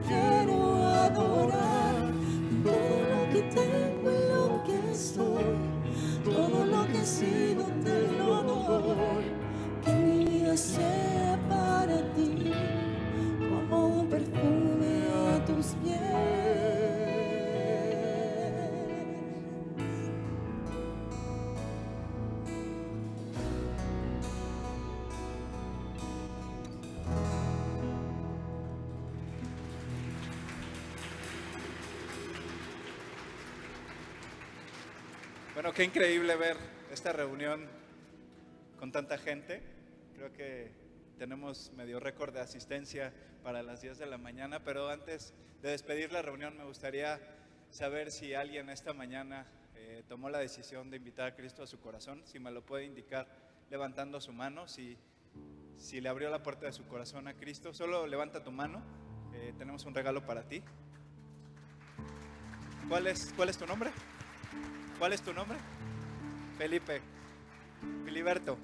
Bueno, 35.66 35.78
qué 35.78 35.82
increíble 35.82 36.36
ver 36.36 36.56
esta 36.92 37.12
reunión 37.12 37.66
con 38.78 38.92
tanta 38.92 39.18
gente. 39.18 39.60
Creo 40.14 40.32
que 40.32 40.70
tenemos 41.18 41.72
medio 41.72 41.98
récord 41.98 42.32
de 42.32 42.38
asistencia 42.38 43.12
para 43.42 43.64
las 43.64 43.80
10 43.80 43.98
de 43.98 44.06
la 44.06 44.16
mañana, 44.16 44.62
pero 44.62 44.88
antes 44.88 45.34
de 45.62 45.70
despedir 45.70 46.12
la 46.12 46.22
reunión 46.22 46.56
me 46.56 46.62
gustaría 46.62 47.18
saber 47.70 48.12
si 48.12 48.32
alguien 48.32 48.70
esta 48.70 48.92
mañana 48.92 49.44
eh, 49.74 50.04
tomó 50.06 50.30
la 50.30 50.38
decisión 50.38 50.88
de 50.88 50.98
invitar 50.98 51.26
a 51.26 51.34
Cristo 51.34 51.64
a 51.64 51.66
su 51.66 51.80
corazón, 51.80 52.22
si 52.26 52.38
me 52.38 52.52
lo 52.52 52.64
puede 52.64 52.84
indicar 52.84 53.26
levantando 53.68 54.20
su 54.20 54.32
mano, 54.32 54.68
si, 54.68 54.96
si 55.76 56.00
le 56.00 56.08
abrió 56.08 56.30
la 56.30 56.44
puerta 56.44 56.66
de 56.66 56.72
su 56.72 56.86
corazón 56.86 57.26
a 57.26 57.34
Cristo, 57.34 57.74
solo 57.74 58.06
levanta 58.06 58.44
tu 58.44 58.52
mano, 58.52 58.84
eh, 59.34 59.52
tenemos 59.58 59.84
un 59.84 59.96
regalo 59.96 60.24
para 60.24 60.44
ti. 60.44 60.62
¿Cuál 62.88 63.08
es, 63.08 63.32
¿Cuál 63.36 63.48
es 63.48 63.58
tu 63.58 63.66
nombre? 63.66 63.90
¿Cuál 64.98 65.12
es 65.12 65.20
tu 65.20 65.32
nombre? 65.34 65.58
Felipe. 66.56 67.02
Filiberto. 68.04 68.56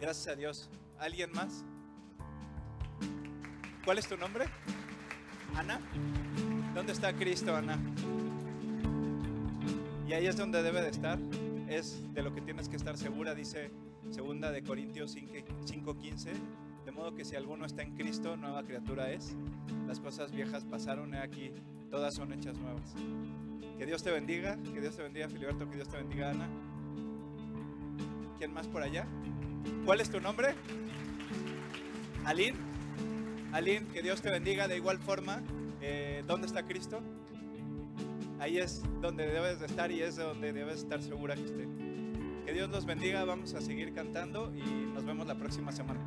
Gracias 0.00 0.28
a 0.28 0.36
Dios. 0.36 0.70
¿Alguien 0.98 1.30
más? 1.32 1.64
¿Cuál 3.84 3.98
es 3.98 4.08
tu 4.08 4.16
nombre? 4.16 4.46
Ana. 5.54 5.80
¿Dónde 6.74 6.92
está 6.92 7.12
Cristo, 7.12 7.54
Ana? 7.54 7.78
Y 10.08 10.14
ahí 10.14 10.26
es 10.26 10.36
donde 10.36 10.62
debe 10.62 10.80
de 10.80 10.88
estar. 10.88 11.18
Es 11.68 12.02
de 12.14 12.22
lo 12.22 12.34
que 12.34 12.40
tienes 12.40 12.70
que 12.70 12.76
estar 12.76 12.96
segura, 12.96 13.34
dice 13.34 13.70
segunda 14.10 14.50
de 14.50 14.62
Corintios 14.62 15.14
5:15. 15.14 16.32
De 16.86 16.90
modo 16.90 17.14
que 17.14 17.24
si 17.24 17.36
alguno 17.36 17.66
está 17.66 17.82
en 17.82 17.94
Cristo, 17.96 18.36
nueva 18.36 18.62
criatura 18.62 19.10
es. 19.12 19.36
Las 19.86 20.00
cosas 20.00 20.32
viejas 20.32 20.64
pasaron, 20.64 21.14
he 21.14 21.18
aquí, 21.18 21.52
todas 21.90 22.14
son 22.14 22.32
hechas 22.32 22.56
nuevas. 22.56 22.94
Que 23.78 23.86
Dios 23.86 24.02
te 24.02 24.10
bendiga, 24.10 24.56
que 24.74 24.80
Dios 24.80 24.96
te 24.96 25.02
bendiga, 25.02 25.28
Filiberto, 25.28 25.68
que 25.68 25.76
Dios 25.76 25.88
te 25.88 25.96
bendiga, 25.96 26.30
Ana. 26.30 26.48
¿Quién 28.38 28.52
más 28.52 28.68
por 28.68 28.82
allá? 28.82 29.06
¿Cuál 29.84 30.00
es 30.00 30.10
tu 30.10 30.20
nombre? 30.20 30.54
Aline. 32.24 32.56
Aline, 33.52 33.86
que 33.92 34.02
Dios 34.02 34.22
te 34.22 34.30
bendiga 34.30 34.68
de 34.68 34.76
igual 34.76 34.98
forma. 34.98 35.42
eh, 35.80 36.22
¿Dónde 36.26 36.46
está 36.46 36.64
Cristo? 36.64 37.00
Ahí 38.38 38.58
es 38.58 38.82
donde 39.00 39.26
debes 39.26 39.60
de 39.60 39.66
estar 39.66 39.90
y 39.90 40.02
es 40.02 40.16
donde 40.16 40.52
debes 40.52 40.78
estar 40.78 41.02
segura 41.02 41.34
que 41.34 41.44
esté. 41.44 41.68
Que 42.44 42.52
Dios 42.52 42.70
los 42.70 42.86
bendiga, 42.86 43.24
vamos 43.24 43.54
a 43.54 43.60
seguir 43.60 43.92
cantando 43.92 44.52
y 44.54 44.92
nos 44.92 45.04
vemos 45.04 45.26
la 45.26 45.36
próxima 45.36 45.70
semana. 45.70 46.00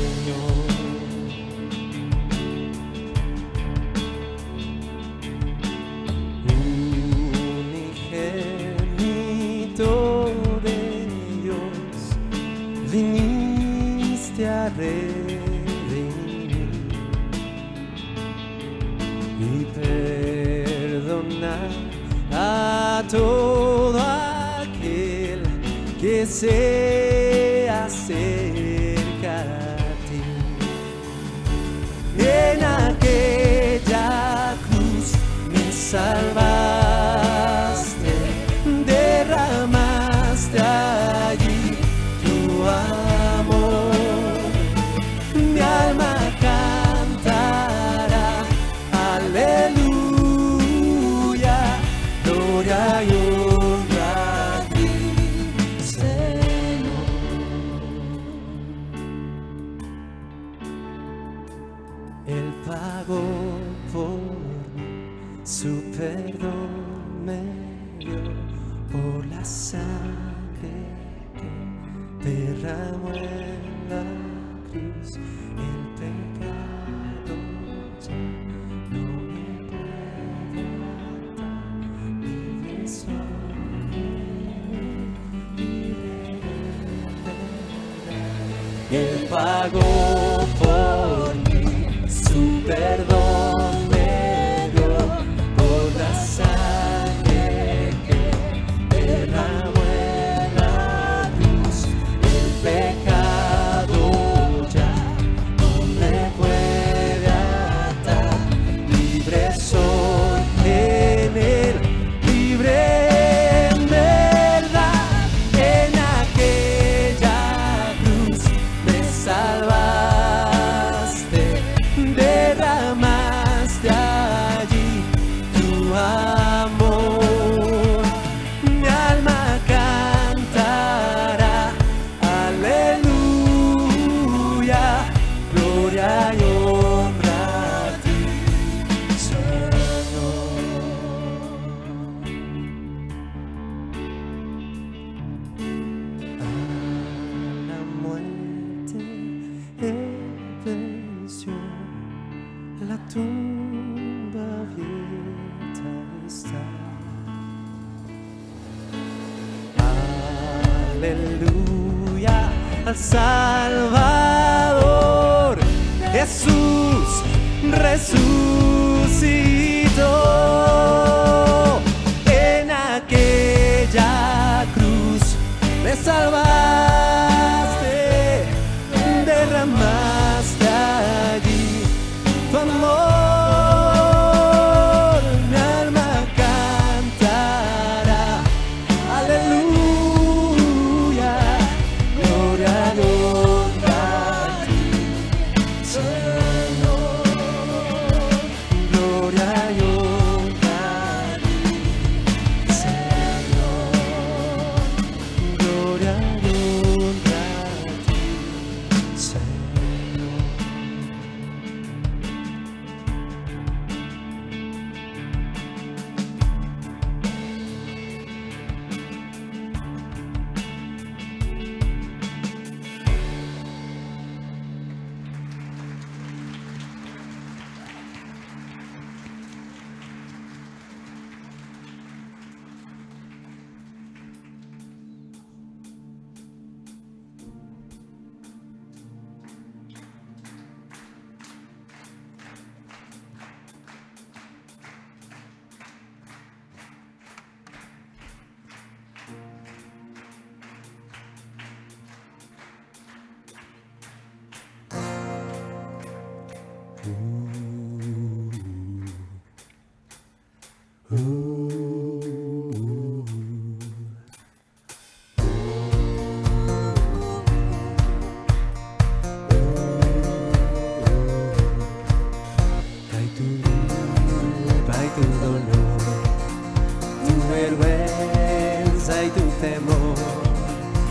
Señor. 0.00 0.79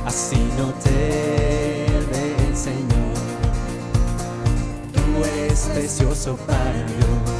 Así 0.05 0.51
no 0.57 0.73
te 0.83 1.85
ve 2.11 2.35
el 2.47 2.57
Señor. 2.57 3.15
Tú 4.93 5.23
eres 5.23 5.69
precioso 5.73 6.35
para 6.47 6.73
Dios. 6.73 7.39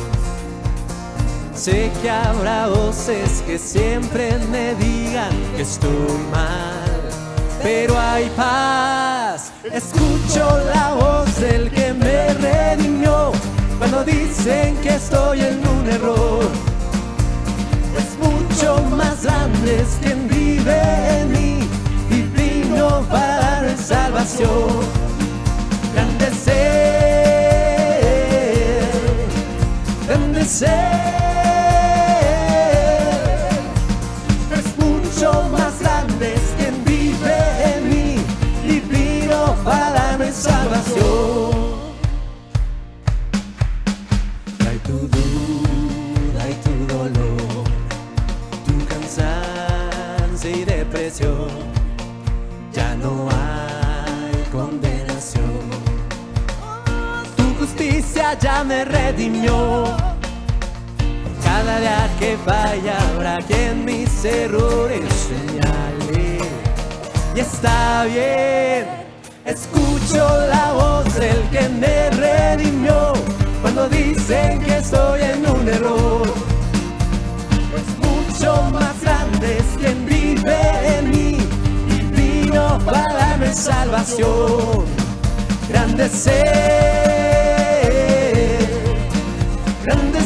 Sé 1.53 1.91
que 2.01 2.09
habrá 2.09 2.67
voces 2.67 3.43
que 3.45 3.57
siempre 3.57 4.37
me 4.51 4.75
digan 4.75 5.31
que 5.55 5.63
estoy 5.63 6.17
mal, 6.31 7.09
pero 7.61 7.99
hay 7.99 8.29
paz. 8.37 9.51
Escucho 9.63 10.45
la 10.73 10.93
voz 10.93 11.39
del 11.41 11.69
que 11.71 11.93
me 11.93 12.33
redimió 12.35 13.31
cuando 13.77 14.03
dicen 14.03 14.77
que 14.77 14.95
estoy 14.95 15.41
en 15.41 15.67
un 15.67 15.89
error. 15.89 16.45
Es 17.97 18.17
mucho 18.25 18.81
más 18.95 19.23
grande 19.23 19.81
es 19.81 19.99
salvación. 24.39 24.78
Redimió. 59.11 59.85
Cada 61.43 61.79
día 61.79 62.09
que 62.19 62.37
vaya 62.45 62.95
habrá 63.09 63.37
quien 63.47 63.85
mis 63.85 64.23
errores 64.23 65.03
señale. 65.29 66.39
Y 67.35 67.39
está 67.39 68.05
bien, 68.05 68.85
escucho 69.45 70.23
la 70.47 70.73
voz 70.73 71.13
del 71.15 71.41
que 71.49 71.69
me 71.69 72.09
redimió. 72.11 73.13
Cuando 73.61 73.89
dicen 73.89 74.59
que 74.61 74.77
estoy 74.77 75.21
en 75.21 75.49
un 75.49 75.67
error, 75.67 76.27
es 77.79 77.89
mucho 78.07 78.63
más 78.71 79.01
grande 79.01 79.57
es 79.57 79.77
quien 79.79 80.05
vive 80.05 80.59
en 80.97 81.09
mí 81.09 81.37
y 81.93 81.97
vino 82.19 82.79
para 82.85 83.13
darme 83.13 83.53
salvación. 83.53 84.85
Grande 85.69 86.09
ser, 86.09 86.98
grande 89.89 90.21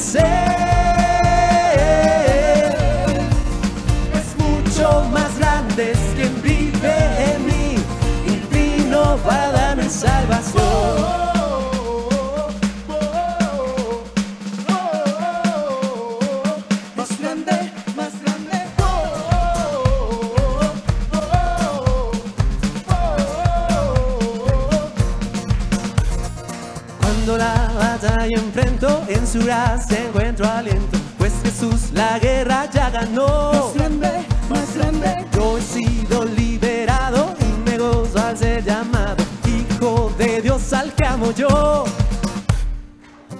en 29.33 29.41
su 29.41 29.45
gracia 29.45 30.05
encuentro 30.05 30.47
aliento, 30.47 30.97
pues 31.17 31.33
Jesús 31.43 31.91
la 31.93 32.19
guerra 32.19 32.69
ya 32.71 32.89
ganó. 32.89 33.51
Más 33.51 33.73
grande, 33.73 34.25
más 34.49 34.75
grande. 34.75 35.25
Yo 35.33 35.57
he 35.57 35.61
sido 35.61 36.25
liberado 36.25 37.33
y 37.39 37.69
me 37.69 37.77
gozo 37.77 38.19
al 38.19 38.37
ser 38.37 38.63
llamado 38.63 39.23
Hijo 39.45 40.11
de 40.17 40.41
Dios 40.41 40.71
al 40.73 40.93
que 40.93 41.07
amo 41.07 41.31
yo. 41.31 41.85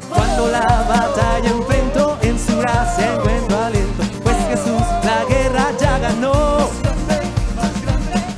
Cuando 0.09 0.47
la 0.47 0.65
batalla 0.65 1.49
enfrento, 1.49 2.17
en 2.21 2.39
su 2.39 2.57
gracia 2.57 3.13
encuentro 3.13 3.59
aliento, 3.59 4.03
pues 4.23 4.37
Jesús 4.49 4.81
la 5.03 5.25
guerra 5.29 5.71
ya 5.79 5.99
ganó. 5.99 6.69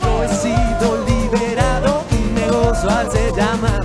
Yo 0.01 0.23
he 0.23 0.27
sido 0.27 1.05
liberado 1.07 2.03
y 2.11 2.33
me 2.33 2.47
gozo 2.49 2.89
al 2.89 3.11
ser 3.11 3.33
llamado 3.33 3.84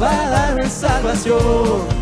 vino 0.00 0.08
para 0.08 0.30
darme 0.30 0.68
salvación. 0.68 1.99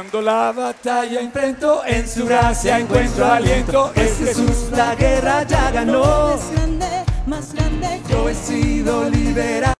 Cuando 0.00 0.22
la 0.22 0.50
batalla 0.50 1.20
enfrento, 1.20 1.84
en 1.84 2.08
su 2.08 2.24
gracia 2.24 2.78
encuentro 2.78 3.26
aliento. 3.26 3.92
Es 3.94 4.16
Jesús 4.16 4.70
la 4.74 4.94
guerra 4.94 5.42
ya 5.42 5.70
ganó. 5.72 6.30
Más 6.30 6.50
grande, 6.52 6.86
más 7.26 7.52
grande. 7.52 8.00
Yo 8.08 8.26
he 8.30 8.34
sido 8.34 9.10
liberado. 9.10 9.79